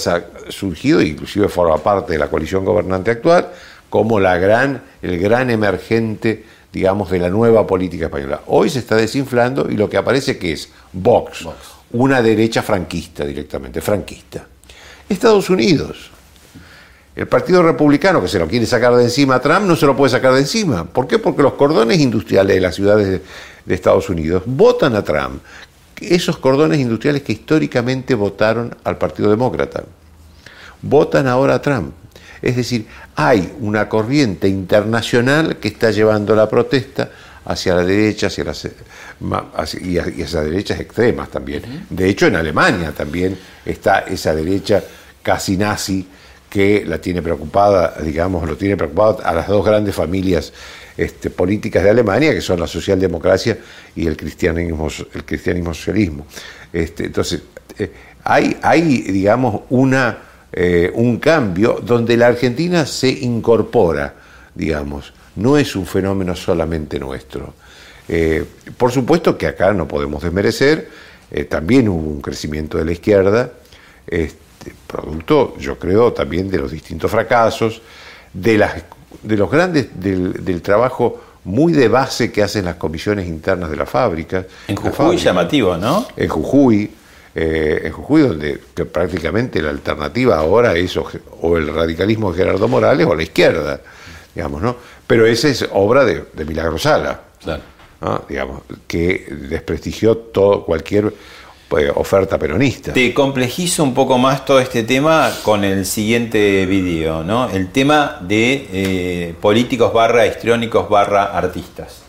surgido, 0.49 1.01
inclusive 1.01 1.47
forma 1.47 1.77
parte 1.77 2.13
de 2.13 2.19
la 2.19 2.27
coalición 2.27 2.65
gobernante 2.65 3.11
actual, 3.11 3.49
como 3.89 4.19
la 4.19 4.37
gran, 4.37 4.83
el 5.01 5.19
gran 5.19 5.49
emergente, 5.49 6.43
digamos, 6.71 7.09
de 7.09 7.19
la 7.19 7.29
nueva 7.29 7.65
política 7.65 8.05
española. 8.05 8.41
Hoy 8.47 8.69
se 8.69 8.79
está 8.79 8.95
desinflando 8.95 9.69
y 9.69 9.75
lo 9.75 9.89
que 9.89 9.97
aparece 9.97 10.37
que 10.37 10.53
es 10.53 10.69
Vox, 10.93 11.47
una 11.91 12.21
derecha 12.21 12.61
franquista 12.61 13.25
directamente, 13.25 13.81
franquista. 13.81 14.45
Estados 15.07 15.49
Unidos, 15.49 16.11
el 17.15 17.27
Partido 17.27 17.63
Republicano, 17.63 18.21
que 18.21 18.27
se 18.27 18.39
lo 18.39 18.47
quiere 18.47 18.65
sacar 18.65 18.95
de 18.95 19.03
encima 19.03 19.35
a 19.35 19.41
Trump, 19.41 19.65
no 19.65 19.75
se 19.75 19.85
lo 19.85 19.97
puede 19.97 20.11
sacar 20.11 20.33
de 20.33 20.41
encima. 20.41 20.85
¿Por 20.85 21.07
qué? 21.07 21.17
Porque 21.17 21.41
los 21.41 21.53
cordones 21.53 21.99
industriales 21.99 22.55
de 22.55 22.61
las 22.61 22.75
ciudades 22.75 23.07
de, 23.07 23.21
de 23.65 23.75
Estados 23.75 24.09
Unidos 24.09 24.43
votan 24.45 24.95
a 24.95 25.03
Trump. 25.03 25.41
Esos 25.99 26.37
cordones 26.37 26.79
industriales 26.79 27.23
que 27.23 27.33
históricamente 27.33 28.15
votaron 28.15 28.75
al 28.83 28.97
Partido 28.97 29.29
Demócrata. 29.31 29.83
Votan 30.81 31.27
ahora 31.27 31.55
a 31.55 31.61
Trump. 31.61 31.93
Es 32.41 32.55
decir, 32.55 32.87
hay 33.15 33.53
una 33.59 33.89
corriente 33.89 34.47
internacional 34.47 35.57
que 35.57 35.67
está 35.69 35.91
llevando 35.91 36.35
la 36.35 36.47
protesta 36.49 37.09
hacia 37.45 37.75
la 37.75 37.83
derecha 37.85 38.27
hacia 38.27 38.43
las, 38.43 38.67
hacia- 39.55 39.79
y, 39.81 39.97
hacia 40.21 40.41
derechas 40.41 40.79
extremas 40.79 41.29
también. 41.29 41.85
De 41.89 42.07
hecho, 42.07 42.27
en 42.27 42.35
Alemania 42.35 42.91
también 42.91 43.37
está 43.65 43.99
esa 43.99 44.33
derecha 44.35 44.83
casi 45.23 45.57
nazi 45.57 46.07
que 46.49 46.83
la 46.85 46.99
tiene 46.99 47.21
preocupada, 47.21 47.95
digamos, 48.03 48.47
lo 48.47 48.55
tiene 48.57 48.75
preocupado 48.75 49.19
a 49.23 49.33
las 49.33 49.47
dos 49.47 49.63
grandes 49.65 49.93
familias 49.95 50.51
este, 50.97 51.29
políticas 51.29 51.83
de 51.83 51.91
Alemania, 51.91 52.33
que 52.33 52.41
son 52.41 52.59
la 52.59 52.67
socialdemocracia 52.67 53.57
y 53.95 54.07
el 54.07 54.17
cristianismo, 54.17 54.87
el 55.13 55.25
cristianismo 55.25 55.73
socialismo. 55.73 56.25
Este, 56.73 57.05
entonces, 57.05 57.41
eh, 57.77 57.91
hay, 58.23 58.57
hay, 58.61 59.01
digamos, 59.03 59.61
una, 59.69 60.17
eh, 60.51 60.91
un 60.95 61.17
cambio 61.17 61.79
donde 61.83 62.17
la 62.17 62.27
Argentina 62.27 62.85
se 62.85 63.09
incorpora, 63.09 64.15
digamos, 64.55 65.13
no 65.35 65.57
es 65.57 65.75
un 65.75 65.85
fenómeno 65.85 66.35
solamente 66.35 66.99
nuestro. 66.99 67.53
Eh, 68.07 68.43
por 68.77 68.91
supuesto 68.91 69.37
que 69.37 69.47
acá 69.47 69.73
no 69.73 69.87
podemos 69.87 70.23
desmerecer, 70.23 70.89
eh, 71.31 71.43
también 71.45 71.87
hubo 71.87 72.09
un 72.09 72.21
crecimiento 72.21 72.77
de 72.77 72.85
la 72.85 72.91
izquierda, 72.91 73.51
este, 74.07 74.73
producto, 74.87 75.55
yo 75.59 75.77
creo, 75.77 76.11
también 76.13 76.49
de 76.49 76.57
los 76.57 76.71
distintos 76.71 77.11
fracasos, 77.11 77.81
de, 78.33 78.57
las, 78.57 78.83
de 79.21 79.37
los 79.37 79.49
grandes, 79.51 79.89
del, 79.99 80.43
del 80.43 80.61
trabajo 80.61 81.21
muy 81.45 81.73
de 81.73 81.87
base 81.87 82.31
que 82.31 82.43
hacen 82.43 82.65
las 82.65 82.75
comisiones 82.75 83.27
internas 83.27 83.69
de 83.69 83.77
la 83.77 83.85
fábrica. 83.85 84.45
En 84.67 84.75
La 84.75 84.81
Jujuy 84.81 84.95
fábrica. 84.95 85.23
llamativo, 85.23 85.77
¿no? 85.77 86.05
En 86.17 86.27
Jujuy, 86.27 86.91
eh, 87.35 87.81
en 87.83 87.91
Jujuy 87.91 88.21
donde 88.21 88.59
que 88.73 88.85
prácticamente 88.85 89.61
la 89.61 89.69
alternativa 89.69 90.37
ahora 90.37 90.75
es 90.75 90.95
o, 90.97 91.07
o 91.41 91.57
el 91.57 91.73
radicalismo 91.73 92.31
de 92.31 92.37
Gerardo 92.37 92.67
Morales 92.67 93.05
o 93.07 93.15
la 93.15 93.23
izquierda, 93.23 93.81
digamos, 94.33 94.61
¿no? 94.61 94.75
Pero 95.05 95.25
esa 95.25 95.47
es 95.47 95.67
obra 95.71 96.05
de, 96.05 96.25
de 96.33 96.45
Milagro 96.45 96.77
Sala. 96.77 97.21
Claro. 97.41 97.61
¿no? 98.01 98.23
digamos, 98.29 98.61
que 98.87 99.27
desprestigió 99.29 100.15
todo, 100.17 100.63
cualquier 100.63 101.13
eh, 101.77 101.91
oferta 101.93 102.37
peronista. 102.37 102.93
Te 102.93 103.13
complejizo 103.13 103.83
un 103.83 103.93
poco 103.93 104.17
más 104.17 104.45
todo 104.45 104.59
este 104.59 104.83
tema 104.83 105.31
con 105.43 105.63
el 105.63 105.85
siguiente 105.85 106.65
video, 106.65 107.23
¿no? 107.23 107.49
El 107.49 107.71
tema 107.71 108.17
de 108.21 108.67
eh, 108.71 109.35
políticos 109.39 109.93
barra 109.93 110.25
histriónicos 110.25 110.89
barra 110.89 111.25
artistas. 111.25 112.03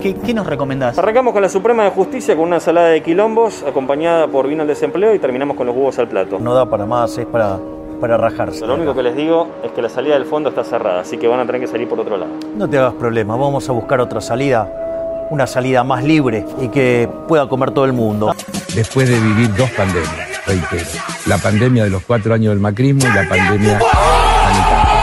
¿Qué, 0.00 0.14
qué 0.14 0.32
nos 0.32 0.46
recomendás? 0.46 0.96
Arrancamos 0.96 1.32
con 1.32 1.42
la 1.42 1.48
Suprema 1.48 1.82
de 1.82 1.90
Justicia 1.90 2.36
con 2.36 2.44
una 2.44 2.56
ensalada 2.56 2.86
de 2.88 3.02
quilombos 3.02 3.64
acompañada 3.64 4.28
por 4.28 4.46
vino 4.46 4.62
al 4.62 4.68
desempleo 4.68 5.12
y 5.12 5.18
terminamos 5.18 5.56
con 5.56 5.66
los 5.66 5.74
huevos 5.74 5.98
al 5.98 6.06
plato. 6.06 6.38
No 6.38 6.54
da 6.54 6.66
para 6.70 6.86
más, 6.86 7.18
es 7.18 7.26
para, 7.26 7.58
para 8.00 8.16
rajarse. 8.16 8.64
Lo 8.64 8.76
único 8.76 8.94
que 8.94 9.02
les 9.02 9.16
digo 9.16 9.48
es 9.64 9.72
que 9.72 9.82
la 9.82 9.88
salida 9.88 10.14
del 10.14 10.24
fondo 10.24 10.50
está 10.50 10.62
cerrada, 10.62 11.00
así 11.00 11.18
que 11.18 11.26
van 11.26 11.40
a 11.40 11.46
tener 11.46 11.60
que 11.60 11.66
salir 11.66 11.88
por 11.88 11.98
otro 11.98 12.16
lado. 12.16 12.30
No 12.56 12.68
te 12.68 12.78
hagas 12.78 12.94
problema, 12.94 13.34
vamos 13.34 13.68
a 13.68 13.72
buscar 13.72 14.00
otra 14.00 14.20
salida, 14.20 15.26
una 15.30 15.48
salida 15.48 15.82
más 15.82 16.04
libre 16.04 16.44
y 16.60 16.68
que 16.68 17.08
pueda 17.26 17.48
comer 17.48 17.72
todo 17.72 17.84
el 17.84 17.92
mundo. 17.92 18.32
Después 18.76 19.08
de 19.08 19.18
vivir 19.18 19.52
dos 19.56 19.70
pandemias, 19.70 20.46
reitero, 20.46 20.84
la 21.26 21.38
pandemia 21.38 21.82
de 21.82 21.90
los 21.90 22.04
cuatro 22.04 22.34
años 22.34 22.52
del 22.52 22.60
macrismo 22.60 23.02
y 23.02 23.16
la 23.16 23.28
pandemia 23.28 23.80
sanitaria. 23.80 24.98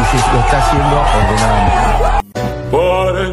Y 0.00 0.18
se 0.18 0.32
lo 0.32 0.40
está 0.40 0.58
haciendo 0.58 0.96
ordenadamente. 0.96 1.91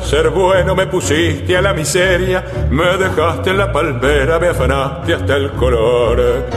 Ser 0.02 0.30
bueno 0.30 0.76
me 0.76 0.88
pusiste 0.88 1.56
a 1.56 1.62
la 1.62 1.74
miseria, 1.74 2.44
me 2.70 2.98
dejaste 2.98 3.52
en 3.52 3.58
la 3.58 3.72
palmera, 3.72 4.40
me 4.40 4.48
afanaste 4.48 5.14
hasta 5.14 5.36
el 5.36 5.52
color. 5.52 6.48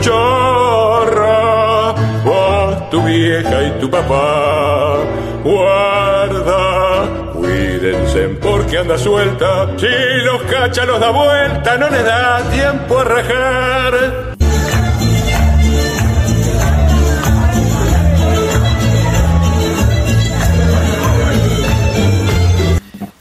Chorra, 0.00 1.92
vos, 2.24 2.90
tu 2.90 3.02
vieja 3.02 3.62
y 3.62 3.70
tu 3.80 3.90
papá, 3.90 4.96
guarda, 5.42 7.32
cuídense 7.32 8.28
porque 8.40 8.78
anda 8.78 8.98
suelta. 8.98 9.68
Si 9.76 9.86
los 10.24 10.42
cacha 10.42 10.84
los 10.84 11.00
da 11.00 11.10
vuelta, 11.10 11.78
no 11.78 11.88
les 11.90 12.04
da 12.04 12.42
tiempo 12.50 12.98
a 12.98 13.04
rajar. 13.04 14.39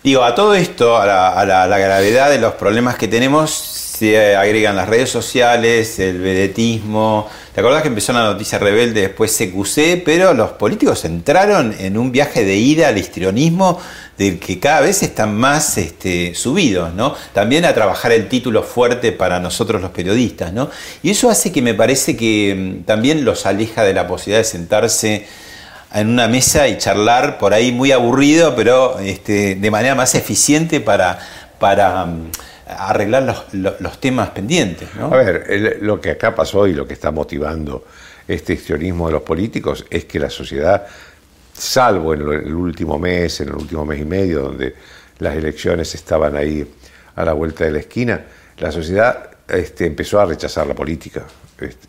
Digo, 0.10 0.24
a 0.24 0.34
todo 0.34 0.56
esto, 0.56 0.98
a 0.98 1.06
la, 1.46 1.78
gravedad 1.78 2.32
de 2.32 2.40
los 2.40 2.54
problemas 2.54 2.96
que 2.96 3.08
tenemos, 3.08 3.52
se 3.52 4.36
agregan 4.36 4.76
las 4.76 4.90
redes 4.90 5.12
sociales, 5.12 6.00
el 6.00 6.20
vedetismo. 6.20 7.30
¿Te 7.54 7.62
acordás 7.62 7.84
que 7.84 7.90
empezó 7.90 8.12
la 8.14 8.24
noticia 8.24 8.58
rebelde, 8.58 9.02
después 9.02 9.38
CQC? 9.38 10.02
Pero 10.04 10.34
los 10.34 10.50
políticos 10.54 11.06
entraron 11.06 11.76
en 11.78 11.96
un 11.96 12.12
viaje 12.12 12.44
de 12.44 12.56
ida 12.56 12.88
al 12.88 12.98
histrionismo 12.98 13.80
del 14.18 14.40
que 14.40 14.60
cada 14.60 14.82
vez 14.82 15.04
están 15.04 15.36
más 15.36 15.78
este, 15.78 16.34
subidos, 16.34 16.92
¿no? 16.96 17.14
También 17.32 17.64
a 17.66 17.76
trabajar 17.76 18.12
el 18.12 18.28
título 18.28 18.64
fuerte 18.64 19.12
para 19.12 19.40
nosotros 19.40 19.80
los 19.80 19.92
periodistas, 19.92 20.52
¿no? 20.54 20.72
Y 21.04 21.12
eso 21.12 21.30
hace 21.30 21.52
que 21.52 21.62
me 21.62 21.76
parece 21.76 22.18
que 22.18 22.80
mm, 22.82 22.86
también 22.86 23.24
los 23.24 23.46
aleja 23.46 23.84
de 23.84 23.94
la 23.94 24.08
posibilidad 24.08 24.40
de 24.40 24.46
sentarse 24.46 25.28
en 25.94 26.10
una 26.10 26.28
mesa 26.28 26.68
y 26.68 26.78
charlar 26.78 27.38
por 27.38 27.54
ahí 27.54 27.72
muy 27.72 27.92
aburrido, 27.92 28.56
pero 28.56 29.00
este, 29.00 29.56
de 29.56 29.72
manera 29.72 29.96
más 29.96 30.14
eficiente 30.16 30.80
para, 30.82 31.20
para 31.60 32.06
mm, 32.06 32.32
arreglar 32.68 33.24
los, 33.54 33.80
los- 33.82 34.00
temas 34.00 34.30
pendientes. 34.30 34.88
A 35.00 35.08
ver, 35.08 35.78
lo 35.82 36.00
que 36.00 36.12
acá 36.12 36.36
pasó 36.36 36.68
y 36.68 36.74
lo 36.74 36.88
que 36.88 36.94
está 36.94 37.12
motivando 37.12 37.86
este 38.28 38.54
extremismo 38.54 39.08
de 39.08 39.14
los 39.14 39.24
políticos 39.24 39.86
es 39.90 40.06
que 40.06 40.20
la 40.20 40.30
sociedad, 40.30 40.86
salvo 41.54 42.14
en 42.14 42.22
el 42.22 42.54
último 42.54 43.00
mes, 43.00 43.42
en 43.42 43.50
el 43.50 43.56
último 43.56 43.86
mes 43.86 44.00
y 44.02 44.06
medio, 44.06 44.42
donde 44.42 44.76
las 45.18 45.36
elecciones 45.36 45.96
estaban 45.96 46.36
ahí 46.38 46.66
a 47.16 47.26
la 47.26 47.34
vuelta 47.34 47.66
de 47.66 47.72
la 47.72 47.80
esquina, 47.80 48.22
la 48.60 48.72
sociedad 48.72 49.32
este, 49.48 49.88
empezó 49.88 50.20
a 50.22 50.26
rechazar 50.26 50.68
la 50.68 50.76
política. 50.76 51.24
Este, 51.60 51.88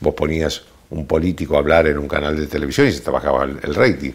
vos 0.00 0.14
ponías 0.14 0.62
un 0.92 1.06
político 1.06 1.56
hablar 1.56 1.86
en 1.86 1.98
un 1.98 2.06
canal 2.06 2.36
de 2.36 2.46
televisión 2.46 2.86
y 2.86 2.92
se 2.92 3.00
te 3.00 3.10
bajaba 3.10 3.44
el, 3.44 3.74
rating. 3.74 4.12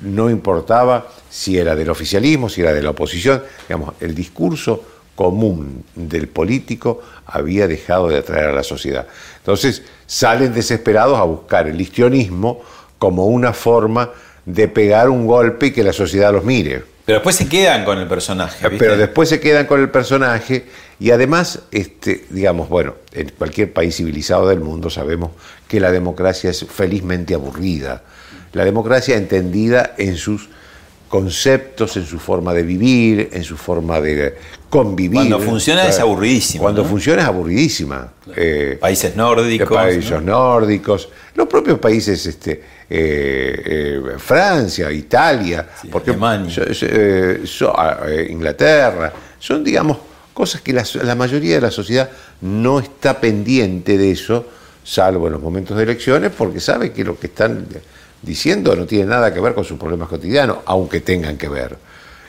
No 0.00 0.28
importaba 0.28 1.08
si 1.30 1.56
era 1.56 1.74
del 1.74 1.88
oficialismo, 1.88 2.48
si 2.48 2.60
era 2.60 2.72
de 2.72 2.82
la 2.82 2.90
oposición, 2.90 3.42
digamos, 3.68 3.94
el 4.00 4.14
discurso 4.14 4.84
común 5.14 5.84
del 5.94 6.28
político 6.28 7.00
había 7.24 7.66
dejado 7.66 8.08
de 8.08 8.18
atraer 8.18 8.50
a 8.50 8.52
la 8.52 8.64
sociedad. 8.64 9.06
Entonces 9.38 9.82
salen 10.06 10.52
desesperados 10.52 11.18
a 11.18 11.22
buscar 11.22 11.68
el 11.68 11.80
histrionismo 11.80 12.60
como 12.98 13.26
una 13.26 13.52
forma 13.52 14.10
de 14.44 14.68
pegar 14.68 15.08
un 15.08 15.26
golpe 15.26 15.66
y 15.66 15.70
que 15.72 15.84
la 15.84 15.92
sociedad 15.92 16.32
los 16.32 16.44
mire. 16.44 16.95
Pero 17.06 17.18
después 17.18 17.36
se 17.36 17.48
quedan 17.48 17.84
con 17.84 17.98
el 17.98 18.08
personaje. 18.08 18.68
¿viste? 18.68 18.84
Pero 18.84 18.96
después 18.98 19.28
se 19.28 19.38
quedan 19.40 19.66
con 19.66 19.80
el 19.80 19.88
personaje 19.90 20.66
y 20.98 21.12
además, 21.12 21.60
este, 21.70 22.24
digamos, 22.30 22.68
bueno, 22.68 22.96
en 23.12 23.30
cualquier 23.38 23.72
país 23.72 23.96
civilizado 23.96 24.48
del 24.48 24.60
mundo 24.60 24.90
sabemos 24.90 25.30
que 25.68 25.78
la 25.78 25.92
democracia 25.92 26.50
es 26.50 26.66
felizmente 26.68 27.32
aburrida. 27.34 28.02
La 28.52 28.64
democracia 28.64 29.16
entendida 29.16 29.94
en 29.98 30.16
sus 30.16 30.48
conceptos, 31.08 31.96
en 31.96 32.04
su 32.06 32.18
forma 32.18 32.52
de 32.52 32.64
vivir, 32.64 33.28
en 33.32 33.44
su 33.44 33.56
forma 33.56 34.00
de 34.00 34.36
convivir. 34.68 35.20
Cuando 35.20 35.38
funciona 35.38 35.86
es 35.86 36.00
aburridísima, 36.00 36.62
Cuando 36.62 36.82
¿no? 36.82 36.88
funciona 36.88 37.22
es 37.22 37.28
aburridísima. 37.28 38.12
Eh, 38.34 38.78
Países 38.80 39.14
nórdicos. 39.14 39.68
países 39.68 40.10
¿no? 40.10 40.20
nórdicos, 40.22 41.08
los 41.36 41.46
propios 41.46 41.78
países, 41.78 42.26
este, 42.26 42.62
eh, 42.88 43.62
eh, 43.64 44.02
Francia, 44.18 44.90
Italia, 44.92 45.66
porque 45.90 46.12
so- 46.50 46.74
so- 46.74 46.86
eh, 46.88 47.42
ah, 47.76 47.98
Inglaterra, 48.28 49.12
son, 49.38 49.64
digamos, 49.64 49.98
cosas 50.32 50.60
que 50.60 50.72
la, 50.72 50.84
mayoría 51.14 51.56
de 51.56 51.60
la 51.62 51.70
sociedad 51.70 52.08
no 52.42 52.78
está 52.78 53.18
pendiente 53.20 53.96
de 53.98 54.10
eso, 54.12 54.46
salvo 54.84 55.26
en 55.26 55.32
los 55.32 55.42
momentos 55.42 55.76
de 55.76 55.82
elecciones, 55.82 56.30
porque 56.36 56.60
sabe 56.60 56.92
que 56.92 57.02
lo 57.04 57.18
que 57.18 57.26
están 57.28 57.66
diciendo 58.22 58.74
no 58.76 58.86
tiene 58.86 59.06
nada 59.06 59.32
que 59.32 59.40
ver 59.40 59.54
con 59.54 59.64
sus 59.64 59.78
problemas 59.78 60.08
cotidianos, 60.08 60.58
aunque 60.66 61.00
tengan 61.00 61.36
que 61.36 61.48
ver. 61.48 61.76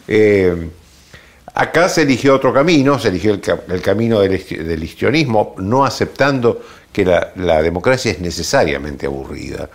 Eh, 0.08 0.70
Acá 1.54 1.90
se 1.90 2.04
eligió 2.04 2.36
otro 2.36 2.54
camino, 2.54 3.00
se 3.00 3.08
eligió 3.08 3.34
el, 3.34 3.42
ca- 3.42 3.62
el 3.68 3.82
camino 3.82 4.20
del, 4.20 4.44
del 4.48 4.84
histrionismo, 4.84 5.56
no 5.58 5.86
aceptando 5.86 6.62
que 6.98 7.06
la, 7.06 7.62
democracia 7.62 8.12
es 8.12 8.20
necesariamente 8.20 9.06
aburrida. 9.06 9.70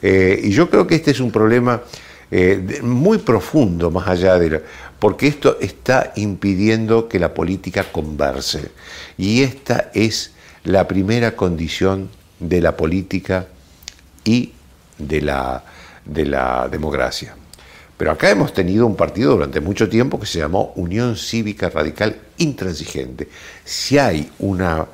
Eh, 0.00 0.42
y 0.44 0.50
yo 0.50 0.70
creo 0.70 0.86
que 0.86 0.94
este 0.94 1.10
es 1.10 1.18
un 1.18 1.32
problema 1.32 1.82
eh, 2.30 2.78
muy 2.84 3.18
profundo, 3.18 3.90
más 3.90 4.06
allá 4.06 4.38
de... 4.38 4.50
la- 4.50 4.60
porque 5.00 5.26
esto 5.26 5.58
está 5.60 6.12
impidiendo 6.14 7.08
que 7.08 7.18
la 7.18 7.34
política 7.34 7.82
converse. 7.82 8.70
Y 9.16 9.42
esta 9.42 9.90
es 9.92 10.30
la 10.62 10.86
primera 10.86 11.34
condición 11.34 12.10
de 12.38 12.60
la 12.60 12.76
política 12.76 13.48
y 14.24 14.52
de 14.98 15.20
la, 15.20 15.64
de 16.04 16.26
la 16.26 16.68
democracia. 16.70 17.34
Pero 17.96 18.12
acá 18.12 18.30
hemos 18.30 18.52
tenido 18.52 18.86
un 18.86 18.94
partido 18.94 19.32
durante 19.32 19.58
mucho 19.60 19.88
tiempo 19.88 20.20
que 20.20 20.26
se 20.26 20.38
llamó 20.38 20.72
Unión 20.76 21.16
Cívica 21.16 21.70
Radical 21.70 22.14
Intransigente. 22.36 23.28
Si 23.64 23.98
hay 23.98 24.30
una 24.38 24.86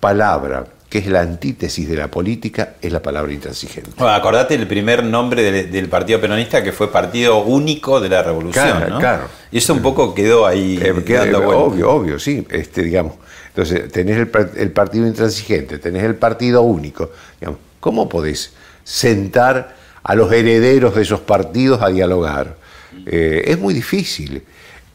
palabra 0.00 0.66
que 0.94 1.00
es 1.00 1.08
la 1.08 1.22
antítesis 1.22 1.88
de 1.88 1.96
la 1.96 2.06
política, 2.08 2.74
es 2.80 2.92
la 2.92 3.02
palabra 3.02 3.32
intransigente. 3.32 3.90
Bueno, 3.96 4.14
acordate 4.14 4.54
el 4.54 4.68
primer 4.68 5.02
nombre 5.02 5.42
del, 5.42 5.68
del 5.72 5.88
Partido 5.88 6.20
Peronista 6.20 6.62
que 6.62 6.70
fue 6.70 6.92
Partido 6.92 7.38
Único 7.42 8.00
de 8.00 8.08
la 8.08 8.22
Revolución. 8.22 8.64
Claro, 8.76 8.88
¿no? 8.90 8.98
claro. 9.00 9.24
Y 9.50 9.58
eso 9.58 9.74
un 9.74 9.82
poco 9.82 10.14
quedó 10.14 10.46
ahí. 10.46 10.78
Eh, 10.80 10.94
que- 11.04 11.14
dando 11.14 11.42
eh, 11.42 11.46
obvio, 11.46 11.90
obvio, 11.90 12.18
sí. 12.20 12.46
Este, 12.48 12.84
digamos, 12.84 13.14
entonces, 13.48 13.90
tenés 13.90 14.18
el, 14.18 14.28
par- 14.28 14.52
el 14.56 14.70
partido 14.70 15.04
intransigente, 15.08 15.78
tenés 15.80 16.04
el 16.04 16.14
partido 16.14 16.62
único. 16.62 17.10
Digamos, 17.40 17.58
¿Cómo 17.80 18.08
podés 18.08 18.52
sentar 18.84 19.74
a 20.04 20.14
los 20.14 20.30
herederos 20.30 20.94
de 20.94 21.02
esos 21.02 21.18
partidos 21.18 21.82
a 21.82 21.88
dialogar? 21.88 22.56
Eh, 23.04 23.42
es 23.46 23.58
muy 23.58 23.74
difícil. 23.74 24.44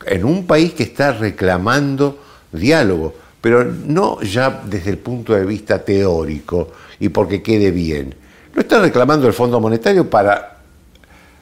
En 0.05 0.23
un 0.23 0.47
país 0.47 0.71
que 0.71 0.83
está 0.83 1.11
reclamando 1.11 2.23
diálogo, 2.53 3.15
pero 3.41 3.63
no 3.63 4.21
ya 4.21 4.61
desde 4.65 4.91
el 4.91 4.97
punto 4.97 5.33
de 5.33 5.45
vista 5.45 5.83
teórico 5.83 6.69
y 6.99 7.09
porque 7.09 7.41
quede 7.41 7.71
bien. 7.71 8.15
No 8.53 8.61
está 8.61 8.79
reclamando 8.79 9.27
el 9.27 9.33
Fondo 9.33 9.59
Monetario 9.59 10.09
para 10.09 10.57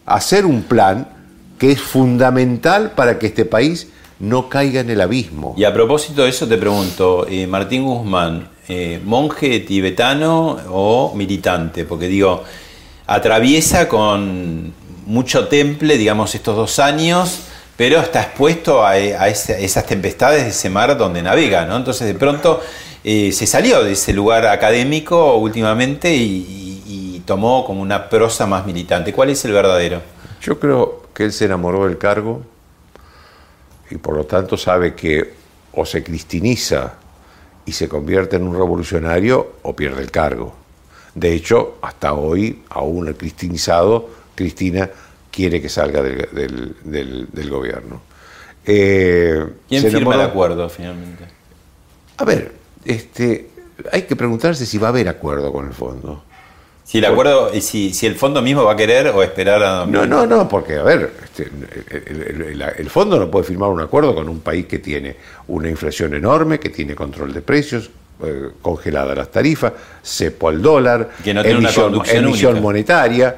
hacer 0.05 0.45
un 0.45 0.63
plan 0.63 1.07
que 1.57 1.71
es 1.71 1.81
fundamental 1.81 2.91
para 2.91 3.17
que 3.17 3.27
este 3.27 3.45
país 3.45 3.87
no 4.19 4.49
caiga 4.49 4.81
en 4.81 4.89
el 4.89 5.01
abismo. 5.01 5.55
Y 5.57 5.63
a 5.63 5.73
propósito 5.73 6.23
de 6.23 6.29
eso 6.29 6.47
te 6.47 6.57
pregunto, 6.57 7.25
eh, 7.29 7.47
Martín 7.47 7.83
Guzmán, 7.83 8.49
eh, 8.67 8.99
¿monje 9.03 9.59
tibetano 9.61 10.57
o 10.69 11.13
militante? 11.15 11.85
Porque 11.85 12.07
digo, 12.07 12.43
atraviesa 13.05 13.87
con 13.87 14.73
mucho 15.05 15.47
temple, 15.47 15.97
digamos, 15.97 16.35
estos 16.35 16.55
dos 16.55 16.79
años, 16.79 17.41
pero 17.77 17.99
está 17.99 18.23
expuesto 18.23 18.85
a, 18.85 18.97
ese- 18.97 19.63
esas 19.63 19.85
tempestades 19.85 20.43
de 20.43 20.49
ese 20.49 20.69
mar 20.69 20.97
donde 20.97 21.21
navega, 21.21 21.65
¿no? 21.65 21.77
Entonces 21.77 22.07
de 22.07 22.15
pronto 22.15 22.59
eh, 23.03 23.31
se 23.31 23.45
salió 23.47 23.83
de 23.83 23.93
ese 23.93 24.11
lugar 24.13 24.45
académico 24.47 25.35
últimamente 25.37 26.13
y- 26.13 26.83
y 26.87 27.19
tomó 27.25 27.63
como 27.65 27.81
una 27.81 28.09
prosa 28.09 28.45
más 28.47 28.65
militante. 28.65 29.13
¿Cuál 29.13 29.29
es 29.29 29.45
el 29.45 29.51
verdadero? 29.51 30.01
Yo 30.41 30.59
creo 30.59 31.03
que 31.13 31.25
él 31.25 31.31
se 31.33 31.45
enamoró 31.45 31.85
del 31.85 31.97
cargo 31.97 32.41
y 33.89 33.97
por 33.97 34.15
lo 34.15 34.25
tanto 34.25 34.57
sabe 34.57 34.95
que 34.95 35.33
o 35.73 35.85
se 35.85 36.03
cristiniza 36.03 36.93
y 37.65 37.71
se 37.73 37.87
convierte 37.87 38.37
en 38.37 38.47
un 38.47 38.53
revolucionario 38.55 39.53
o 39.63 39.75
pierde 39.75 40.01
el 40.01 40.09
cargo. 40.11 40.55
De 41.13 41.33
hecho, 41.33 41.77
hasta 41.81 42.13
hoy, 42.13 42.63
aún 42.69 43.07
el 43.07 43.15
cristinizado, 43.15 44.09
Cristina 44.35 44.89
quiere 45.37 45.61
que 45.61 45.69
salga 45.69 46.01
del, 46.01 46.27
del- 46.31 46.75
del- 46.83 47.27
del 47.31 47.49
gobierno. 47.51 48.01
Eh, 48.65 49.45
¿Quién 49.69 49.83
se 49.83 49.91
firma 49.91 50.15
el 50.15 50.21
acuerdo 50.21 50.67
finalmente? 50.67 51.25
A 52.17 52.25
ver, 52.25 52.53
este, 52.83 53.47
hay 53.91 54.01
que 54.01 54.15
preguntarse 54.15 54.65
si 54.65 54.79
va 54.79 54.87
a 54.87 54.89
haber 54.89 55.07
acuerdo 55.07 55.53
con 55.53 55.67
el 55.67 55.73
fondo. 55.73 56.23
Si 56.83 56.97
el 56.97 57.05
acuerdo, 57.05 57.51
y 57.53 57.61
si, 57.61 57.93
si 57.93 58.07
el 58.07 58.15
fondo 58.15 58.41
mismo 58.41 58.63
va 58.63 58.71
a 58.73 58.75
querer 58.75 59.09
o 59.09 59.21
esperar 59.21 59.61
a... 59.61 59.85
No, 59.85 60.07
no, 60.07 60.25
no, 60.25 60.47
porque, 60.49 60.77
a 60.77 60.83
ver, 60.83 61.11
este, 61.23 61.51
el, 61.91 62.21
el- 62.23 62.41
el- 62.41 62.61
el 62.79 62.89
fondo 62.89 63.19
no 63.19 63.29
puede 63.29 63.45
firmar 63.45 63.69
un 63.69 63.81
acuerdo 63.81 64.15
con 64.15 64.27
un 64.27 64.39
país 64.39 64.65
que 64.65 64.79
tiene 64.79 65.15
una 65.49 65.69
inflación 65.69 66.15
enorme, 66.15 66.59
que 66.59 66.69
tiene 66.69 66.95
control 66.95 67.31
de 67.33 67.41
precios, 67.43 67.91
eh, 68.23 68.49
congeladas 68.63 69.15
las 69.15 69.29
tarifas, 69.31 69.73
cepo 70.03 70.49
al 70.49 70.61
dólar, 70.63 71.09
Que 71.23 71.31
no 71.35 71.43
tiene 71.43 71.59
una 71.59 71.69
emisión, 71.69 72.59
monetaria. 72.61 73.37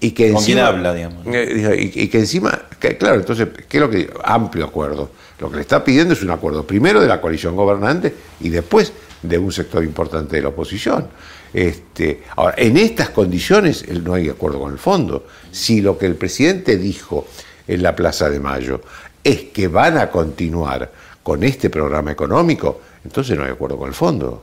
Y 0.00 0.12
que 0.12 0.32
¿Con 0.32 0.44
quién 0.44 0.58
encima- 0.58 0.68
habla, 0.68 0.94
digamos? 0.94 1.26
eh, 1.26 1.90
Y, 1.94 2.02
y 2.02 2.08
que 2.08 2.18
encima, 2.20 2.56
que, 2.78 2.96
claro, 2.96 3.16
entonces, 3.16 3.48
¿qué 3.68 3.78
es 3.78 3.80
lo 3.80 3.90
que 3.90 4.08
Amplio 4.22 4.64
acuerdo. 4.66 5.10
Lo 5.40 5.50
que 5.50 5.56
le 5.56 5.62
está 5.62 5.82
pidiendo 5.84 6.14
es 6.14 6.22
un 6.22 6.30
acuerdo 6.30 6.64
primero 6.66 7.00
de 7.00 7.06
la 7.08 7.20
coalición 7.20 7.56
gobernante 7.56 8.14
y 8.40 8.48
después 8.48 8.92
de 9.22 9.38
un 9.38 9.50
sector 9.52 9.82
importante 9.84 10.36
de 10.36 10.42
la 10.42 10.48
oposición. 10.48 11.08
Este, 11.52 12.22
ahora, 12.36 12.54
en 12.58 12.76
estas 12.76 13.10
condiciones 13.10 13.84
él 13.88 14.04
no 14.04 14.14
hay 14.14 14.28
acuerdo 14.28 14.60
con 14.60 14.72
el 14.72 14.78
fondo. 14.78 15.26
Si 15.50 15.80
lo 15.80 15.96
que 15.98 16.06
el 16.06 16.14
presidente 16.16 16.76
dijo 16.76 17.26
en 17.66 17.82
la 17.82 17.96
Plaza 17.96 18.28
de 18.30 18.38
Mayo 18.40 18.80
es 19.24 19.44
que 19.44 19.68
van 19.68 19.96
a 19.98 20.10
continuar 20.10 20.90
con 21.22 21.42
este 21.42 21.70
programa 21.70 22.12
económico, 22.12 22.80
entonces 23.04 23.36
no 23.36 23.44
hay 23.44 23.50
acuerdo 23.50 23.76
con 23.78 23.88
el 23.88 23.94
fondo. 23.94 24.42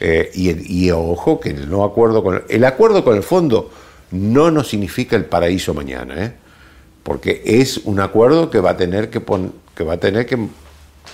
Eh, 0.00 0.30
y, 0.34 0.84
y 0.86 0.90
ojo 0.92 1.40
que 1.40 1.50
el 1.50 1.68
no 1.68 1.84
acuerdo 1.84 2.22
con 2.22 2.36
el, 2.36 2.42
el 2.48 2.64
acuerdo 2.64 3.02
con 3.04 3.16
el 3.16 3.22
fondo 3.22 3.70
no 4.12 4.50
nos 4.50 4.68
significa 4.68 5.16
el 5.16 5.24
paraíso 5.26 5.74
mañana, 5.74 6.24
¿eh? 6.24 6.32
porque 7.02 7.42
es 7.44 7.78
un 7.84 8.00
acuerdo 8.00 8.50
que 8.50 8.60
va 8.60 8.70
a 8.70 8.76
tener 8.76 9.10
que 9.10 9.20
pon- 9.20 9.52
que 9.74 9.84
va 9.84 9.94
a 9.94 9.98
tener 10.00 10.26
que, 10.26 10.38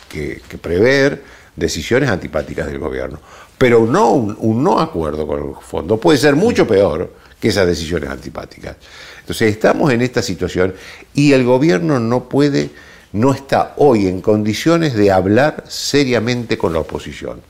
que- 0.09 0.41
que 0.49 0.59
prever 0.59 1.23
decisiones 1.57 2.09
antipáticas 2.11 2.67
del 2.67 2.79
gobierno. 2.79 3.19
Pero 3.59 3.87
no 3.87 4.11
un, 4.11 4.37
un 4.41 4.65
no 4.65 4.81
acuerdo 4.81 5.27
con 5.27 5.39
el 5.49 5.55
fondo 5.61 5.99
puede 5.99 6.19
ser 6.19 6.35
mucho 6.35 6.67
peor 6.67 7.13
que 7.41 7.49
esas 7.49 7.67
decisiones 7.67 8.11
antipáticas. 8.11 8.77
Entonces 9.21 9.51
estamos 9.53 9.93
en 9.93 10.03
esta 10.03 10.23
situación 10.23 10.75
y 11.15 11.33
el 11.33 11.45
gobierno 11.45 12.01
no 12.01 12.25
puede, 12.29 12.71
no 13.13 13.33
está 13.33 13.75
hoy 13.77 14.09
en 14.09 14.21
condiciones 14.21 14.95
de 14.95 15.11
hablar 15.13 15.65
seriamente 15.69 16.59
con 16.59 16.73
la 16.73 16.81
oposición. 16.81 17.41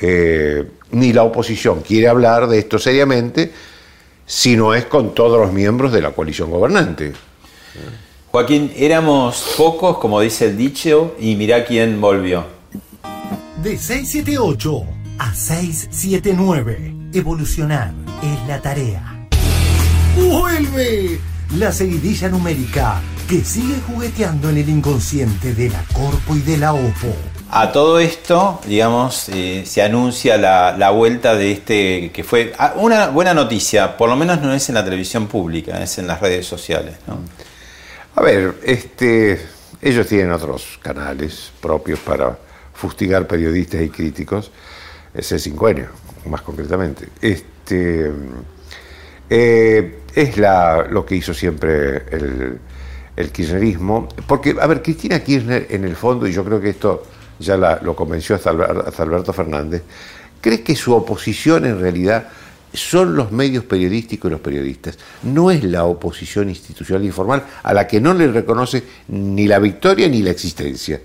Eh, 0.00 0.66
ni 0.92 1.12
la 1.12 1.22
oposición 1.24 1.82
quiere 1.82 2.08
hablar 2.08 2.48
de 2.48 2.58
esto 2.58 2.78
seriamente, 2.78 3.52
si 4.30 4.54
no 4.54 4.74
es 4.74 4.84
con 4.84 5.12
todos 5.12 5.40
los 5.40 5.52
miembros 5.52 5.92
de 5.92 6.00
la 6.00 6.12
coalición 6.12 6.52
gobernante. 6.52 7.12
Joaquín, 8.30 8.72
éramos 8.76 9.54
pocos, 9.56 9.98
como 9.98 10.20
dice 10.20 10.46
el 10.46 10.56
dicho, 10.56 11.16
y 11.18 11.34
mirá 11.34 11.64
quién 11.64 12.00
volvió. 12.00 12.44
De 13.60 13.76
678 13.76 14.84
a 15.18 15.34
679. 15.34 16.94
Evolucionar 17.12 17.92
es 18.22 18.46
la 18.46 18.62
tarea. 18.62 19.26
¡Vuelve! 20.16 21.18
La 21.56 21.72
seguidilla 21.72 22.28
numérica 22.28 23.00
que 23.28 23.44
sigue 23.44 23.80
jugueteando 23.84 24.48
en 24.50 24.58
el 24.58 24.68
inconsciente 24.68 25.54
de 25.54 25.70
la 25.70 25.82
Corpo 25.92 26.36
y 26.36 26.40
de 26.42 26.56
la 26.56 26.72
OPO. 26.72 27.39
A 27.52 27.72
todo 27.72 27.98
esto, 27.98 28.60
digamos, 28.64 29.28
eh, 29.28 29.64
se 29.66 29.82
anuncia 29.82 30.38
la, 30.38 30.90
vuelta 30.90 31.34
de 31.34 31.50
este, 31.50 32.12
que 32.12 32.22
fue 32.22 32.52
ah, 32.56 32.74
una 32.76 33.08
buena 33.08 33.34
noticia, 33.34 33.96
por 33.96 34.08
lo 34.08 34.14
menos 34.14 34.40
no 34.40 34.54
es 34.54 34.68
en 34.68 34.76
la 34.76 34.84
televisión 34.84 35.26
pública, 35.26 35.82
es 35.82 35.98
en 35.98 36.06
las 36.06 36.20
redes 36.20 36.46
sociales. 36.46 36.94
¿no? 37.08 37.18
A 38.14 38.22
ver, 38.22 38.54
este, 38.62 39.44
ellos 39.82 40.06
tienen 40.06 40.30
otros 40.30 40.78
canales 40.80 41.50
propios 41.60 41.98
para 41.98 42.38
fustigar 42.72 43.26
periodistas 43.26 43.82
y 43.82 43.88
críticos, 43.88 44.52
es 45.12 45.32
el 45.32 45.40
5 45.40 45.68
n 45.70 45.86
más 46.26 46.42
concretamente. 46.42 47.08
Este, 47.20 48.12
eh, 49.28 49.98
es 50.14 50.36
lo 50.36 51.04
que 51.04 51.16
hizo 51.16 51.34
siempre 51.34 52.04
el, 52.12 52.60
el 53.16 53.32
kirchnerismo, 53.32 54.08
porque, 54.28 54.54
a 54.60 54.68
ver, 54.68 54.82
Cristina 54.82 55.18
Kirchner 55.18 55.66
en 55.70 55.82
el 55.84 55.96
fondo, 55.96 56.28
y 56.28 56.32
yo 56.32 56.44
creo 56.44 56.60
que 56.60 56.70
esto 56.70 57.02
ya 57.40 57.56
la- 57.56 57.80
lo 57.82 57.96
convenció 57.96 58.36
hasta 58.36 58.50
Alber- 58.52 58.84
hasta 58.86 59.02
Alberto 59.02 59.32
Fernández, 59.32 59.82
cree 60.40 60.62
que 60.62 60.76
su 60.76 60.94
oposición 60.94 61.64
en 61.66 61.80
realidad 61.80 62.28
son 62.72 63.16
los 63.16 63.32
medios 63.32 63.64
periodísticos 63.64 64.28
y 64.28 64.32
los 64.32 64.40
periodistas, 64.40 64.96
no 65.24 65.50
es 65.50 65.64
la 65.64 65.84
oposición 65.84 66.48
institucional 66.48 67.04
y 67.04 67.10
formal 67.10 67.42
a 67.64 67.74
la 67.74 67.88
que 67.88 68.00
no 68.00 68.14
le 68.14 68.28
reconoce 68.28 68.84
ni 69.08 69.48
la 69.48 69.58
victoria 69.58 70.08
ni 70.08 70.22
la 70.22 70.30
existencia. 70.30 71.00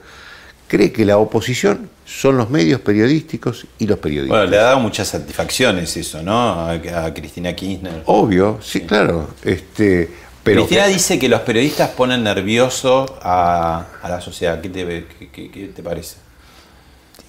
Cree 0.68 0.92
que 0.92 1.06
la 1.06 1.18
oposición 1.18 1.90
son 2.06 2.38
los 2.38 2.50
medios 2.52 2.82
periodísticos 2.82 3.66
y 3.80 3.88
los 3.88 3.98
periodistas. 4.00 4.38
Bueno, 4.38 4.52
le 4.52 4.58
ha 4.60 4.64
dado 4.64 4.80
muchas 4.80 5.08
satisfacciones 5.08 5.96
eso, 5.98 6.22
¿no? 6.22 6.34
A, 6.38 6.72
a 6.74 7.14
Cristina 7.14 7.54
Kirchner. 7.56 8.04
Obvio, 8.06 8.60
sí, 8.64 8.82
claro. 8.82 9.30
Este, 9.44 10.10
pero 10.44 10.62
Cristina 10.62 10.86
que- 10.88 10.94
dice 10.94 11.18
que 11.20 11.30
los 11.30 11.42
periodistas 11.42 11.90
ponen 11.92 12.24
nervioso 12.24 13.18
a, 13.22 13.86
a 14.02 14.10
la 14.10 14.22
sociedad. 14.22 14.60
¿Qué 14.62 14.70
te, 14.70 15.06
qué- 15.20 15.30
qué- 15.32 15.52
qué 15.52 15.68
te 15.68 15.84
parece? 15.84 16.18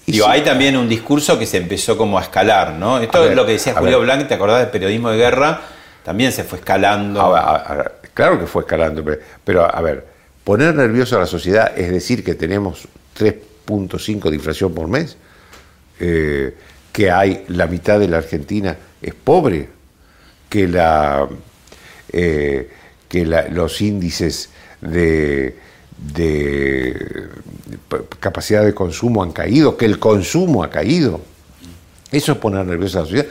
Digo, 0.07 0.25
hay 0.27 0.41
también 0.41 0.77
un 0.77 0.87
discurso 0.87 1.37
que 1.37 1.45
se 1.45 1.57
empezó 1.57 1.97
como 1.97 2.17
a 2.17 2.21
escalar, 2.21 2.73
¿no? 2.73 2.97
Esto 2.99 3.17
A 3.17 3.21
es 3.23 3.27
ver, 3.27 3.35
lo 3.37 3.45
que 3.45 3.51
decía 3.53 3.73
Julio 3.75 3.97
ver. 3.99 4.05
Blanc, 4.05 4.27
¿te 4.27 4.33
acordás 4.35 4.59
del 4.61 4.69
periodismo 4.69 5.09
de 5.09 5.17
guerra? 5.17 5.61
También 6.03 6.31
se 6.31 6.45
fue 6.45 6.59
escalando. 6.59 7.19
Ahora, 7.19 7.91
claro 8.13 8.39
que 8.39 8.47
fue 8.47 8.61
escalando, 8.61 9.03
pero, 9.03 9.19
pero, 9.43 9.75
a 9.75 9.81
ver, 9.81 10.05
poner 10.45 10.73
nervioso 10.75 11.17
a 11.17 11.19
la 11.19 11.25
sociedad 11.25 11.77
es 11.77 11.91
decir 11.91 12.23
que 12.23 12.35
tenemos 12.35 12.87
3.5 13.19 14.29
de 14.29 14.35
inflación 14.37 14.73
por 14.73 14.87
mes, 14.87 15.17
eh, 15.99 16.55
que 16.93 17.11
hay 17.11 17.43
la 17.49 17.67
mitad 17.67 17.99
de 17.99 18.07
la 18.07 18.17
Argentina 18.19 18.77
es 19.01 19.13
pobre, 19.13 19.67
que 20.49 20.69
la 20.69 21.27
eh, 22.13 22.69
que 23.09 23.25
la- 23.25 23.49
los 23.49 23.81
índices 23.81 24.51
de, 24.79 25.57
de 25.97 27.29
capacidad 28.19 28.63
de 28.63 28.73
consumo 28.73 29.23
han 29.23 29.31
caído, 29.31 29.77
que 29.77 29.85
el 29.85 29.99
consumo 29.99 30.63
ha 30.63 30.69
caído. 30.69 31.21
Eso 32.11 32.31
es 32.33 32.37
poner 32.37 32.65
nerviosa 32.65 32.99
a 32.99 33.01
la 33.01 33.07
sociedad. 33.07 33.27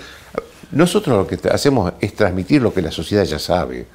Nosotros 0.72 1.16
lo 1.16 1.26
que 1.26 1.48
hacemos 1.48 1.92
es 2.00 2.14
transmitir 2.14 2.60
lo 2.60 2.74
que 2.74 2.82
la 2.82 2.90
sociedad 2.90 3.24
ya 3.24 3.38
sabe. 3.38 3.86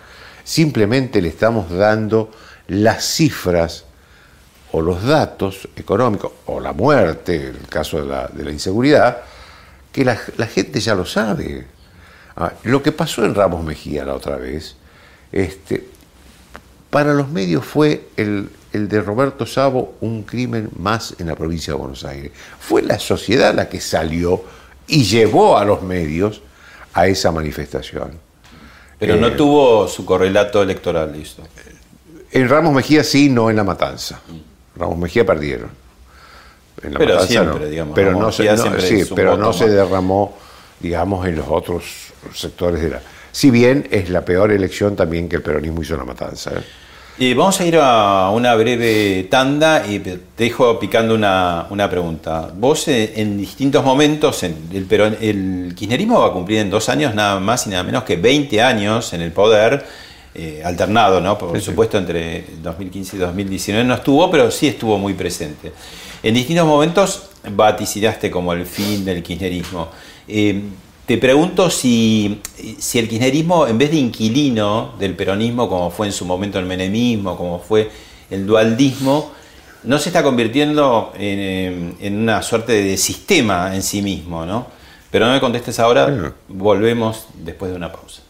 Simplemente 0.44 1.22
le 1.22 1.28
estamos 1.28 1.70
dando 1.70 2.32
las 2.68 3.06
cifras 3.06 3.86
o 4.72 4.82
los 4.82 5.04
datos 5.04 5.68
económicos, 5.76 6.32
o 6.46 6.60
la 6.60 6.72
muerte, 6.72 7.48
el 7.48 7.68
caso 7.68 8.02
de 8.02 8.08
la, 8.08 8.28
de 8.28 8.46
la 8.46 8.52
inseguridad, 8.52 9.18
que 9.92 10.06
la, 10.06 10.18
la 10.38 10.48
gente 10.48 10.80
ya 10.80 10.96
lo 10.96 11.06
sabe. 11.06 11.68
Ah, 12.38 12.54
lo 12.64 12.82
que 12.82 12.94
pasó 12.94 13.26
en 13.26 13.36
Ramos 13.36 13.66
Mejía 13.66 14.06
la 14.06 14.16
otra 14.16 14.38
vez, 14.38 14.78
este, 15.34 15.90
para 16.92 17.14
los 17.16 17.30
medios 17.30 17.66
fue 17.66 18.10
el, 18.18 18.50
el 18.74 18.88
de 18.88 19.02
Roberto 19.02 19.46
Sabo 19.48 19.96
un 20.02 20.22
crimen 20.24 20.70
más 20.78 21.16
en 21.18 21.28
la 21.28 21.36
provincia 21.36 21.74
de 21.74 21.80
Buenos 21.80 22.04
Aires. 22.06 22.32
Fue 22.60 22.84
la 22.84 23.00
sociedad 23.00 23.56
la 23.56 23.68
que 23.68 23.82
salió 23.82 24.44
y 24.88 25.04
llevó 25.06 25.58
a 25.58 25.66
los 25.66 25.82
medios 25.82 26.42
a 26.94 27.08
esa 27.08 27.32
manifestación. 27.32 28.12
Pero 29.00 29.16
no 29.16 29.28
Eh, 29.28 29.32
tuvo 29.32 29.88
su 29.88 30.06
correlato 30.06 30.62
electoral, 30.62 31.12
listo. 31.12 31.42
En 32.32 32.48
Ramos 32.48 32.74
Mejía 32.74 33.04
sí, 33.04 33.30
no 33.30 33.50
en 33.50 33.56
La 33.56 33.64
Matanza. 33.64 34.20
Ramos 34.76 34.98
Mejía 34.98 35.26
perdieron. 35.26 35.70
En 36.84 36.94
La 36.94 37.00
Pero 37.00 37.14
Matanza 37.16 37.32
siempre, 37.32 37.60
no. 37.62 37.66
digamos, 37.68 37.96
Pero 37.96 38.10
Ramos 38.12 38.24
no 38.26 38.32
se, 38.32 38.44
no- 38.46 38.80
sí, 38.82 39.04
pero 39.16 39.38
no 39.38 39.54
derramó, 39.54 40.38
digamos, 40.80 41.26
en 41.28 41.36
los 41.38 41.48
otros 41.50 41.84
sectores 42.34 42.82
de 42.82 42.90
la. 42.90 43.02
Si 43.32 43.50
bien 43.50 43.88
es 43.92 44.10
la 44.10 44.26
peor 44.26 44.52
elección 44.52 44.96
también 44.96 45.30
que 45.30 45.38
el 45.38 45.42
peronismo 45.42 45.82
hizo 45.82 45.94
en 45.94 46.00
La 46.02 46.06
Matanza. 46.06 46.52
¿eh? 46.52 46.62
Y 47.18 47.34
vamos 47.36 47.60
a 47.60 47.66
ir 47.66 47.78
a 47.80 48.32
una 48.32 48.56
breve 48.56 49.28
tanda 49.30 49.86
y 49.88 50.00
te 50.00 50.18
dejo 50.38 50.80
picando 50.80 51.14
una, 51.14 51.68
una 51.70 51.90
pregunta. 51.90 52.50
Vos 52.56 52.88
eh, 52.88 53.14
en 53.18 53.38
distintos 53.38 53.84
momentos, 53.84 54.42
en 54.44 54.56
el, 54.74 54.88
peron- 54.88 55.18
el 55.22 55.74
kirchnerismo 55.76 56.20
va 56.22 56.28
a 56.28 56.32
cumplir 56.32 56.60
en 56.60 56.70
dos 56.72 56.90
años 56.90 57.14
nada 57.14 57.40
más 57.40 57.68
y 57.68 57.70
nada 57.70 57.84
menos 57.84 58.06
que 58.06 58.16
20 58.16 58.62
años 58.62 59.14
en 59.14 59.22
el 59.22 59.32
poder, 59.34 59.86
eh, 60.34 60.62
alternado, 60.66 61.20
¿no? 61.22 61.38
Por 61.38 61.60
supuesto, 61.62 61.98
entre 61.98 62.46
2015 62.64 63.18
y 63.18 63.20
2019 63.20 63.84
no 63.88 63.94
estuvo, 63.96 64.32
pero 64.32 64.50
sí 64.50 64.68
estuvo 64.68 64.98
muy 64.98 65.14
presente. 65.14 65.74
En 66.24 66.34
distintos 66.34 66.66
momentos 66.66 67.24
vaticinaste 67.52 68.32
como 68.32 68.54
el 68.54 68.66
fin 68.66 69.04
del 69.06 69.22
kirchnerismo. 69.22 69.90
Eh, 70.28 70.62
te 71.06 71.18
pregunto 71.18 71.70
si, 71.70 72.42
si 72.78 73.00
el 73.00 73.10
kirchnerismo, 73.10 73.68
en 73.68 73.78
vez 73.78 73.92
de 73.92 73.98
inquilino 73.98 74.94
del 75.00 75.16
peronismo, 75.16 75.68
como 75.68 75.90
fue 75.90 76.08
en 76.08 76.14
su 76.14 76.26
momento 76.26 76.60
el 76.60 76.66
menemismo, 76.66 77.36
como 77.36 77.60
fue 77.60 77.90
el 78.30 78.46
dualdismo 78.46 79.32
no 79.84 79.98
se 79.98 80.10
está 80.10 80.24
convirtiendo 80.24 81.12
en, 81.18 81.96
en 82.00 82.18
una 82.18 82.42
suerte 82.42 82.74
de 82.74 82.98
sistema 82.98 83.76
en 83.76 83.82
sí 83.82 84.02
mismo, 84.02 84.46
¿no? 84.46 84.68
Pero 85.10 85.26
no 85.26 85.34
me 85.34 85.40
contestes 85.40 85.80
ahora, 85.80 86.34
volvemos 86.48 87.26
después 87.34 87.72
de 87.72 87.78
una 87.78 87.92
pausa. 87.92 88.22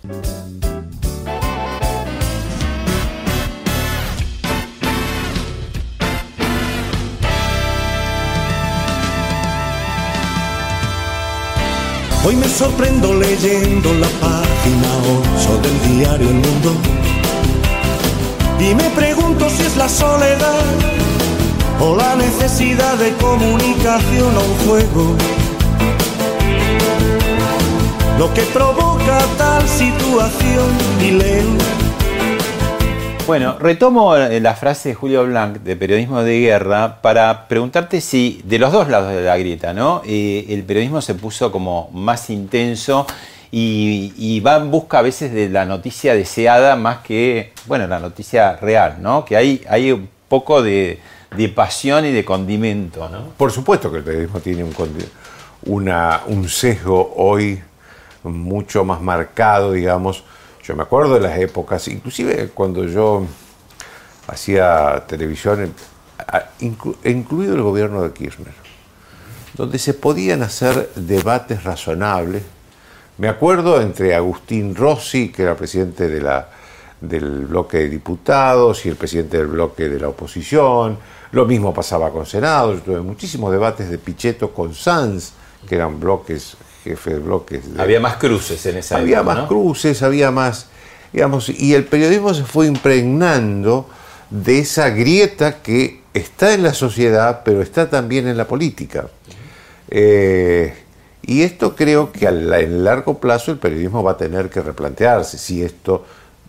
Hoy 12.24 12.36
me 12.36 12.48
sorprendo 12.48 13.14
leyendo 13.16 13.94
la 13.96 14.08
página 14.20 14.90
8 15.36 15.62
del 15.62 15.98
diario 15.98 16.28
El 16.30 16.36
Mundo. 16.36 16.76
Y 18.60 18.76
me 18.76 18.90
pregunto 18.92 19.50
si 19.50 19.64
es 19.64 19.76
la 19.76 19.90
soledad 19.90 20.64
o 21.80 21.96
la 21.96 22.16
necesidad 22.16 22.96
de 22.98 23.12
comunicación 23.16 24.38
o 24.38 24.42
un 24.42 24.68
juego 24.68 25.16
lo 28.22 28.32
que 28.36 28.44
provoca 28.54 29.18
tal 29.40 29.68
situación 29.68 30.70
y 31.02 31.10
leo 31.10 31.81
Bueno, 33.28 33.58
retomo 33.60 34.16
eh, 34.18 34.40
la 34.42 34.56
frase 34.56 34.90
de 34.90 34.96
Julio 34.96 35.26
Blanc 35.26 35.58
de 35.60 35.76
Periodismo 35.76 36.22
de 36.24 36.40
Guerra 36.42 37.02
para 37.02 37.48
preguntarte 37.48 38.02
si 38.02 38.42
de 38.44 38.60
los 38.60 38.72
dos 38.74 38.90
lados 38.90 39.14
de 39.14 39.22
la 39.22 39.38
grieta, 39.38 39.74
¿no? 39.74 40.02
Eh, 40.06 40.48
el 40.50 40.64
periodismo 40.64 41.02
se 41.02 41.16
puso 41.16 41.52
como 41.52 41.90
más 41.94 42.30
intenso 42.30 43.06
y, 43.52 44.40
va 44.46 44.58
en 44.58 44.72
busca 44.72 45.00
a 45.00 45.02
veces 45.02 45.32
de 45.34 45.50
la 45.50 45.66
noticia 45.66 46.14
deseada 46.14 46.76
más 46.76 47.00
que, 47.00 47.54
bueno, 47.68 47.86
la 47.88 48.00
noticia 48.00 48.56
real, 48.58 48.98
¿no? 49.02 49.24
Que 49.24 49.38
hay, 49.38 49.92
un 49.92 50.10
poco 50.28 50.62
de, 50.62 51.00
pasión 51.56 52.06
y 52.06 52.12
de 52.12 52.26
condimento, 52.26 53.08
¿no? 53.10 53.30
Por 53.38 53.52
supuesto 53.52 53.92
que 53.92 53.98
el 53.98 54.04
periodismo 54.04 54.40
tiene 54.40 54.64
un, 54.64 54.74
una- 55.66 56.22
un 56.28 56.50
sesgo 56.50 57.14
hoy 57.16 57.62
mucho 58.24 58.84
más 58.84 59.00
marcado, 59.02 59.72
digamos. 59.74 60.24
Yo 60.64 60.76
me 60.76 60.84
acuerdo 60.84 61.16
de 61.16 61.22
las 61.22 61.38
épocas, 61.40 61.88
inclusive 61.88 62.50
cuando 62.54 62.86
yo 62.86 63.26
hacía 64.28 65.04
televisión, 65.08 65.74
inclu- 66.60 66.96
incluido 67.04 67.56
el 67.56 67.62
gobierno 67.62 68.04
de 68.04 68.12
Kirchner, 68.14 68.54
donde 69.56 69.80
se 69.80 69.94
podían 69.94 70.44
hacer 70.44 70.92
debates 70.96 71.64
razonables. 71.64 72.44
Me 73.18 73.28
acuerdo 73.28 73.82
entre 73.82 74.16
Agustín 74.16 74.76
Rossi, 74.76 75.30
que 75.32 75.44
era 75.44 75.56
presidente 75.56 76.08
de 76.08 76.22
la, 76.22 76.48
del 77.02 77.46
bloque 77.48 77.78
de 77.78 77.90
diputados, 77.90 78.86
y 78.86 78.90
el 78.90 78.96
presidente 78.96 79.38
del 79.38 79.48
bloque 79.48 79.90
de 79.90 80.00
la 80.00 80.10
oposición. 80.10 80.98
Lo 81.32 81.46
mismo 81.46 81.74
pasaba 81.74 82.12
con 82.12 82.26
Senado. 82.26 82.74
Yo 82.74 82.82
tuve 82.82 83.02
muchísimos 83.02 83.52
debates 83.52 83.90
de 83.90 83.98
Pichetto 83.98 84.54
con 84.54 84.74
Sanz, 84.74 85.34
que 85.68 85.76
eran 85.76 86.00
bloques, 86.00 86.56
jefes 86.84 87.14
de 87.14 87.20
bloques. 87.20 87.74
de- 87.74 87.82
Había 87.82 88.00
más 88.00 88.16
cruces 88.18 88.66
en 88.66 88.78
esa 88.78 88.98
había 88.98 89.18
época, 89.20 89.24
más 89.34 89.38
¿no? 89.44 89.48
cruces, 89.48 90.02
había 90.04 90.32
más, 90.32 90.68
digamos, 91.14 91.50
y 91.50 91.74
el 91.74 91.86
periodismo 91.86 92.34
se 92.34 92.44
fue 92.44 92.68
impregnando 92.68 93.88
de 94.30 94.60
esa 94.60 94.90
grieta 94.90 95.62
que 95.62 96.02
está 96.14 96.54
en 96.54 96.64
la 96.64 96.74
sociedad, 96.74 97.42
pero 97.46 97.62
está 97.62 97.90
también 97.90 98.28
en 98.28 98.38
la 98.38 98.48
política. 98.48 99.08
Eh, 99.90 100.74
y 101.24 101.44
esto 101.44 101.76
creo 101.76 102.12
que 102.12 102.28
al- 102.28 102.54
en 102.54 102.84
largo 102.84 103.20
plazo 103.20 103.52
el 103.52 103.58
periodismo 103.58 104.04
va 104.04 104.12
a 104.12 104.18
tener 104.18 104.50
que 104.50 104.62
replantearse 104.62 105.38
si 105.38 105.62
esto 105.64 106.06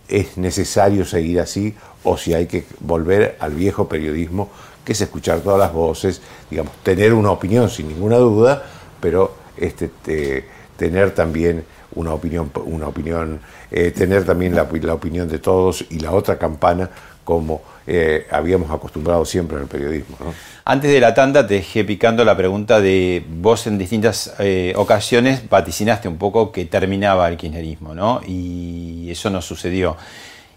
es 0.09 0.37
necesario 0.37 1.05
seguir 1.05 1.41
así 1.41 1.75
o 2.05 2.17
si 2.17 2.35
hay 2.35 2.47
que 2.47 2.65
volver 2.81 3.37
al 3.41 3.53
viejo 3.55 3.89
periodismo, 3.89 4.51
que 4.85 4.93
es 4.93 5.01
escuchar 5.01 5.41
todas 5.41 5.59
las 5.59 5.73
voces, 5.73 6.21
digamos, 6.51 6.73
tener 6.83 7.13
una 7.15 7.31
opinión 7.31 7.71
sin 7.71 7.89
ninguna 7.89 8.17
duda, 8.17 8.65
pero 9.01 9.35
este, 9.57 9.89
te- 10.03 10.45
tener 10.77 11.13
también 11.13 11.65
una 11.95 12.15
opinión, 12.15 12.51
una 12.65 12.89
opinión 12.89 13.41
eh, 13.71 13.91
tener 13.91 14.25
también 14.25 14.55
la, 14.55 14.63
opinión 14.65 15.29
de 15.29 15.39
todos 15.39 15.85
y 15.91 15.99
la 15.99 16.13
otra 16.13 16.39
campana 16.39 16.91
como 17.25 17.63
eh, 17.87 18.27
habíamos 18.31 18.71
acostumbrado 18.71 19.25
siempre 19.25 19.57
en 19.57 19.63
el 19.65 19.69
periodismo. 19.69 20.17
Antes 20.65 20.91
de 20.91 21.01
la 21.01 21.15
tanda 21.15 21.47
te 21.47 21.55
dejé 21.55 21.85
picando 21.85 22.25
la 22.25 22.37
pregunta 22.37 22.81
de 22.81 23.25
vos 23.29 23.67
en 23.67 23.79
distintas 23.79 24.35
eh, 24.39 24.73
ocasiones 24.77 25.49
vaticinaste 25.49 26.09
un 26.09 26.17
poco 26.19 26.51
que 26.53 26.65
terminaba 26.65 27.29
el 27.29 27.37
kirchnerismo, 27.37 27.95
¿no? 27.95 28.21
Y 28.27 29.09
eso 29.11 29.31
no 29.31 29.43
sucedió. 29.43 29.97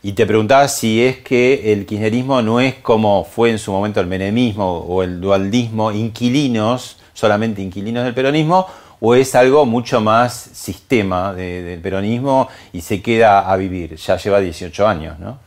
Y 0.03 0.13
te 0.13 0.25
preguntaba 0.25 0.67
si 0.67 1.03
es 1.03 1.17
que 1.17 1.73
el 1.73 1.85
kirchnerismo 1.85 2.41
no 2.41 2.59
es 2.59 2.75
como 2.75 3.25
fue 3.25 3.49
en 3.49 3.57
su 3.59 3.71
momento 3.71 3.99
el 3.99 4.07
menemismo 4.07 4.79
o 4.79 5.01
el 5.01 5.19
dualdismo, 5.19 5.91
inquilinos, 5.91 6.97
solamente 7.13 7.61
inquilinos 7.61 8.03
del 8.03 8.13
peronismo, 8.13 8.67
o 8.99 9.15
es 9.15 9.35
algo 9.35 9.65
mucho 9.65 10.01
más 10.01 10.33
sistema 10.33 11.33
de- 11.33 11.61
del 11.63 11.79
peronismo 11.81 12.47
y 12.73 12.81
se 12.81 13.01
queda 13.01 13.51
a 13.51 13.55
vivir. 13.57 13.95
Ya 13.95 14.17
lleva 14.17 14.39
18 14.39 14.87
años, 14.87 15.19
¿no? 15.19 15.37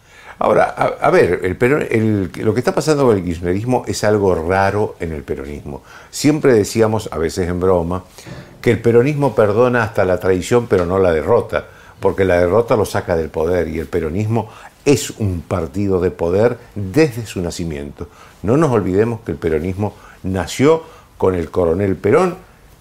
Ahora, 0.41 0.73
a, 0.77 1.07
a 1.07 1.11
ver, 1.11 1.41
el 1.43 1.57
el- 1.91 2.31
lo 2.45 2.55
que 2.55 2.61
está 2.61 2.73
pasando 2.73 3.05
con 3.07 3.17
el 3.17 3.25
kirchnerismo 3.25 3.83
es 3.89 4.05
algo 4.05 4.35
raro 4.37 4.95
en 5.01 5.13
el 5.13 5.25
peronismo. 5.25 5.83
Siempre 6.11 6.53
decíamos, 6.53 7.09
a 7.13 7.19
veces 7.19 7.49
en 7.49 7.59
broma, 7.59 8.05
que 8.61 8.71
el 8.71 8.81
peronismo 8.81 9.35
perdona 9.35 9.83
hasta 9.83 10.05
la 10.05 10.19
traición, 10.21 10.69
pero 10.69 10.87
no 10.87 11.01
la 11.01 11.13
derrota, 11.13 11.65
porque 11.99 12.25
la 12.25 12.39
derrota 12.39 12.77
lo 12.77 12.85
saca 12.85 13.17
del 13.17 13.31
poder 13.31 13.67
y 13.67 13.81
el 13.81 13.87
peronismo 13.87 14.49
es 14.85 15.11
un 15.19 15.41
partido 15.41 16.01
de 16.01 16.13
poder 16.13 16.57
desde 16.77 17.27
su 17.27 17.43
nacimiento. 17.43 18.09
No 18.45 18.57
nos 18.57 18.71
olvidemos 18.71 19.21
que 19.27 19.33
el 19.33 19.39
peronismo 19.39 19.95
nació 20.23 20.85
con 21.17 21.35
el 21.35 21.51
coronel 21.51 21.97
Perón, 21.97 22.37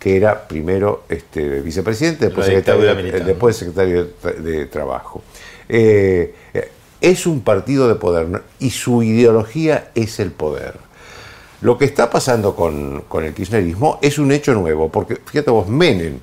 que 0.08 0.16
era 0.16 0.48
primero 0.48 1.04
este, 1.10 1.60
vicepresidente, 1.62 2.26
después 2.28 2.46
secretario, 2.48 3.26
después 3.26 3.58
secretario 3.58 4.06
de, 4.06 4.12
tra- 4.22 4.36
de 4.38 4.66
Trabajo. 4.68 5.22
Eh, 5.68 6.34
eh, 6.54 6.72
es 7.02 7.28
un 7.28 7.42
partido 7.42 7.90
de 7.90 7.96
poder 7.96 8.42
y 8.60 8.70
su 8.70 9.04
ideología 9.04 9.92
es 9.96 10.20
el 10.22 10.32
poder. 10.32 10.76
Lo 11.60 11.78
que 11.78 11.84
está 11.86 12.10
pasando 12.10 12.56
con, 12.56 13.02
con 13.10 13.26
el 13.26 13.34
kirchnerismo 13.34 14.00
es 14.02 14.18
un 14.18 14.32
hecho 14.32 14.54
nuevo, 14.54 14.90
porque 14.90 15.18
fíjate 15.26 15.52
vos, 15.52 15.68
Menem, 15.68 16.20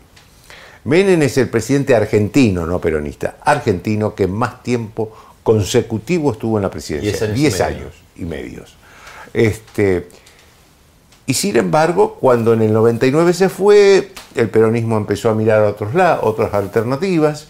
Menem 0.85 1.21
es 1.23 1.37
el 1.39 1.49
presidente 1.51 1.95
argentino, 1.95 2.65
no 2.67 2.81
peronista, 2.81 3.37
argentino 3.43 4.15
que 4.15 4.27
más 4.27 4.63
tiempo 4.63 5.13
consecutivo 5.43 6.33
estuvo 6.33 6.57
en 6.57 6.63
la 6.63 6.71
presidencia, 6.71 7.11
Diez 7.11 7.23
años 7.23 7.37
y 7.37 7.41
10 7.41 7.53
medio. 7.53 7.67
años 7.67 7.95
y 8.17 8.25
medios. 8.25 8.77
Este, 9.35 10.09
y 11.27 11.35
sin 11.35 11.57
embargo, 11.57 12.19
cuando 12.21 12.53
en 12.53 12.63
el 12.63 12.73
99 12.73 13.33
se 13.33 13.49
fue, 13.49 14.13
el 14.35 14.51
peronismo 14.51 14.97
empezó 14.97 15.31
a 15.31 15.35
mirar 15.35 15.65
a 15.65 15.69
otros 15.69 15.95
lados, 15.95 16.21
otras 16.23 16.53
alternativas. 16.53 17.49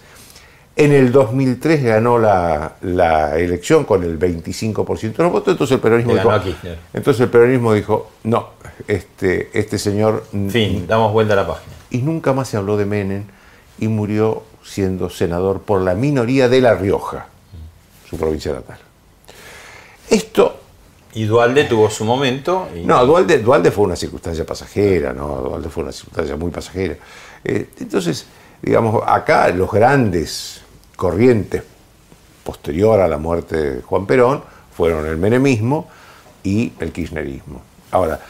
En 0.77 0.93
el 0.93 1.13
2003 1.13 1.83
ganó 1.83 2.19
la, 2.19 2.77
la 2.83 3.39
elección 3.39 3.85
con 3.85 4.03
el 4.03 4.19
25% 4.19 5.17
de 5.17 5.23
los 5.23 5.33
votos, 5.33 5.53
entonces 5.53 5.77
el 5.77 5.81
peronismo 5.81 6.15
dijo, 6.15 6.29
ganó 6.29 6.41
a 6.41 6.43
Kirchner. 6.43 6.79
entonces 6.93 7.21
el 7.21 7.29
peronismo 7.29 7.73
dijo, 7.73 8.11
no, 8.25 8.51
este, 8.89 9.51
este 9.55 9.79
señor... 9.79 10.25
Fin, 10.51 10.87
damos 10.87 11.13
vuelta 11.13 11.35
a 11.35 11.37
la 11.37 11.47
página. 11.47 11.73
Y 11.91 11.99
nunca 11.99 12.33
más 12.33 12.49
se 12.49 12.57
habló 12.57 12.77
de 12.77 12.87
Menem 12.87 13.25
y 13.79 13.87
murió 13.89 14.43
siendo 14.65 15.11
senador 15.11 15.63
por 15.63 15.81
la 15.81 15.95
minoría 15.95 16.49
de 16.49 16.61
La 16.61 16.75
Rioja, 16.75 17.27
su 18.09 18.17
provincia 18.17 18.53
natal. 18.53 18.79
Esto 20.11 20.61
Y 21.15 21.25
Dualde 21.25 21.65
tuvo 21.65 21.89
su 21.91 22.05
momento. 22.05 22.69
no, 22.85 23.07
Dualde, 23.07 23.39
Dualde 23.39 23.71
fue 23.71 23.85
una 23.85 23.97
circunstancia 23.97 24.45
pasajera, 24.45 25.13
¿no? 25.13 25.37
Dualde 25.37 25.69
fue 25.69 25.85
una 25.85 25.93
circunstancia 25.93 26.37
muy 26.37 26.51
pasajera. 26.51 26.97
Eh, 27.45 27.69
entonces, 27.79 28.27
digamos, 28.61 29.03
acá 29.07 29.49
los 29.51 29.71
grandes 29.71 30.63
corrientes 30.97 31.63
posterior 32.43 33.01
a 33.01 33.09
la 33.09 33.19
muerte 33.19 33.57
de 33.57 33.83
Juan 33.83 34.07
Perón 34.07 34.43
fueron 34.77 35.07
el 35.07 35.17
menemismo 35.17 35.89
y 36.43 36.73
el 36.81 36.93
kirchnerismo. 36.93 37.63
Ahora, 37.91 38.21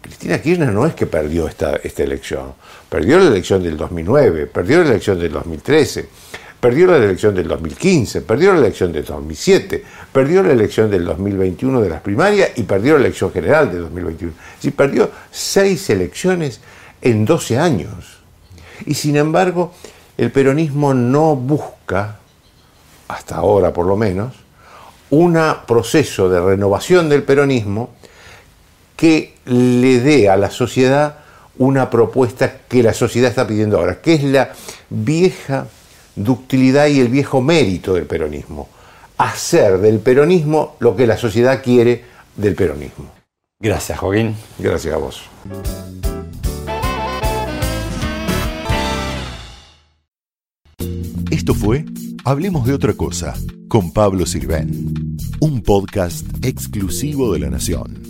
Cristina 0.00 0.40
Kirchner 0.40 0.70
no 0.70 0.86
es 0.86 0.94
que 0.94 1.06
perdió 1.06 1.46
esta, 1.46 1.76
esta 1.76 2.02
elección, 2.02 2.54
perdió 2.88 3.18
la 3.18 3.26
elección 3.26 3.62
del 3.62 3.76
2009, 3.76 4.46
perdió 4.46 4.82
la 4.82 4.90
elección 4.90 5.18
del 5.18 5.32
2013, 5.32 6.08
perdió 6.60 6.86
la 6.86 6.98
elección 6.98 7.34
del 7.34 7.48
2015, 7.48 8.20
perdió 8.20 8.52
la 8.52 8.58
elección 8.58 8.92
del 8.92 9.04
2007, 9.04 9.82
perdió 10.12 10.42
la 10.42 10.52
elección 10.52 10.90
del 10.90 11.04
2021 11.06 11.80
de 11.80 11.88
las 11.88 12.02
primarias 12.02 12.50
y 12.56 12.64
perdió 12.64 12.94
la 12.94 13.00
elección 13.00 13.32
general 13.32 13.72
de 13.72 13.78
2021. 13.78 14.32
Sí, 14.60 14.70
perdió 14.70 15.10
seis 15.30 15.88
elecciones 15.88 16.60
en 17.00 17.24
12 17.24 17.58
años. 17.58 18.18
Y 18.84 18.94
sin 18.94 19.16
embargo, 19.16 19.72
el 20.18 20.30
peronismo 20.30 20.92
no 20.92 21.34
busca, 21.34 22.18
hasta 23.08 23.36
ahora 23.36 23.72
por 23.72 23.86
lo 23.86 23.96
menos, 23.96 24.34
un 25.08 25.38
proceso 25.66 26.28
de 26.28 26.40
renovación 26.40 27.08
del 27.08 27.22
peronismo 27.22 27.90
que 28.96 29.34
le 29.46 30.00
dé 30.00 30.28
a 30.28 30.36
la 30.36 30.50
sociedad 30.50 31.16
una 31.58 31.90
propuesta 31.90 32.60
que 32.68 32.82
la 32.82 32.94
sociedad 32.94 33.30
está 33.30 33.46
pidiendo 33.46 33.78
ahora, 33.78 34.00
que 34.00 34.14
es 34.14 34.24
la 34.24 34.52
vieja 34.88 35.66
ductilidad 36.24 36.86
y 36.88 37.00
el 37.00 37.08
viejo 37.08 37.40
mérito 37.40 37.94
del 37.94 38.06
peronismo. 38.06 38.68
hacer 39.18 39.78
del 39.78 39.98
peronismo 39.98 40.76
lo 40.78 40.96
que 40.96 41.06
la 41.06 41.18
sociedad 41.18 41.62
quiere 41.62 42.04
del 42.36 42.54
peronismo. 42.54 43.04
Gracias, 43.58 43.98
Joaquín. 43.98 44.34
Gracias 44.58 44.94
a 44.94 44.96
vos. 44.96 45.22
Esto 51.30 51.54
fue 51.54 51.84
Hablemos 52.24 52.66
de 52.66 52.74
otra 52.74 52.92
cosa 52.92 53.34
con 53.68 53.92
Pablo 53.92 54.26
Sirven, 54.26 55.16
un 55.40 55.62
podcast 55.62 56.26
exclusivo 56.44 57.32
de 57.32 57.38
La 57.38 57.48
Nación. 57.48 58.09